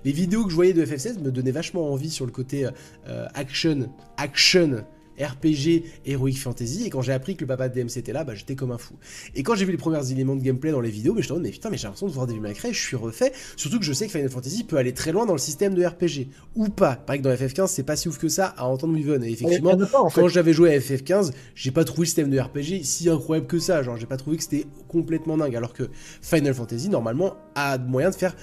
[0.03, 2.67] Les vidéos que je voyais de FF16 me donnaient vachement envie sur le côté
[3.07, 4.83] euh, action, action
[5.19, 8.35] RPG Heroic Fantasy et quand j'ai appris que le papa de DMC était là, bah,
[8.35, 8.95] j'étais comme un fou.
[9.35, 11.39] Et quand j'ai vu les premiers éléments de gameplay dans les vidéos, mais je me
[11.39, 13.85] mais putain, mais j'ai l'impression de voir Devil May Cry, je suis refait, surtout que
[13.85, 16.69] je sais que Final Fantasy peut aller très loin dans le système de RPG ou
[16.69, 16.95] pas.
[16.95, 19.23] Pareil que dans FF15, c'est pas si ouf que ça à entendre Weaven.
[19.23, 19.77] Et effectivement,
[20.13, 23.59] quand j'avais joué à FF15, j'ai pas trouvé le système de RPG si incroyable que
[23.59, 25.89] ça, genre j'ai pas trouvé que c'était complètement dingue alors que
[26.21, 28.35] Final Fantasy normalement a moyen de faire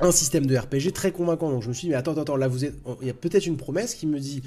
[0.00, 1.50] un système de RPG très convaincant.
[1.50, 2.74] Donc je me suis dit, mais attends, attends, là vous êtes.
[3.02, 4.42] Il y a peut-être une promesse qui me dit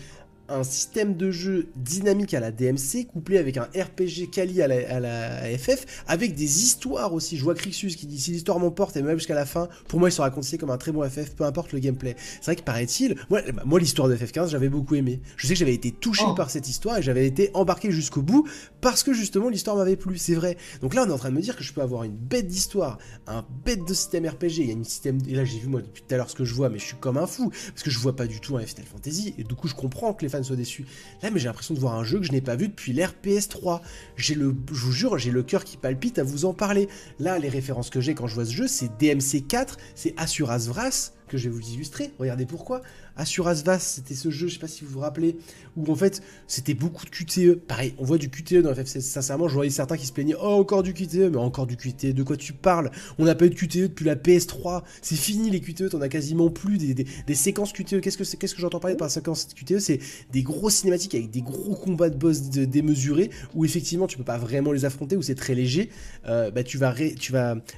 [0.54, 5.58] un système de jeu dynamique à la DMC, couplé avec un RPG quali à la,
[5.58, 7.38] FF, avec des histoires aussi.
[7.38, 10.10] Je vois Crixus qui dit si l'histoire m'emporte et même jusqu'à la fin, pour moi
[10.10, 12.16] il sera considéré comme un très bon FF, peu importe le gameplay.
[12.18, 15.22] C'est vrai que paraît-il, moi, bah, moi l'histoire de FF15 j'avais beaucoup aimé.
[15.38, 16.36] Je sais que j'avais été touché oh.
[16.36, 18.48] par cette histoire et j'avais été embarqué jusqu'au bout
[18.82, 20.58] parce que justement l'histoire m'avait plu, c'est vrai.
[20.82, 22.48] Donc là on est en train de me dire que je peux avoir une bête
[22.48, 25.18] d'histoire, un bête de système RPG, il y a une système...
[25.28, 26.86] Et là j'ai vu moi depuis tout à l'heure ce que je vois, mais je
[26.86, 29.44] suis comme un fou, parce que je vois pas du tout un Final Fantasy, et
[29.44, 30.86] du coup je comprends que les fans soient déçus.
[31.22, 33.14] Là, mais j'ai l'impression de voir un jeu que je n'ai pas vu depuis l'ère
[33.24, 33.82] PS3.
[34.18, 36.88] J'ai le, je vous jure, j'ai le cœur qui palpite à vous en parler.
[37.20, 41.14] Là, les références que j'ai quand je vois ce jeu, c'est DMC4, c'est Asuras Vras,
[41.34, 42.12] que je vais vous illustrer.
[42.20, 42.84] Regardez pourquoi.
[43.18, 45.36] Assuras Vas, c'était ce jeu, je sais pas si vous vous rappelez,
[45.76, 47.56] où en fait c'était beaucoup de QTE.
[47.56, 49.02] Pareil, on voit du QTE dans FF16.
[49.02, 52.14] Sincèrement, je voyais certains qui se plaignaient Oh, encore du QTE, mais encore du QTE,
[52.14, 52.92] de quoi tu parles?
[53.18, 56.10] On n'a pas eu de QTE depuis la PS3, c'est fini les QTE, t'en as
[56.10, 58.00] quasiment plus des, séquences QTE.
[58.00, 60.00] Qu'est-ce que, j'entends parler par séquence QTE C'est
[60.32, 64.38] des gros cinématiques avec des gros combats de boss démesurés, où effectivement tu peux pas
[64.38, 65.90] vraiment les affronter, où c'est très léger.
[66.28, 66.94] Euh, bah, tu vas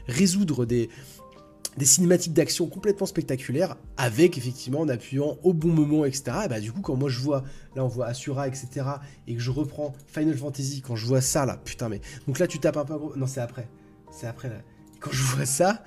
[0.07, 0.89] résoudre des
[1.77, 6.23] des cinématiques d'action complètement spectaculaires, avec effectivement en appuyant au bon moment, etc.
[6.45, 7.43] Et bah du coup, quand moi je vois,
[7.75, 8.67] là on voit Asura, etc.,
[9.27, 12.01] et que je reprends Final Fantasy, quand je vois ça, là, putain, mais.
[12.27, 12.97] Donc là, tu tapes un peu.
[13.15, 13.67] Non, c'est après.
[14.11, 14.61] C'est après, là.
[14.99, 15.83] Quand je vois ça.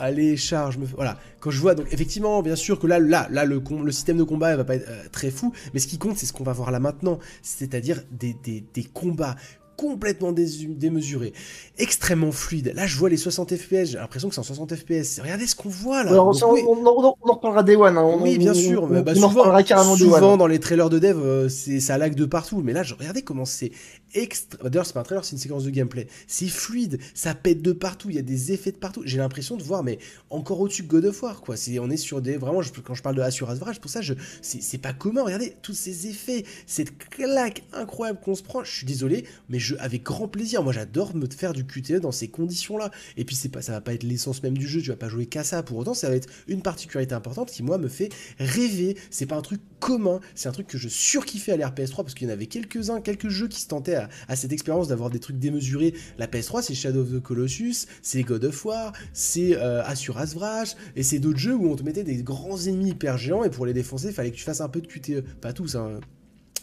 [0.00, 0.86] Allez, charge, me...
[0.86, 1.18] voilà.
[1.40, 3.60] Quand je vois, donc effectivement, bien sûr que là, là, là, le,
[3.90, 6.32] système de combat, va pas être euh, très fou, mais ce qui compte, c'est ce
[6.32, 9.34] qu'on va voir là maintenant, c'est-à-dire des combats
[9.78, 11.32] complètement démesuré,
[11.78, 12.72] extrêmement fluide.
[12.74, 15.20] Là, je vois les 60 FPS, j'ai l'impression que c'est en 60 FPS.
[15.22, 16.20] Regardez ce qu'on voit là.
[16.20, 17.96] on, en reparlera Day One.
[17.96, 18.18] Hein.
[18.20, 18.88] Oui, bien sûr.
[18.88, 22.60] bah, souvent, souvent dans les trailers de dev, euh, c'est ça lag de partout.
[22.62, 23.70] Mais là, regardez comment c'est
[24.14, 24.68] extra.
[24.68, 26.06] D'ailleurs, c'est pas un trailer, c'est une séquence de gameplay.
[26.26, 29.02] C'est fluide, ça pète de partout, il y a des effets de partout.
[29.04, 29.98] J'ai l'impression de voir, mais
[30.30, 31.56] encore au-dessus de God of War, quoi.
[31.56, 32.36] C'est, on est sur des.
[32.36, 35.22] Vraiment, quand je parle de Assurance Vrage, pour ça, je, c'est, pas commun.
[35.22, 38.64] Regardez tous ces effets, cette claque incroyable qu'on se prend.
[38.64, 40.62] Je suis désolé, mais je avec grand plaisir.
[40.62, 42.90] Moi, j'adore me faire du QTE dans ces conditions-là.
[43.16, 44.80] Et puis, c'est pas, ça va pas être l'essence même du jeu.
[44.80, 45.62] Tu vas pas jouer qu'à ça.
[45.62, 48.96] Pour autant, ça va être une particularité importante qui, moi, me fait rêver.
[49.10, 50.20] C'est pas un truc commun.
[50.34, 53.00] C'est un truc que je surkiffais à l'ère PS3 parce qu'il y en avait quelques-uns,
[53.00, 55.94] quelques jeux qui se tentaient à, cette expérience d'avoir des trucs démesurés.
[56.18, 60.74] La PS3, c'est Shadow of the Colossus, c'est God of War, c'est euh, Assuras Vrash,
[60.96, 63.66] et c'est d'autres jeux où on te mettait des grands ennemis hyper géants et pour
[63.66, 65.24] les défoncer, il fallait que tu fasses un peu de QTE.
[65.40, 66.00] Pas tous, hein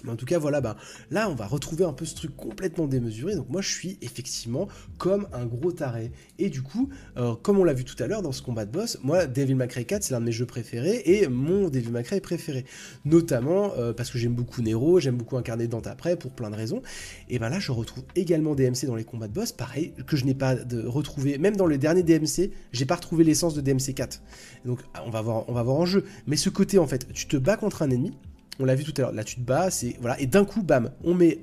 [0.09, 0.75] en tout cas, voilà, bah,
[1.11, 3.35] là, on va retrouver un peu ce truc complètement démesuré.
[3.35, 4.67] Donc moi, je suis effectivement
[4.97, 6.11] comme un gros taré.
[6.39, 8.71] Et du coup, euh, comme on l'a vu tout à l'heure dans ce combat de
[8.71, 11.91] boss, moi, Devil May Cry 4, c'est l'un de mes jeux préférés et mon Devil
[11.91, 12.65] May Cry préféré.
[13.05, 16.55] Notamment euh, parce que j'aime beaucoup Nero, j'aime beaucoup incarner Dante après, pour plein de
[16.55, 16.81] raisons.
[17.29, 20.25] Et ben là, je retrouve également DMC dans les combats de boss, pareil, que je
[20.25, 20.55] n'ai pas
[20.85, 24.21] retrouvé, même dans le dernier DMC, j'ai pas retrouvé l'essence de DMC 4.
[24.65, 26.05] Donc on va voir, on va voir en jeu.
[26.27, 28.13] Mais ce côté, en fait, tu te bats contre un ennemi,
[28.59, 29.13] on l'a vu tout à l'heure.
[29.13, 31.39] Là, tu te bats, c'est voilà, et d'un coup, bam, on met.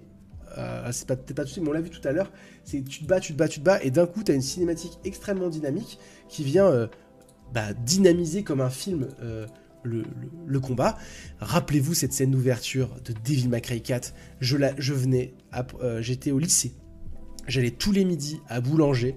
[0.59, 2.31] Euh, c'est pas peut-être pas tout mais on l'a vu tout à l'heure.
[2.65, 4.35] C'est tu te bats, tu te bats, tu te bats, et d'un coup, tu as
[4.35, 5.99] une cinématique extrêmement dynamique
[6.29, 6.87] qui vient euh,
[7.55, 9.09] bah, dynamiser comme un film.
[9.23, 9.47] Euh,
[9.85, 10.97] le, combat.
[11.41, 14.15] Rappelez-vous cette scène d'ouverture de Devil May Cry 4.
[14.39, 15.35] Je, la, je venais,
[15.99, 16.73] j'étais au lycée.
[17.49, 19.17] J'allais tous les midis à Boulanger.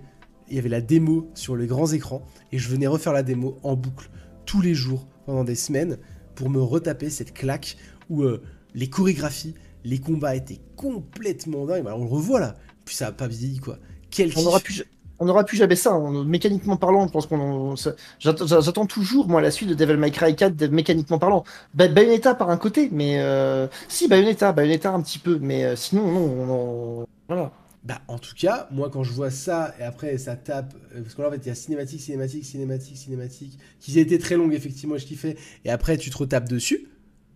[0.49, 3.59] Il y avait la démo sur les grands écrans et je venais refaire la démo
[3.61, 4.09] en boucle
[4.47, 5.97] tous les jours pendant des semaines
[6.35, 7.77] pour me retaper cette claque
[8.09, 8.41] où euh,
[8.73, 11.85] les chorégraphies, les combats étaient complètement dingues.
[11.87, 12.55] on le revoit là,
[12.85, 13.77] puis ça a pas vieilli quoi.
[14.11, 14.83] Quel on aura pu
[15.19, 15.93] on n'aura plus jamais ça.
[15.93, 16.23] Hein.
[16.25, 17.75] Mécaniquement parlant, je pense qu'on.
[18.19, 21.43] J'attends toujours, moi, la suite de Devil May Cry 4, mécaniquement parlant.
[21.73, 23.19] Bayonetta par un côté, mais.
[23.19, 23.67] Euh...
[23.87, 27.07] Si, Bayonetta, Bayonetta un petit peu, mais euh, sinon, non.
[27.27, 27.51] Voilà.
[27.85, 31.13] Bah, en tout cas, moi, quand je vois ça, et après, ça tape, euh, parce
[31.13, 34.53] que là, en fait, il y a cinématique, cinématique, cinématique, cinématique, qui étaient très longues,
[34.55, 36.87] effectivement, je kiffais, et après, tu te retapes dessus.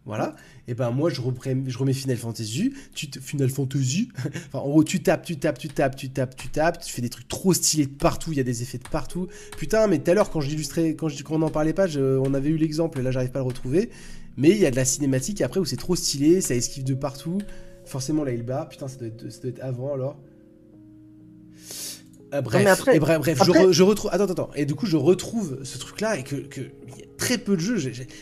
[0.06, 0.36] voilà.
[0.68, 1.22] Et ben moi je,
[1.68, 4.10] je remets Final Fantasy, tu Final Fantasy,
[4.48, 7.02] enfin en gros tu tapes, tu tapes, tu tapes, tu tapes, tu tapes, tu fais
[7.04, 9.28] des trucs trop stylés de partout, il y a des effets de partout.
[9.58, 10.94] Putain, mais tout à l'heure quand je-
[11.24, 13.48] quand on n'en parlait pas, on avait eu l'exemple, et là j'arrive pas à le
[13.48, 13.90] retrouver.
[14.38, 16.94] Mais il y a de la cinématique après où c'est trop stylé, ça esquive de
[16.96, 17.40] partout.
[17.86, 20.20] Forcément là il bat, putain ça doit être avant alors.
[22.34, 24.11] Euh, bref, mais après- et bref, bref, je, re- je retrouve.
[24.14, 24.49] Attends, attends, attends.
[24.56, 26.61] Et du coup, je retrouve ce truc-là et que, que
[27.20, 27.78] très peu de jeux,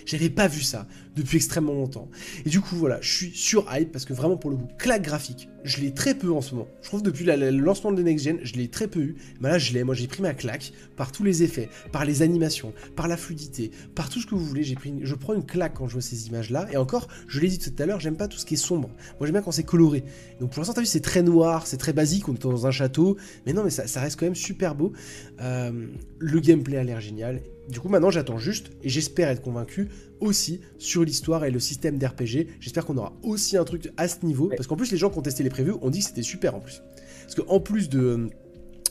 [0.06, 2.10] j'avais pas vu ça depuis extrêmement longtemps.
[2.46, 5.04] Et du coup, voilà, je suis sur hype parce que vraiment pour le coup, claque
[5.04, 6.68] graphique, je l'ai très peu en ce moment.
[6.82, 9.16] Je trouve depuis le lancement de Next Gen, je l'ai très peu eu.
[9.40, 9.84] Mais là, je l'ai.
[9.84, 13.72] Moi, j'ai pris ma claque par tous les effets, par les animations, par la fluidité,
[13.94, 14.76] par tout ce que vous voulez.
[14.76, 16.68] Pris, je prends une claque quand je vois ces images-là.
[16.72, 18.90] Et encore, je l'ai dit tout à l'heure, j'aime pas tout ce qui est sombre.
[19.20, 20.04] Moi, j'aime bien quand c'est coloré.
[20.40, 22.30] Donc pour l'instant, t'as vu, c'est très noir, c'est très basique.
[22.30, 24.94] On est dans un château, mais non, mais ça, ça reste quand même super beau.
[25.42, 25.88] Euh,
[26.20, 27.42] le gameplay a l'air génial.
[27.70, 29.90] Du coup, maintenant, j'attends juste et j'espère être convaincu
[30.22, 32.48] aussi sur l'histoire et le système d'RPG.
[32.62, 34.48] J'espère qu'on aura aussi un truc à ce niveau.
[34.56, 36.56] Parce qu'en plus, les gens qui ont testé les prévus ont dit que c'était super
[36.56, 36.82] en plus.
[37.24, 38.30] Parce qu'en plus de,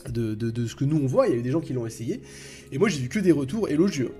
[0.09, 1.73] de, de- de ce que nous on voit, il y a eu des gens qui
[1.73, 2.21] l'ont essayé.
[2.71, 4.11] Et moi, j'ai vu que des retours élogieux.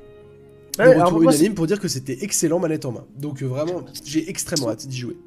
[0.78, 3.06] Des Ouais, retours unanimes pour dire que c'était excellent manette en main.
[3.16, 5.18] Donc, euh, vraiment, j'ai extrêmement hâte d'y jouer.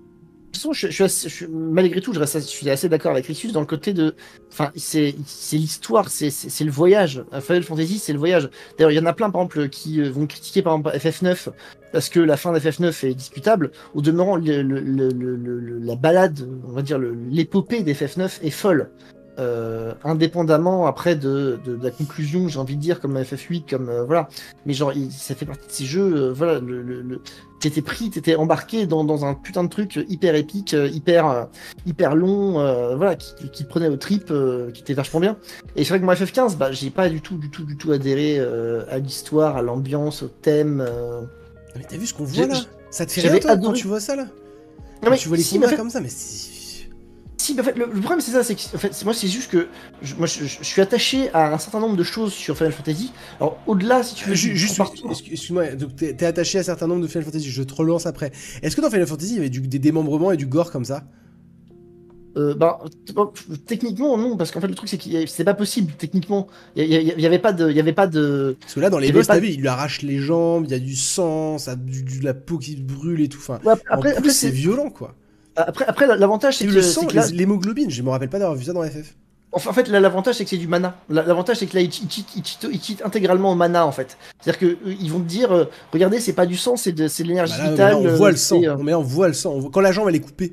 [0.51, 3.25] De toute façon, je, je je malgré tout, je, reste, je suis assez d'accord avec
[3.27, 4.17] Rixus dans le côté de.
[4.51, 5.15] Enfin, c'est
[5.53, 7.25] l'histoire, c'est- le voyage.
[7.33, 8.51] Euh, Final Fantasy, c'est le voyage.
[8.77, 11.51] D'ailleurs, il y en a plein, par exemple, qui euh, vont critiquer, par exemple, FF9
[11.93, 13.71] parce que la fin d'FF9 est discutable.
[13.95, 18.91] Au demeurant, le- le- le- la balade, on va dire, l'épopée d'FF9 est folle.
[19.41, 23.89] Euh, indépendamment après de, de- de la conclusion, j'ai envie de dire, comme FF8, comme
[23.89, 24.29] euh, voilà.
[24.67, 27.23] Mais genre, il- ça fait partie de ces jeux, euh, voilà, le, le, le-
[27.59, 31.47] t'étais pris, t'étais embarqué dans, dans un putain de truc hyper épique, hyper,
[31.87, 32.53] hyper long,
[32.97, 35.37] voilà, qui, qui te prenait au trip, euh, qui était vachement bien.
[35.75, 37.93] Et c'est vrai que moi FF15, bah, j'ai pas du tout, du tout, du tout
[37.93, 38.39] adhéré
[38.91, 40.87] à l'histoire, à l'ambiance, au thème.
[41.77, 42.61] Mais t'as vu ce qu'on voit là?
[42.91, 43.79] Ça te fait rire toi, quand adoré.
[43.79, 44.25] tu vois ça là?
[44.25, 44.31] Non,
[45.05, 46.60] Quand mais tu vois les si, combats fait- comme ça, mais c'est.
[47.43, 49.51] Si, en fait, le, le problème c'est ça, c'est que en fait, moi c'est juste
[49.51, 49.69] que
[50.03, 53.13] je, moi, je, je suis attaché à un certain nombre de choses sur Final Fantasy.
[53.39, 56.87] Alors au-delà, si tu veux, Ju- du Juste, excuse-moi, donc t'es attaché à un certain
[56.87, 58.31] nombre de Final Fantasy, je te relance après.
[58.63, 60.85] Est-ce que dans Final Fantasy il y avait du- des démembrements et du gore comme
[60.85, 61.05] ça?
[62.37, 62.79] Euh, bah,
[63.15, 63.33] bon,
[63.67, 66.47] techniquement non, parce qu'en fait le truc c'est que c'est pas possible techniquement.
[66.77, 68.57] Il y, avait pas de, il y avait pas de.
[68.61, 70.75] Parce que là dans les boss, t'as vu, il lui arrache les jambes, il y
[70.75, 73.39] a du sang, ça, du, de la peau qui brûle et tout.
[73.41, 75.17] Enfin, Ouais, après, c'est- violent quoi.
[75.57, 78.73] Après, après l'avantage c'est que, le sang, l'hémoglobine, je me rappelle pas d'avoir vu ça
[78.73, 79.15] dans FF.
[79.53, 80.95] Enfin, en fait, là, l'avantage, c'est que c'est du mana.
[81.09, 84.17] La- L'avantage, c'est que là, ils ils cheat- intégralement au mana, en fait.
[84.41, 87.55] C'est-à-dire que euh, vont te dire, euh, regardez, c'est pas du sang, c'est de, l'énergie
[87.59, 87.91] Bah vitale.
[87.95, 88.63] là, on euh, voit le sang.
[88.63, 89.51] euh, on voit le sang.
[89.55, 90.53] On voit- Quand la jambe elle est coupée.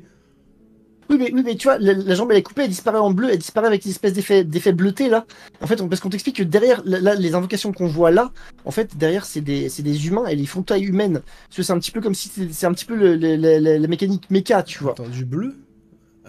[1.10, 3.30] Oui, mais, oui, mais tu vois, la, jambe, elle est coupée, elle disparaît en bleu,
[3.30, 5.24] elle disparaît avec une espèce d'effet, d'effet bleuté, là.
[5.62, 8.30] En fait, on- parce qu'on t'explique que derrière, là, les invocations qu'on voit là,
[8.66, 11.22] en fait, derrière, c'est des, c'est des humains et ils font taille humaine.
[11.48, 13.36] Parce que c'est un petit peu comme si c'est, c'est un petit peu le- le-
[13.36, 14.92] le- la mécanique méca, tu vois.
[14.92, 15.54] Attends, du bleu?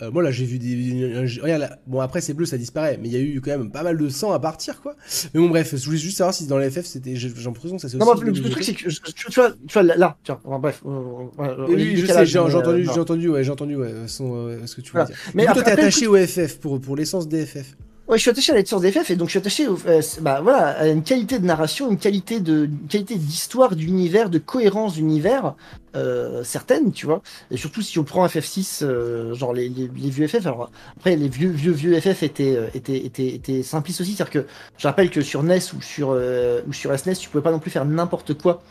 [0.01, 1.13] Euh, moi là j'ai vu des.
[1.15, 1.79] un- Regarde là.
[1.87, 3.97] Bon après c'est bleu ça disparaît, mais il y a eu quand même pas mal
[3.97, 4.95] de sang à partir quoi.
[5.33, 7.15] Mais bon bref, je voulais juste savoir si dans les FF c'était.
[7.15, 8.23] J'ai l'impression que ça c'est Non, aussi.
[8.23, 10.59] moi, le, le truc, c'est que, je- tu, vois, tu vois, là, tu vois, enfin,
[10.59, 10.81] bref.
[10.85, 11.01] euh,
[11.35, 14.65] voilà, Oui, je sais, j'ai euh, entendu, j'ai entendu, ouais, j'ai entendu, ouais, son, euh,
[14.65, 15.15] ce que tu voulais Voilà.
[15.15, 15.31] dire.
[15.33, 17.75] Mais Mais toi, t'es après, attaché au FF pour, pour l'essence des FF.
[18.09, 20.01] Ouais, je suis attaché à la lecture des FF et donc je suis attaché euh,
[20.21, 24.39] bah, voilà, à une qualité de narration, une qualité de une qualité d'histoire d'univers, de
[24.39, 25.53] cohérence d'univers
[25.95, 27.21] euh, certaine, tu vois.
[27.51, 30.43] Et surtout si on prend FF6, euh, genre les, les, les vieux FF.
[30.47, 34.43] Alors après les vieux vieux vieux FF étaient euh, étaient étaient, étaient simplistes aussi, c'est-à-dire
[34.43, 34.47] que
[34.79, 37.59] je rappelle que sur NES ou sur euh, ou sur SNES, tu pouvais pas non
[37.59, 38.63] plus faire n'importe quoi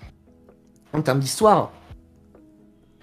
[0.93, 1.70] en termes d'histoire.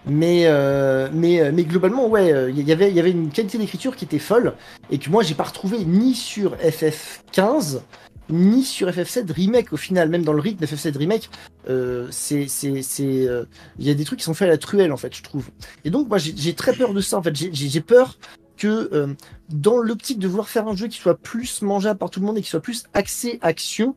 [0.07, 3.31] Mais, euh, mais, euh, mais globalement, ouais, euh, il y avait, il y avait une
[3.31, 4.53] qualité d'écriture qui était folle
[4.91, 7.81] et que moi j'ai pas retrouvé ni sur FF15
[8.29, 11.29] ni sur FF7 remake au final, même dans le rythme FF7 remake,
[11.69, 12.81] euh, c'est, c'est,
[13.27, 13.45] euh,
[13.79, 15.49] il y a des trucs qui sont faits à la truelle en fait, je trouve.
[15.83, 17.35] Et donc moi j'ai, très peur de ça en fait.
[17.35, 18.17] J'ai peur
[18.57, 19.07] que euh,
[19.49, 22.37] dans l'optique de vouloir faire un jeu qui soit plus mangeable par tout le monde
[22.37, 23.95] et qui soit plus axé action,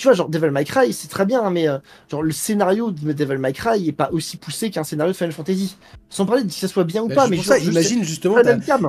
[0.00, 1.76] tu vois, genre Devil May Cry, c'est très bien, hein, mais euh,
[2.10, 5.32] genre le scénario de Devil May Cry est pas aussi poussé qu'un scénario de Final
[5.32, 5.76] Fantasy.
[6.08, 8.36] Sans parler de si ça soit bien ou Bah, pas, mais ça, je imagine justement.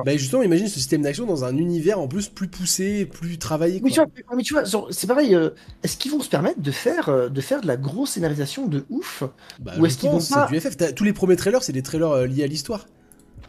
[0.06, 3.82] Bah justement, imagine ce système d'action dans un univers en plus plus poussé, plus travaillé.
[3.84, 4.06] Oui, quoi.
[4.06, 5.34] tu vois, mais tu vois, c'est pareil.
[5.34, 5.50] euh,
[5.82, 8.86] est-ce qu'ils vont se permettre de faire, euh, de faire de la grosse scénarisation de
[8.88, 9.22] ouf?
[9.60, 10.94] Bah, Ou est-ce qu'ils vont pas- du FF.
[10.94, 12.86] Tous les premiers trailers, c'est des trailers liés à l'histoire.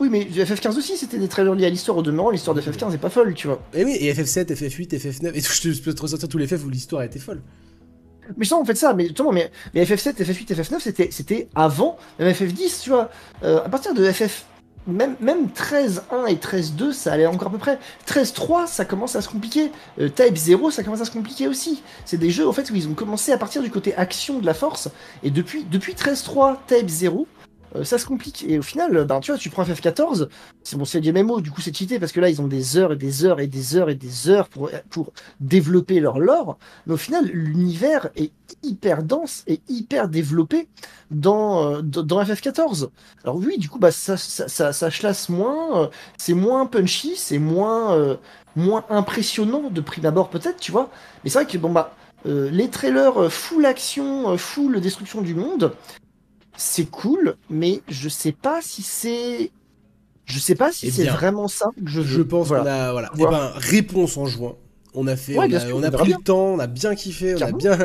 [0.04, 2.30] Oui, mais du FF15 aussi, c'était des trailers liés à l'histoire au demeurant.
[2.30, 3.62] L'histoire de FF15 est pas folle, tu vois.
[3.74, 6.66] Et oui, et FF7, FF8, FF9, et tout, je peux te ressortir tous les FF
[6.66, 7.42] où l'histoire été folle.
[8.28, 11.98] Mais justement, on fait ça, mais justement, mais, mais FF7, FF8, FF9, c'était, c'était avant,
[12.20, 13.12] même FF10, tu vois.
[13.44, 14.46] Euh, à partir de FF.
[14.88, 17.80] Même, même 13.1 et 13.2, ça allait encore à peu près.
[18.06, 19.72] 13.3, ça commence à se compliquer.
[20.02, 21.82] Euh, Type 0, ça commence à se compliquer aussi.
[22.04, 24.46] C'est des jeux, en fait, où ils ont commencé à partir du côté action de
[24.46, 24.90] la force.
[25.24, 27.26] Et depuis, depuis 13.3, Type 0,
[27.76, 28.46] euh, ça se complique.
[28.48, 30.28] Et au final, ben, tu vois, tu prends FF14,
[30.64, 32.78] c'est bon, c'est du MMO, du coup c'est cheaté parce que là, ils ont des
[32.78, 36.58] heures et des heures et des heures et des heures pour, pour développer leur lore.
[36.86, 38.32] Mais au final, l'univers est
[38.62, 40.68] hyper dense et hyper développé
[41.12, 42.90] dans, euh, dans, FF14.
[43.24, 45.88] Alors oui, du coup, bah, ça, ça, ça, ça chlasse moins, euh,
[46.18, 48.18] c'est moins punchy, c'est moins,
[48.56, 50.90] moins impressionnant de prime abord peut-être, tu vois.
[51.24, 51.96] Mais c'est vrai que bon bah
[52.26, 55.74] les trailers full action, full destruction du monde,
[56.56, 59.52] c'est cool, mais je sais pas si c'est.
[60.26, 62.92] Je sais pas si eh c'est vraiment ça que je Je pense qu'on a.
[62.92, 63.12] Voilà.
[63.18, 64.56] Eh ben, réponse en juin.
[64.96, 65.36] On a fait,
[65.74, 67.76] on a, pris le temps, on a bien kiffé, on a bien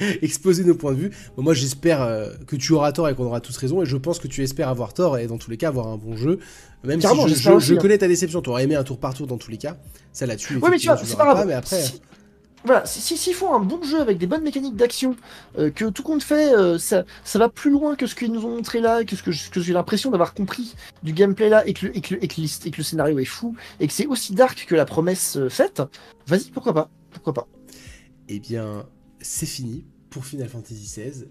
[0.22, 1.10] exposé nos points de vue.
[1.36, 3.82] moi, j'espère euh, que tu auras tort et qu'on aura tous raison.
[3.82, 5.98] Et je pense que tu espères avoir tort et dans tous les cas avoir un
[5.98, 6.38] bon jeu.
[6.82, 7.78] Même si je, hein.
[7.78, 9.76] connais ta déception, tu aurais aimé un tour par tour dans tous les cas.
[10.14, 10.58] Ça là-dessus.
[10.62, 11.46] Oui, mais tu vois, c'est pas grave.
[11.46, 11.82] mais après
[12.64, 15.16] voilà, s'ils si, font un bon jeu avec des bonnes mécaniques d'action,
[15.58, 18.44] euh, que tout compte fait, euh, ça, ça va plus loin que ce qu'ils nous
[18.46, 21.86] ont montré là, que ce que, j'ai l'impression d'avoir compris du gameplay là, et que,
[21.86, 24.86] et, que, et, que, le scénario est fou, et que c'est aussi dark que la
[24.86, 25.82] promesse euh, faite,
[26.26, 27.46] vas-y, pourquoi pas Pourquoi pas.
[28.28, 28.86] Eh bien,
[29.20, 31.26] c'est fini pour Final Fantasy XVI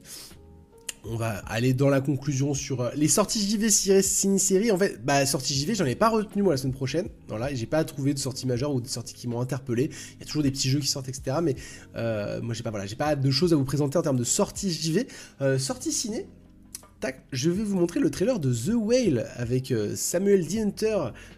[1.06, 4.72] on va aller dans la conclusion sur euh, les sorties JV ciné-série.
[4.72, 7.10] En fait, bah, sorties JV, j'en ai pas retenu moi la semaine prochaine.
[7.28, 9.90] Voilà, j'ai pas trouvé de sorties majeures ou de sorties qui m'ont interpellé.
[10.16, 11.38] Il y a toujours des petits jeux qui sortent, etc.
[11.44, 11.56] Mais
[11.96, 14.24] euh, moi, j'ai pas, voilà, j'ai pas de choses à vous présenter en termes de
[14.24, 15.08] sorties JV.
[15.42, 16.28] Euh, sorties ciné,
[17.32, 20.62] je vais vous montrer le trailer de The Whale avec euh, Samuel D.
[20.62, 20.98] Hunter,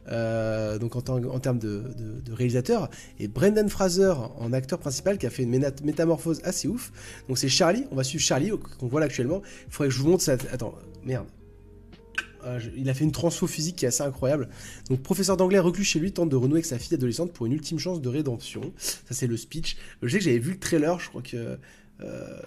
[0.09, 1.83] euh, donc en, termes de,
[2.31, 2.89] réalisateur,
[3.19, 6.91] et Brendan Fraser en acteur principal qui a fait une métamorphose assez ouf.
[7.27, 9.41] Donc c'est Charlie, on va suivre Charlie, qu'on voit là actuellement.
[9.67, 10.33] Il faudrait que je vous montre ça.
[10.51, 11.27] Attends, merde.
[12.45, 14.49] Ah, il a fait une transfo physique qui est assez incroyable.
[14.89, 17.53] Donc, professeur d'anglais reclus chez lui tente de renouer avec sa fille adolescente pour une
[17.53, 18.61] ultime chance de rédemption.
[18.77, 19.77] Ça, c'est le speech.
[20.03, 21.57] Je sais que j'avais vu le trailer, je crois que
[22.01, 22.39] euh,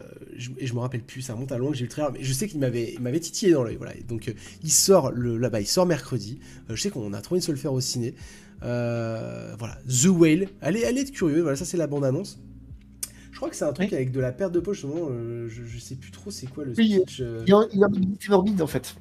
[0.59, 2.23] et je me rappelle plus, ça remonte à loin que j'ai eu le trailer, mais
[2.23, 3.77] je sais qu'il m'avait, m'avait titillé dans l'œil.
[3.77, 3.95] Voilà.
[4.07, 6.39] Donc euh, il sort le, là-bas, il sort mercredi.
[6.69, 8.15] Euh, je sais qu'on a trop envie de se le faire au ciné.
[8.61, 10.49] voilà, The Whale.
[10.61, 11.41] Allez, allez être curieux.
[11.41, 12.41] Voilà, ça c'est la bande annonce.
[13.31, 14.83] Je crois que c'est un truc avec de la perte de poche.
[14.83, 17.20] je, je, sais plus trop c'est quoi le speech.
[17.20, 17.89] il y a, il y a
[18.31, 18.97] morbide en fait.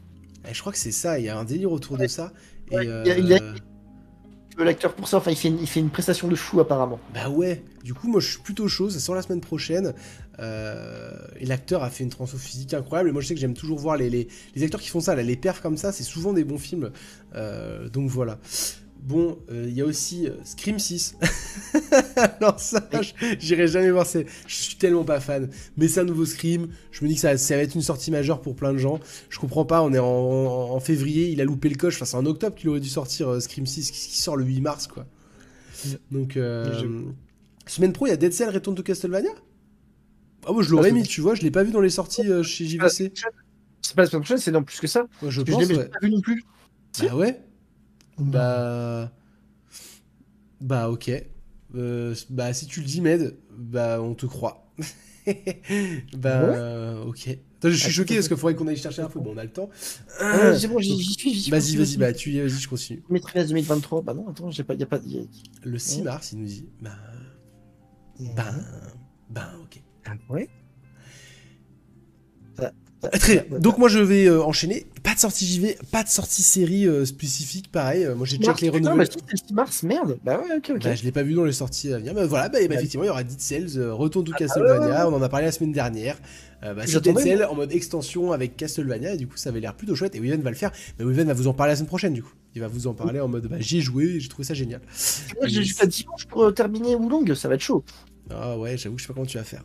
[0.49, 1.19] Et je crois que c'est ça.
[1.19, 2.33] Il y a un délire autour de ça.
[2.71, 3.39] Et, il y a,
[4.63, 5.17] l'acteur pour ça.
[5.17, 6.99] Enfin, il fait, une, prestation de fou apparemment.
[7.13, 7.63] Bah ouais.
[7.83, 8.89] Du coup, moi, je suis plutôt chaud.
[8.89, 9.93] Ça sort la semaine prochaine.
[10.39, 13.09] Euh, et l'acteur a fait une transfo physique incroyable.
[13.09, 15.35] Et moi, je sais que j'aime toujours voir les, les, acteurs qui font ça, les
[15.35, 15.91] perfs comme ça.
[15.91, 16.91] C'est souvent des bons films.
[17.35, 18.39] Euh, donc voilà.
[19.07, 21.15] Bon, euh, il y a aussi Scream 6.
[22.39, 22.89] Alors ça,
[23.39, 24.05] j'irai jamais voir.
[24.05, 25.49] Je suis tellement pas fan.
[25.77, 26.67] Mais c'est un nouveau Scream.
[26.91, 28.99] Je me dis que ça, ça, va être une sortie majeure pour plein de gens.
[29.29, 29.81] Je comprends pas.
[29.81, 31.29] On est en, février.
[31.29, 31.95] Il a loupé le coche.
[31.95, 34.87] Enfin, c'est en octobre qu'il aurait dû sortir Scream 6, qui, sort le 8 mars,
[34.87, 35.05] quoi.
[36.11, 36.37] Donc,
[37.65, 39.31] semaine pro, il y a Dead Cell Return to Castlevania
[40.47, 42.41] ah, moi je l'aurais mis, tu vois, je l'ai pas vu dans les sorties euh,
[42.41, 43.11] chez JVC.
[43.81, 45.05] C'est pas la semaine prochaine, c'est dans plus que ça.
[45.21, 45.63] je pense.
[45.63, 46.43] Je l'ai pas vu non plus.
[47.01, 47.39] Bah ouais.
[48.17, 49.11] Bah.
[50.61, 51.11] Bah ok.
[51.75, 54.71] Euh, bah si tu le dis, Med, bah on te croit.
[56.17, 57.29] bah ok.
[57.57, 59.19] Attends, je suis ah, choqué parce qu'il faudrait qu'on aille chercher un peu.
[59.19, 59.69] Bon, on a le temps.
[60.19, 61.49] c'est bon, j'y suis.
[61.49, 63.03] Vas-y, vas-y, bah tu vas-y, je continue.
[63.09, 64.99] Maîtrise 2023, bah non, attends, j'ai pas, y a pas.
[65.63, 66.69] Le 6 mars, il nous dit.
[66.81, 66.91] Bah.
[68.35, 68.53] Bah.
[69.29, 69.81] Bah, ok.
[70.05, 70.49] Ah ouais
[73.01, 73.59] Très bien.
[73.59, 74.87] Donc moi je vais euh, enchaîner.
[75.03, 78.03] Pas de sortie JV, pas de sortie série euh, spécifique, pareil.
[78.03, 79.03] Euh, moi j'ai check les renouvellements.
[79.03, 80.17] le 6 mars, merde.
[80.23, 80.83] Bah ouais, ok, ok.
[80.83, 82.13] Bah, je l'ai pas vu dans les sorties à venir.
[82.13, 85.07] Mais voilà, bah, bah effectivement, il y aura Dead Cells, Retour du ah, Castlevania.
[85.07, 86.17] On en a parlé la semaine dernière.
[86.61, 89.13] bah, c'est Dead Cells en mode extension avec Castlevania.
[89.13, 90.15] Et du coup, ça avait l'air plutôt chouette.
[90.15, 90.71] Et Weven va le faire.
[90.99, 92.33] Mais Weven va vous en parler la semaine prochaine, du coup.
[92.55, 94.81] Il va vous en parler en mode bah, j'ai joué j'ai trouvé ça génial.
[95.43, 97.83] J'ai juste à dimanche pour terminer Wulong, ça va être chaud.
[98.29, 99.63] Ah ouais, j'avoue, je sais pas comment tu vas faire.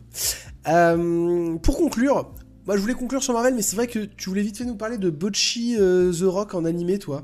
[0.67, 2.31] Euh, pour conclure,
[2.65, 4.75] moi je voulais conclure sur Marvel, mais c'est vrai que tu voulais vite fait nous
[4.75, 7.23] parler de Bocchi euh, The Rock en animé, toi.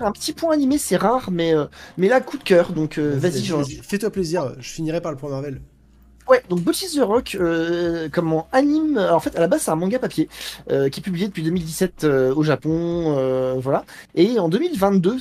[0.00, 1.64] Un petit point animé, c'est rare, mais, euh,
[1.96, 3.42] mais là, coup de cœur, donc vas-y,
[3.82, 5.62] Fais-toi plaisir, je finirai par le point Marvel.
[6.28, 7.38] Ouais, donc Bocchi The Rock,
[8.12, 8.98] comment anime.
[8.98, 10.28] en fait, à la base, c'est un manga papier
[10.68, 13.86] qui est publié depuis 2017 au Japon, voilà.
[14.14, 15.16] Et en 2022,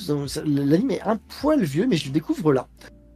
[0.46, 2.68] l'anime est un poil vieux, mais je le découvre là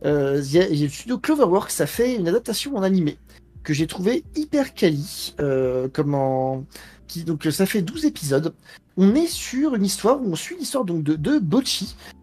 [0.06, 3.18] euh, y a, le studio Cloverworks, ça fait une adaptation en animé
[3.64, 5.36] que j'ai trouvé hyper quali.
[5.40, 6.66] Euh, comment
[7.08, 8.54] qui, donc ça fait 12 épisodes.
[8.98, 11.42] On est sur une histoire où on suit l'histoire donc de, de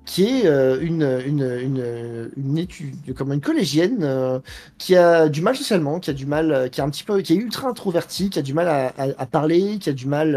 [0.04, 4.38] qui est euh, une, une, une, une, étude, comme une collégienne euh,
[4.78, 7.34] qui a du mal socialement, qui a du mal, qui est un petit peu, qui
[7.34, 10.36] est ultra introverti, qui a du mal à, à, parler, qui a du mal,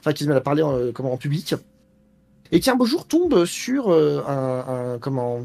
[0.00, 1.54] enfin qui a du mal à parler en, comment, en public
[2.52, 5.40] et qui un beau jour tombe sur euh, un, comment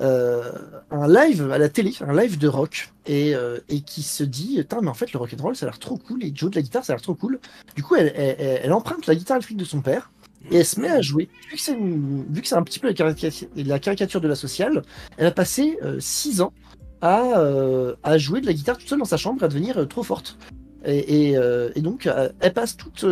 [0.00, 0.50] euh,
[0.90, 4.88] un live à la télé, un live de rock, et, euh, qui se dit, mais
[4.88, 6.62] en fait le rock and roll ça a l'air trop cool, et Joe de la
[6.62, 7.38] guitare ça a l'air trop cool.
[7.76, 10.10] Du coup, elle, emprunte la guitare électrique de son père.
[10.50, 11.28] Et elle se met à jouer.
[11.50, 14.82] Vu que c'est, un petit peu la caricature, de la sociale,
[15.18, 16.54] elle a passé 6 ans
[17.02, 20.38] à, jouer de la guitare toute seule dans sa chambre, à devenir trop forte.
[20.86, 22.08] Et, et, donc,
[22.40, 23.04] elle passe toute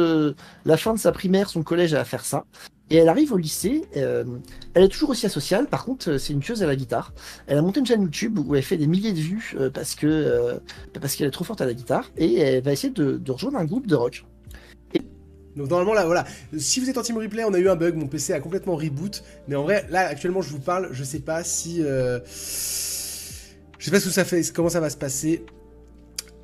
[0.64, 2.44] la fin de sa primaire, son collège à faire ça.
[2.88, 4.24] Et elle arrive au lycée, euh,
[4.74, 7.12] elle est toujours aussi asociale, par contre c'est une tueuse à la guitare.
[7.48, 9.70] Elle a monté une chaîne YouTube où elle fait des milliers de vues euh,
[10.04, 10.58] euh,
[11.00, 13.64] parce qu'elle est trop forte à la guitare et elle va essayer de, rejoindre un
[13.64, 14.24] groupe de rock.
[15.56, 16.26] Donc normalement là voilà,
[16.56, 18.76] si vous êtes en team replay, on a eu un bug, mon PC a complètement
[18.76, 22.30] reboot, mais en vrai là actuellement je vous parle, je sais pas si je
[23.80, 23.98] sais pas
[24.54, 25.44] comment ça va se passer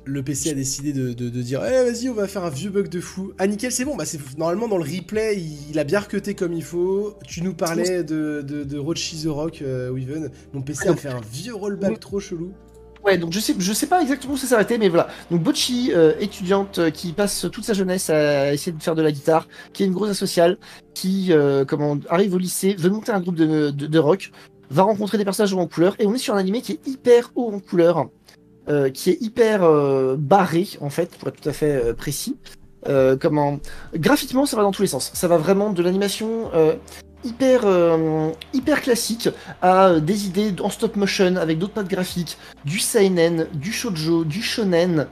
[0.05, 2.99] le PC a décidé de, dire Eh vas-y on va faire un vieux bug de
[2.99, 3.33] fou.
[3.37, 4.03] Ah nickel c'est bon, bah
[4.37, 7.17] normalement dans le replay il, a bien recuté comme il faut.
[7.25, 10.29] Tu nous parlais de, de, de the Rock euh, Weaven.
[10.53, 12.51] Mon PC a fait un vieux rollback trop chelou.
[13.03, 15.09] Ouais, donc je sais, je sais pas exactement où ça s'est arrêté, mais voilà.
[15.29, 19.01] Donc Bochi, euh, étudiante euh, qui passe toute sa jeunesse à essayer de faire de
[19.01, 20.57] la guitare, qui est une grosse asociale,
[20.93, 24.31] qui arrive au lycée, veut monter un groupe de, de, rock,
[24.69, 27.31] va rencontrer des personnages en couleur, et on est sur un animé qui est hyper
[27.35, 28.07] haut en couleur.
[28.69, 32.37] Euh, qui est hyper euh, barré en fait, pour être tout à fait euh, précis.
[33.19, 33.59] comment
[33.93, 35.11] graphiquement, ça va dans tous les sens.
[35.13, 36.51] Ça va vraiment de l'animation
[37.25, 37.61] hyper
[38.53, 39.29] hyper classique
[39.61, 44.41] à des idées en stop motion avec d'autres pattes graphiques, du seinen, du shoujo, du
[44.41, 45.07] shonen,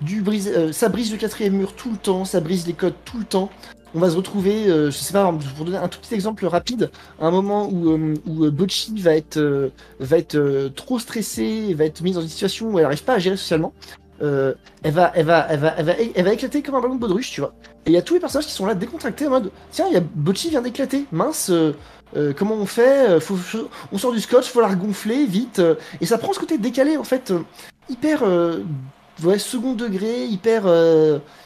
[0.00, 3.18] du brise, ça brise le quatrième mur tout le temps, ça brise les codes tout
[3.18, 3.50] le temps
[3.96, 6.90] on va se retrouver, euh, je sais pas, pour donner un tout petit exemple rapide,
[7.18, 9.70] un moment où, euh, où euh, Bochi va être,
[10.10, 13.38] être trop stressée, va être mise dans une situation où elle n'arrive pas à gérer
[13.38, 13.72] socialement.
[14.20, 14.54] elle,
[14.84, 17.30] va, elle, va, elle, va, elle, va, elle va éclater comme un ballon de baudruche,
[17.30, 17.54] tu vois.
[17.86, 19.96] Et il y a tous les personnages qui sont là décontractés en mode Tiens, y
[19.96, 21.50] a Bochi vient d'éclater, mince,
[22.36, 23.18] comment on fait
[23.92, 25.62] On sort du scotch, faut la regonfler vite.
[26.02, 27.32] et ça prend ce côté décalé en fait,
[27.88, 28.24] hyper
[29.38, 30.64] second degré, hyper,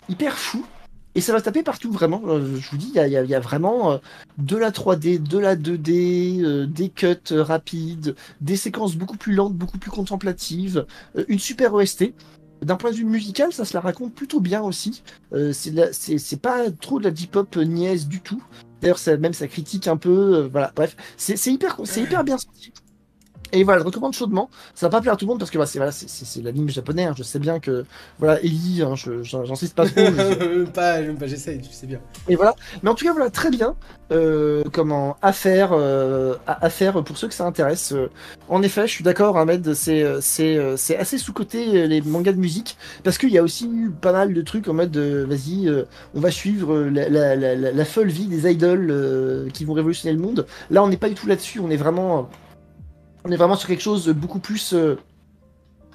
[0.09, 0.64] hyper fou.
[1.15, 2.23] Et ça va taper partout, vraiment.
[2.27, 3.99] Euh, je vous dis, il y, a, vraiment euh,
[4.39, 9.55] de la 3D, de la 2D, euh, des cuts rapides, des séquences beaucoup plus lentes,
[9.55, 10.87] beaucoup plus contemplatives,
[11.28, 12.12] une super OST.
[12.62, 15.03] D'un point de vue musical, ça se la raconte plutôt bien aussi.
[15.53, 18.43] c'est pas trop de la deep hop niaise du tout.
[18.82, 20.49] D'ailleurs, même ça critique un peu.
[20.53, 22.73] voilà, bref, c'est hyper, hyper bien sorti.
[23.52, 24.51] Et voilà, je recommande chaudement.
[24.74, 26.68] Ça va pas plaire à tout le monde parce que bah, c'est voilà, c'est l'anime
[26.68, 27.05] japonais.
[27.05, 27.14] Hein.
[27.16, 27.85] Je sais bien que
[28.18, 30.01] voilà, Ellie, hein, j'insiste pas trop.
[30.74, 32.01] pas, pas j'essaye, tu sais bien.
[32.28, 32.55] Et voilà.
[32.82, 33.74] Mais en tout cas, voilà, très bien.
[34.12, 37.93] Euh, comment à faire, euh, à, faire pour ceux que ça intéresse.
[37.93, 38.10] Euh,
[38.48, 39.72] en effet, je suis d'accord, Ahmed.
[39.74, 44.12] C'est assez sous côté les mangas de musique parce qu'il y a aussi eu pas
[44.12, 45.70] mal de trucs en mode vas-y,
[46.14, 50.20] on va suivre la, la, la, la, folle vie des idoles qui vont révolutionner le
[50.20, 50.47] monde.
[50.70, 51.60] Là, on n'est pas du tout là-dessus.
[51.60, 52.28] On est vraiment
[53.25, 54.97] on est vraiment sur quelque chose de beaucoup plus, euh,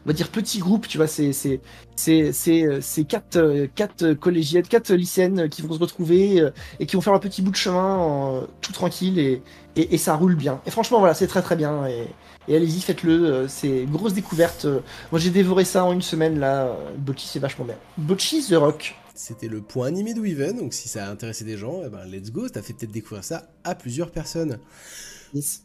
[0.05, 5.49] on va dire petit groupe, tu vois, c'est c'est quatre euh, quatre collégiennes, quatre lycéennes
[5.49, 8.73] qui vont se retrouver euh, et qui vont faire un petit bout de chemin tout
[8.73, 9.41] tranquille et,
[9.75, 10.61] et, ça roule bien.
[10.65, 12.07] Et franchement voilà, c'est très très bien et,
[12.55, 14.67] allez-y, faites-le, c'est grosse découverte.
[15.11, 17.77] Moi j'ai dévoré ça en une semaine là, Bocchi c'est vachement bien.
[17.97, 18.95] Bocchi The Rock.
[19.15, 22.03] C'était le point animé de Weaven, donc si ça a intéressé des gens, eh ben
[22.05, 24.59] let's go, t'as fait peut-être découvrir ça à plusieurs personnes.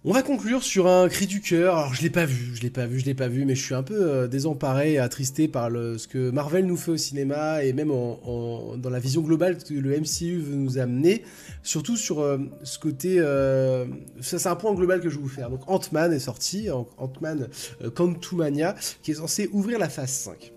[0.05, 1.77] On va conclure sur un cri du cœur.
[1.77, 3.65] Alors je l'ai pas vu, je l'ai pas vu, je l'ai pas vu, mais je
[3.65, 7.73] suis un peu euh, désemparé attristé par ce que Marvel nous fait au cinéma et
[7.73, 11.23] même dans la vision globale que le MCU veut nous amener.
[11.63, 13.87] Surtout sur euh, ce côté, euh,
[14.21, 15.51] c'est un point global que je vais vous faire.
[15.51, 17.49] Donc Ant-Man est sorti, Ant-Man
[17.95, 20.53] Quantumania, qui est censé ouvrir la phase 5.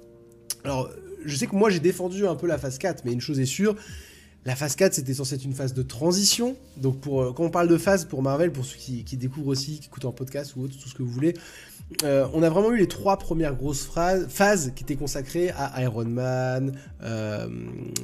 [0.64, 0.90] Alors
[1.24, 3.46] je sais que moi j'ai défendu un peu la phase 4, mais une chose est
[3.46, 3.76] sûre,
[4.46, 6.56] la phase 4, c'était censé être une phase de transition.
[6.78, 9.80] Donc, pour, euh, quand on parle de phase pour Marvel, pour ceux qui, découvrent aussi,
[9.80, 11.34] qui écoutent en podcast ou autre, tout ce que vous voulez,
[12.04, 13.90] euh, on a vraiment eu les trois premières grosses
[14.28, 17.48] phases qui étaient consacrées à Iron Man, euh,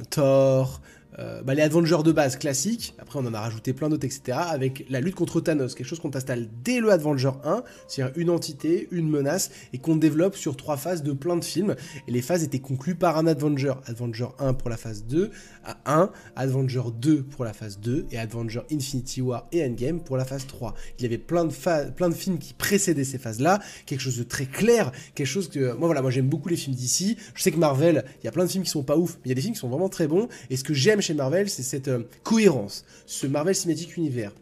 [0.08, 0.80] Thor,
[1.18, 4.38] euh, bah, les Avengers de base classiques, après on en a rajouté plein d'autres, etc.,
[4.40, 8.30] avec la lutte contre Thanos, quelque chose qu'on installe dès le Avenger 1, c'est-à-dire une
[8.30, 11.74] entité, une menace, et qu'on développe sur trois phases de plein de films,
[12.06, 15.30] et les phases étaient conclues par un Avenger, Avenger 1 pour la phase 2,
[15.64, 20.16] à 1, Avenger 2 pour la phase 2, et Avenger Infinity War et Endgame pour
[20.16, 20.74] la phase 3.
[20.98, 24.22] Il y avait plein de, plein de films qui précédaient ces phases-là, quelque chose de
[24.22, 25.72] très clair, quelque chose que...
[25.72, 28.32] Moi voilà, moi j'aime beaucoup les films d'ici, je sais que Marvel, il y a
[28.32, 29.68] plein de films qui sont pas ouf, mais il y a des films qui sont
[29.68, 33.54] vraiment très bons, et ce que j'aime chez Marvel, c'est cette euh, cohérence, ce Marvel
[33.54, 34.32] Cinematic Univers.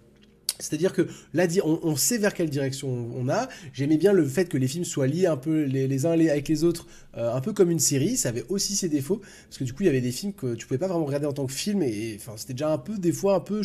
[0.59, 3.49] C'est-à-dire que là, on, sait vers quelle direction on a.
[3.73, 6.65] J'aimais bien le fait que les films soient liés un peu les, uns avec les
[6.65, 6.87] autres,
[7.17, 8.17] euh, un peu comme une série.
[8.17, 10.55] Ça avait aussi ses défauts, parce que du coup, il y avait des films que
[10.55, 13.13] tu pouvais pas vraiment regarder en tant que film, et c'était déjà un peu, des
[13.13, 13.63] fois, un peu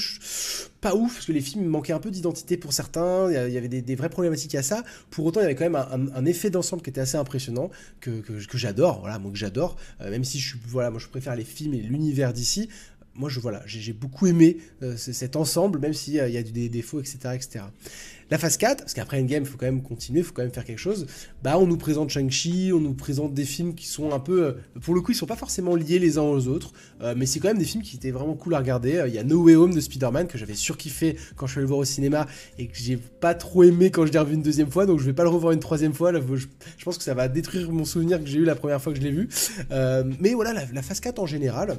[0.82, 3.30] pas ouf, parce que les films manquaient un peu d'identité pour certains.
[3.32, 4.84] Il y avait des, vraies problématiques à ça.
[5.10, 7.70] Pour autant, il y avait quand même un, effet d'ensemble qui était assez impressionnant,
[8.02, 8.22] que,
[8.54, 9.00] j'adore.
[9.00, 10.56] Voilà, moi j'adore, euh, même si je
[10.98, 12.70] je préfère les films et l'univers d'ici
[13.16, 17.00] moi, je, voilà, j'ai beaucoup aimé euh, cet ensemble, même s'il y a des défauts,
[17.00, 17.66] etc., etc.
[18.32, 20.54] La phase 4, parce qu'après Endgame, il faut quand même continuer, il faut quand même
[20.54, 21.06] faire quelque chose,
[21.44, 24.46] bah on nous présente Shang-Chi, on nous présente des films qui sont un peu...
[24.46, 27.28] Euh, pour le coup, ils sont pas forcément liés les uns aux autres, euh, mais
[27.28, 29.04] c'est quand même des films qui étaient vraiment cool à regarder.
[29.08, 31.66] Il y a No Way Home de Spider-Man, que j'avais surkiffé quand je suis allé
[31.66, 32.26] le voir au cinéma,
[32.58, 35.06] et que j'ai pas trop aimé quand je l'ai revu une deuxième fois, donc je
[35.06, 36.12] vais pas le revoir une troisième fois.
[36.12, 38.94] Là, je, pense que ça va détruire mon souvenir que j'ai eu la première fois
[38.94, 39.30] que je l'ai vu.
[40.20, 41.78] mais voilà, la, la phase 4 en général,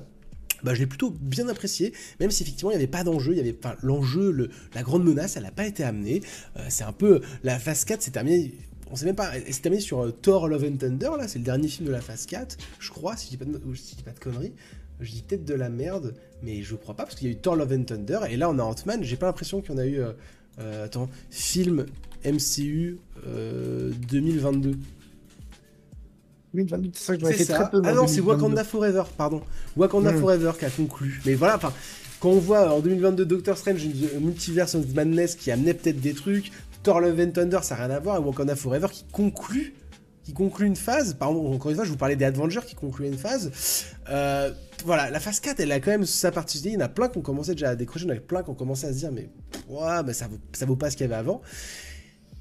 [0.64, 3.36] bah, je l'ai plutôt bien apprécié, même si effectivement il n'y avait pas d'enjeu, il
[3.36, 6.22] y avait, l'enjeu, la grande menace, elle n'a pas été amenée.
[6.56, 8.54] Euh, c'est un peu, la phase 4 s'est terminée,
[8.90, 11.38] on sait même pas, elle s'est terminée sur euh, Thor Love and Thunder, là, c'est
[11.38, 14.02] le dernier film de la phase 4, je crois, si je dis pas de, dis
[14.04, 14.52] pas de conneries.
[15.00, 16.14] Je dis peut-être de la merde,
[16.44, 18.48] mais je crois pas, parce qu'il y a eu Thor Love and Thunder, et là
[18.48, 20.00] on a Ant-Man, j'ai pas l'impression qu'il y en a eu,
[20.60, 21.84] euh, attends, film
[22.24, 24.78] MCU 2022.
[27.36, 27.70] C'est ça.
[27.72, 29.42] ah non, c'est Wakanda Forever, pardon.
[29.76, 30.20] Wakanda hmm.
[30.20, 31.20] Forever qui a conclu.
[31.26, 31.72] Mais voilà, enfin,
[32.20, 36.14] quand on voit en 2022 Doctor Strange, une Multiverse of Madness qui amenait peut-être des
[36.14, 36.52] trucs,
[36.82, 39.74] Thor Love and Thunder, ça n'a rien à voir, et Wakanda Forever qui conclut
[40.24, 41.14] qui conclut une phase.
[41.14, 43.84] Pardon, encore une fois, je vous parlais des Avengers qui concluent une phase.
[44.08, 44.50] Euh,
[44.84, 46.70] voilà, la phase 4, elle a quand même sa particularité.
[46.70, 48.20] Il y en a plein qui ont commencé déjà à décrocher, il y en a
[48.20, 49.28] plein qui ont commencé à se dire, mais,
[49.68, 51.42] mais ça, vaut, ça vaut pas ce qu'il y avait avant.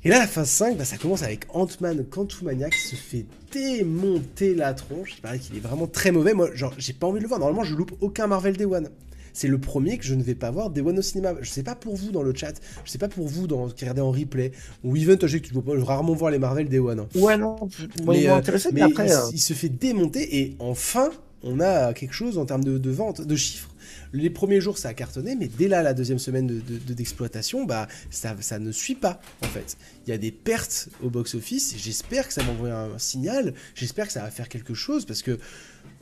[0.06, 4.54] Et là, la phase 5, bah, ça commence avec Ant-Man Quantumania qui se fait démonter
[4.54, 5.14] la tronche.
[5.18, 6.34] Il paraît qu'il est vraiment très mauvais.
[6.34, 7.40] Moi, genre, j'ai pas envie de le voir.
[7.40, 8.90] Normalement, je loupe aucun Marvel Day One.
[9.32, 11.36] C'est le premier que je ne vais pas voir Day One au cinéma.
[11.40, 12.54] Je sais pas pour vous dans le chat,
[12.84, 14.52] je sais pas pour vous dans, qui regardez en replay,
[14.84, 17.00] ou even, toi, je sais que tu dois rarement voir les Marvel Day One.
[17.00, 17.08] Hein.
[17.16, 17.56] Ouais, non,
[18.04, 18.42] moi, mais, euh,
[18.74, 19.12] mais, après.
[19.12, 21.10] Euh, il, se fait démonter et enfin,
[21.44, 23.73] on a quelque chose en termes de, de vente, de chiffres
[24.14, 27.88] les premiers jours, ça a cartonné, mais dès là, la deuxième semaine d'exploitation, de, bah,
[28.12, 29.76] ça, ça ne suit pas, en fait.
[30.06, 34.14] Il y a des pertes au box-office, j'espère que ça m'envoie un signal, j'espère que
[34.14, 35.40] ça va faire quelque chose, parce que...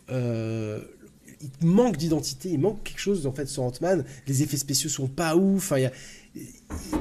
[0.10, 0.82] Euh,
[1.62, 4.06] il manque d'identité, il manque quelque chose en fait sur Ant-Man.
[4.28, 5.74] Les effets spéciaux sont pas ouf.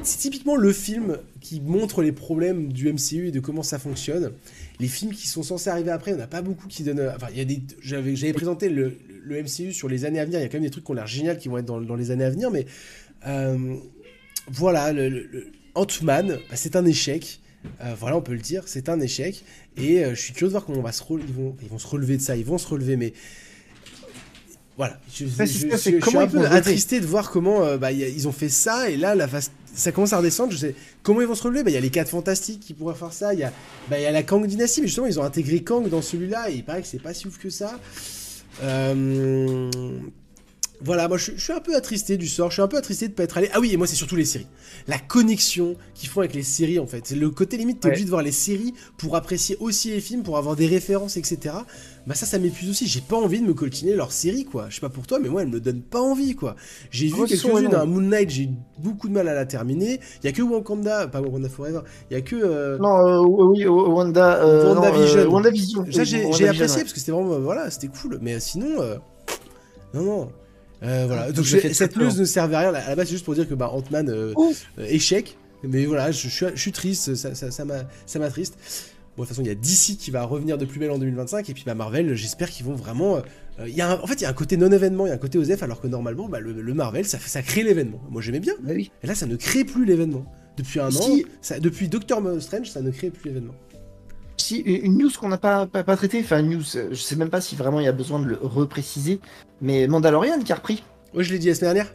[0.03, 4.31] C'est typiquement le film qui montre les problèmes du MCU et de comment ça fonctionne.
[4.79, 7.11] Les films qui sont censés arriver après, on n'a pas beaucoup qui donnent.
[7.15, 7.61] Enfin, il a des.
[7.81, 10.39] J'avais présenté le, le MCU sur les années à venir.
[10.39, 11.95] Il y a quand même des trucs qui ont l'air génial qui vont être dans,
[11.95, 12.65] les années à venir, mais
[13.27, 13.75] euh,
[14.47, 17.39] voilà, le, Ant-Man, bah, c'est un échec.
[17.81, 19.43] Euh, voilà, on peut le dire, c'est un échec.
[19.77, 21.79] Et euh, je suis curieux de voir comment on va se ils, vont, ils vont
[21.79, 23.13] se relever de ça, ils vont se relever, mais
[24.77, 28.97] voilà, je, suis un peu attristé de voir comment bah, ils ont fait ça et
[28.97, 29.27] là la
[29.73, 30.51] ça commence à redescendre.
[30.51, 31.63] Je sais comment ils vont se relever?
[31.63, 33.33] Bah, il y a les 4 fantastiques qui pourraient faire ça.
[33.33, 33.53] Il y a,
[33.89, 36.55] bah, y a la Kang Dynasty, mais justement ils ont intégré Kang dans celui-là et
[36.55, 37.79] il paraît que c'est pas si ouf que ça.
[38.61, 39.69] Euh,
[40.83, 43.13] voilà, moi je, suis un peu attristé du sort, je suis un peu attristé de
[43.13, 43.49] pas être allé.
[43.53, 44.47] Ah oui, et moi c'est surtout les séries.
[44.87, 47.01] La connexion qu'ils font avec les séries en fait.
[47.05, 50.23] C'est le côté limite, t'es obligé de voir les séries pour apprécier aussi les films,
[50.23, 51.55] pour avoir des références, etc.
[52.07, 52.87] Bah ça, ça m'épuise aussi.
[52.87, 54.67] J'ai pas envie de me coltiner leurs séries quoi.
[54.69, 56.55] Je sais pas pour toi, mais moi elle me donne pas envie quoi.
[56.89, 58.49] J'ai vu quelques-unes, un Moon Knight, j'ai
[58.79, 59.99] beaucoup de mal à la terminer.
[60.23, 62.35] Il y a que Wakanda, pas Wakanda Forever, il y a que.
[62.35, 64.43] Euh, non, euh, oui, Wanda.
[64.43, 64.73] Euh,
[65.27, 65.85] Wanda Vision.
[65.91, 68.17] Ça j'ai apprécié parce que c'était vraiment, voilà, c'était cool.
[68.19, 68.67] Mais sinon,
[69.93, 70.31] non, non.
[70.83, 71.31] Euh, voilà.
[71.31, 72.73] Donc cette news ne servait à rien.
[72.73, 74.33] À la base, c'est juste pour dire que bah, Ant-Man euh,
[74.79, 75.37] euh, échec.
[75.63, 78.57] Mais voilà, je, suis triste, ça, ça, ça m'attriste.
[79.15, 80.97] Bon, de toute façon, il y a DC qui va revenir de plus belle en
[80.97, 83.21] 2025, et puis bah, Marvel, j'espère qu'ils vont vraiment.
[83.67, 85.19] il y a en fait, il y a un côté non-événement, il y a un
[85.19, 88.01] côté OSEF, alors que normalement, bah, le, Marvel, ça, ça crée l'événement.
[88.09, 88.53] Moi, j'aimais bien.
[88.63, 88.89] Bah oui.
[89.03, 90.25] Et là, ça ne crée plus l'événement.
[90.57, 93.53] Depuis un an, ça, depuis Doctor Strange, ça ne crée plus l'événement.
[94.41, 97.41] Si, une news qu'on n'a pas, pas, pas traitée, enfin, news, je sais même pas
[97.41, 99.19] si vraiment il y a besoin de le repréciser,
[99.61, 100.83] mais Mandalorian qui a repris.
[101.13, 101.93] Oui, je l'ai dit la semaine dernière.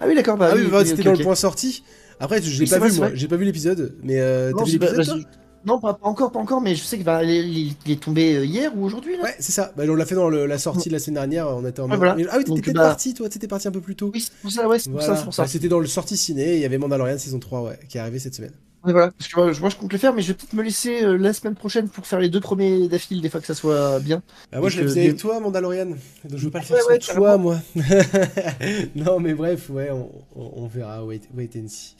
[0.00, 0.36] Ah oui, d'accord.
[0.36, 1.84] Bah, ah oui, bah, c'était dans le point sorti.
[2.20, 3.10] Après, je l'ai pas, vu, moi.
[3.14, 5.24] J'ai pas vu l'épisode, mais euh, t'as vu l'épisode
[5.66, 8.76] Non, pas, encore, pas encore, mais je sais qu'il va, il, est tombé euh, hier
[8.76, 9.16] ou aujourd'hui.
[9.20, 9.72] Ouais, c'est ça.
[9.76, 11.48] Bah, on l'a fait dans la sortie de la semaine dernière.
[11.48, 11.90] On était en.
[11.90, 13.28] Ah, ah oui, t'étais bah- parti, toi.
[13.28, 14.10] T'étais parti un peu plus tôt.
[14.12, 14.68] Oui, c'est pour ça.
[14.68, 15.14] Ouais, c'est pour ça.
[15.14, 15.46] Pour ça.
[15.46, 16.54] c'était dans le sortie ciné.
[16.54, 18.52] Il y avait Mandalorian saison 3, ouais, qui est arrivé cette semaine
[18.92, 21.16] voilà, parce que moi, je compte le faire, mais je vais peut-être me laisser euh,
[21.16, 24.22] la semaine prochaine pour faire les deux premiers d'affilée, des fois que ça soit bien.
[24.52, 25.86] Bah moi, je le faisais avec toi, Mandalorian.
[25.86, 27.58] Donc je veux pas le faire sans toi, moi.
[28.94, 29.90] non, mais bref, ouais,
[30.34, 31.04] on, verra.
[31.04, 31.94] Wait, wait and see.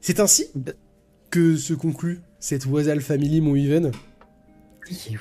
[0.00, 0.46] C'est ainsi
[1.30, 3.92] que se conclut cette Wazal Family, mon Even.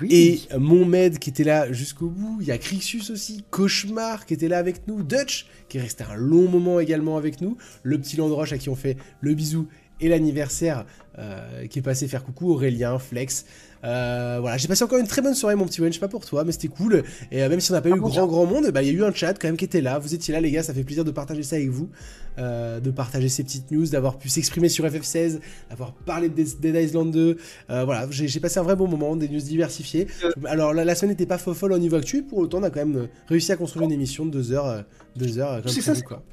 [0.09, 2.37] Et mon med qui était là jusqu'au bout.
[2.41, 3.43] Il y a Crixus aussi.
[3.49, 5.01] Cauchemar qui était là avec nous.
[5.03, 7.57] Dutch qui est resté un long moment également avec nous.
[7.83, 9.67] Le petit Landroche à qui on fait le bisou
[10.01, 10.85] et l'anniversaire
[11.17, 12.51] euh, qui est passé faire coucou.
[12.51, 13.45] Aurélien, Flex.
[13.85, 15.91] Euh, voilà, j'ai passé encore une très bonne soirée, mon petit Wen.
[15.91, 17.03] Je sais pas pour toi, mais c'était cool.
[17.31, 18.93] Et euh, même si on n'a pas eu grand, grand monde, bah, il y a
[18.93, 19.97] eu un chat quand même qui était là.
[19.97, 20.61] Vous étiez là, les gars.
[20.61, 21.89] Ça fait plaisir de partager ça avec vous.
[22.37, 25.39] De partager ces petites news, d'avoir pu s'exprimer sur FF16,
[25.69, 27.37] d'avoir parlé de Dead Island 2.
[27.69, 30.07] voilà, j'ai passé un vrai bon moment, des news diversifiées.
[30.43, 32.25] Alors, la, la semaine n'était pas folle au niveau actuel.
[32.25, 34.83] Pour autant, on a quand même réussi à construire une émission de 2 heures,
[35.15, 36.23] deux heures comme ça, quoi.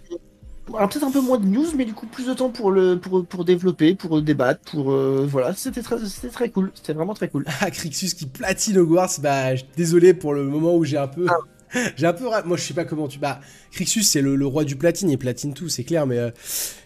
[0.69, 2.99] Alors peut-être un peu moins de news, mais du coup plus de temps pour le
[2.99, 7.45] pour, développer, pour débattre, pour euh, voilà, c'était très cool, c'était vraiment très cool.
[7.61, 11.27] Ah Crixus qui platine Hogwarts, bah désolé pour le moment où j'ai un peu
[11.97, 13.41] j'ai un peu moi je sais pas comment tu bah
[13.73, 16.31] Crixus c'est le, roi du platine, il platine tout, c'est clair mais euh,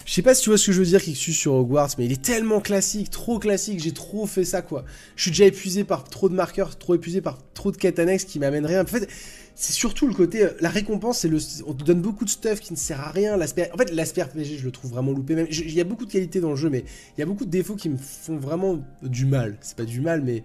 [0.06, 2.06] je sais pas si tu vois ce que je veux dire Crixus sur Hogwarts, mais
[2.06, 4.84] il est tellement classique, trop classique, j'ai trop fait ça quoi.
[5.16, 8.38] Je suis déjà épuisé par trop de marqueurs, trop épuisé par trop de quêtes qui
[8.38, 8.82] m'amènent rien.
[8.82, 9.08] En fait,
[9.58, 12.60] c'est surtout le côté euh, la récompense c'est le on te donne beaucoup de stuff
[12.60, 13.38] qui ne sert à rien.
[13.38, 15.34] L'aspect en fait l'aspect RPG je le trouve vraiment loupé.
[15.34, 16.84] Même il y a beaucoup de qualités dans le jeu mais
[17.16, 19.56] il y a beaucoup de défauts qui me font vraiment du mal.
[19.62, 20.44] C'est pas du mal mais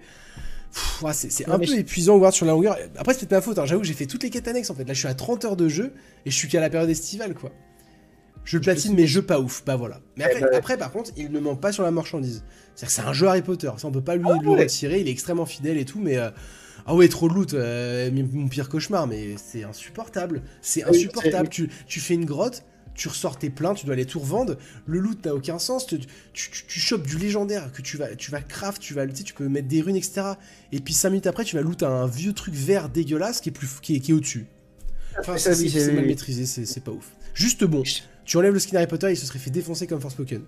[1.11, 2.77] c'est un peu épuisant voir sur la longueur.
[2.97, 3.65] Après c'est peut-être ma faute hein.
[3.65, 4.85] j'avoue que j'ai fait toutes les quêtes annexes en fait.
[4.85, 5.93] Là je suis à 30 heures de jeu
[6.25, 7.51] et je suis qu'à la période estivale quoi.
[8.45, 9.63] Je le platine mais jeux pas ouf.
[9.65, 9.99] Bah voilà.
[10.15, 12.45] Mais après, bah après par contre il ne ment pas sur la marchandise.
[12.75, 13.71] C'est que c'est un jeu Harry Potter.
[13.75, 15.01] Ça on peut pas lui ah le retirer.
[15.01, 16.29] Il est extrêmement fidèle et tout mais euh,
[16.85, 20.41] ah ouais, trop de loot, euh, mon pire cauchemar, mais c'est insupportable.
[20.61, 21.49] C'est insupportable.
[21.49, 22.63] tu, fais une grotte,
[22.93, 24.57] tu ressors tes pleins, tu dois aller tout revendre.
[24.85, 25.85] Le loot n'a aucun sens.
[25.85, 25.99] Tu,
[26.33, 29.47] tu, chopes du légendaire que tu vas, tu vas craft, tu vas, tu, tu peux
[29.47, 30.21] mettre des runes, etc.
[30.71, 33.53] Et puis 5 minutes après, tu vas loot un vieux truc vert dégueulasse qui est,
[33.53, 34.45] plus, qui est, au-dessus.
[35.19, 37.11] Enfin, c'est mal maîtrisé, c'est pas ouf.
[37.33, 37.83] Juste bon,
[38.25, 40.43] tu enlèves le skin Harry Potter, il se serait fait défoncer comme Forspoken.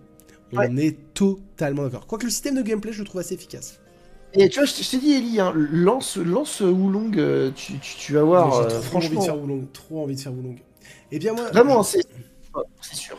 [0.52, 2.06] On est totalement d'accord.
[2.06, 3.80] Quoique le système de gameplay, je le trouve assez efficace.
[4.36, 8.24] Et tu vois, je t'ai dit, Ellie, hein, lance, lance Wulong, euh, tu, tu, vas
[8.24, 8.64] voir.
[8.64, 9.10] J'ai trop franchement...
[9.10, 10.56] envie de faire Wulong, trop envie de faire Wulong.
[10.56, 11.50] Et eh bien moi.
[11.52, 12.02] Vraiment, c'est
[12.94, 13.16] sûr.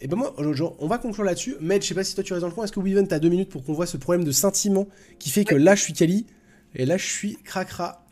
[0.00, 0.34] Et eh ben moi,
[0.78, 1.56] on va conclure là-dessus.
[1.60, 2.64] Mais je sais pas si toi tu restes dans le coin.
[2.64, 4.86] Est-ce que Weaven, t'as deux minutes pour qu'on voit ce problème de sentiment
[5.18, 6.26] qui fait que là je suis Kali
[6.74, 8.04] et là, je suis cracra.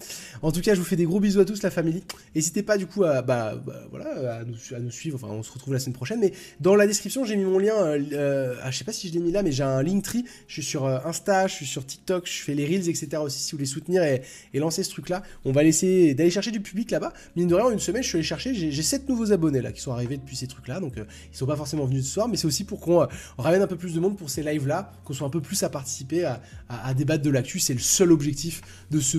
[0.42, 2.02] En tout cas, je vous fais des gros bisous à tous, la famille.
[2.34, 5.18] N'hésitez pas, du coup, à, bah, bah voilà, à, nous, suivre.
[5.22, 6.20] Enfin, on se retrouve la semaine prochaine.
[6.20, 7.74] Mais dans la description, j'ai mis mon lien.
[7.74, 10.24] Euh, euh ah, je sais pas si je l'ai mis là, mais j'ai un Linktree.
[10.48, 13.18] Je suis sur euh, Insta, je suis sur TikTok, je fais les Reels, etc.
[13.22, 14.22] aussi, si vous voulez soutenir et,
[14.54, 15.22] lancer ce truc-là.
[15.44, 17.12] On va laisser d'aller chercher du public là-bas.
[17.34, 18.54] Mine de rien, en une semaine, je suis allé chercher.
[18.54, 20.78] J'ai 7 nouveaux abonnés là qui sont arrivés depuis ces trucs-là.
[20.78, 23.06] Donc, euh, ils sont pas forcément venus ce soir, mais c'est aussi pour qu'on
[23.38, 25.68] ramène un peu plus de monde pour ces lives-là, qu'on soit un peu plus à
[25.68, 27.58] participer, à, à débattre de l'actu.
[27.58, 28.51] C'est le seul objectif
[28.90, 29.18] de ce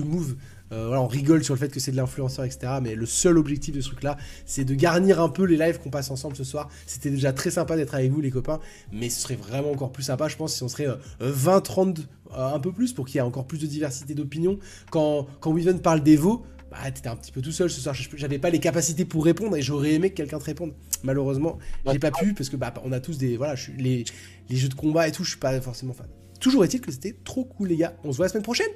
[0.72, 2.74] euh, voilà, on rigole sur le fait que c'est de l'influenceur, etc.
[2.82, 4.16] Mais le seul objectif de ce truc-là,
[4.46, 6.68] c'est de garnir un peu les lives qu'on passe ensemble ce soir.
[6.86, 8.60] C'était déjà très sympa d'être avec vous, les copains.
[8.92, 10.88] Mais ce serait vraiment encore plus sympa, je pense, si on serait
[11.20, 14.14] 20, euh, 30, euh, un peu plus, pour qu'il y ait encore plus de diversité
[14.14, 14.58] d'opinions.
[14.90, 17.94] Quand, quand Weaven parle d'Evo, bah, t'étais un petit peu tout seul ce soir.
[18.16, 20.72] J'avais pas les capacités pour répondre et j'aurais aimé que quelqu'un te réponde.
[21.02, 21.58] Malheureusement,
[21.92, 23.36] j'ai pas pu parce que bah, on a tous des.
[23.36, 24.04] Voilà, les,
[24.48, 26.06] les jeux de combat et tout, je suis pas forcément fan.
[26.40, 27.94] Toujours est-il que c'était trop cool, les gars.
[28.02, 28.70] On se voit la semaine prochaine!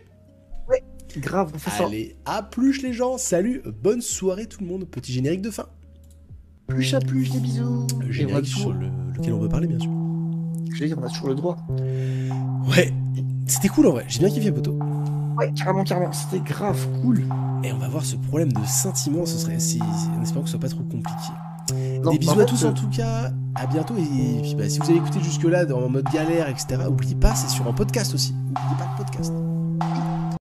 [1.17, 1.87] Grave, on fait ça.
[1.87, 3.19] Allez, à plus les gens.
[3.19, 4.85] Salut, bonne soirée tout le monde.
[4.85, 5.67] Petit générique de fin.
[6.67, 7.87] Plus à plus, des bisous.
[8.01, 9.91] Le générique sur lequel on veut parler, bien sûr.
[10.71, 11.57] Je dire, on a toujours le droit.
[12.69, 12.93] Ouais,
[13.47, 14.05] c'était cool en vrai.
[14.07, 14.79] J'ai bien kiffé, poteau.
[15.39, 16.13] Ouais, carrément, carrément.
[16.13, 17.25] C'était grave cool.
[17.65, 19.25] Et on va voir ce problème de sentiment.
[19.25, 21.33] Ce serait, si, en espérant que ce soit pas trop compliqué.
[22.11, 23.33] des bisous à tous en tout cas.
[23.55, 23.95] À bientôt.
[23.97, 27.49] Et, puis, bah, si vous avez écouté jusque-là dans mode galère, etc., n'oubliez pas, c'est
[27.49, 28.35] sur un podcast aussi.
[28.35, 29.33] N'oubliez pas le podcast.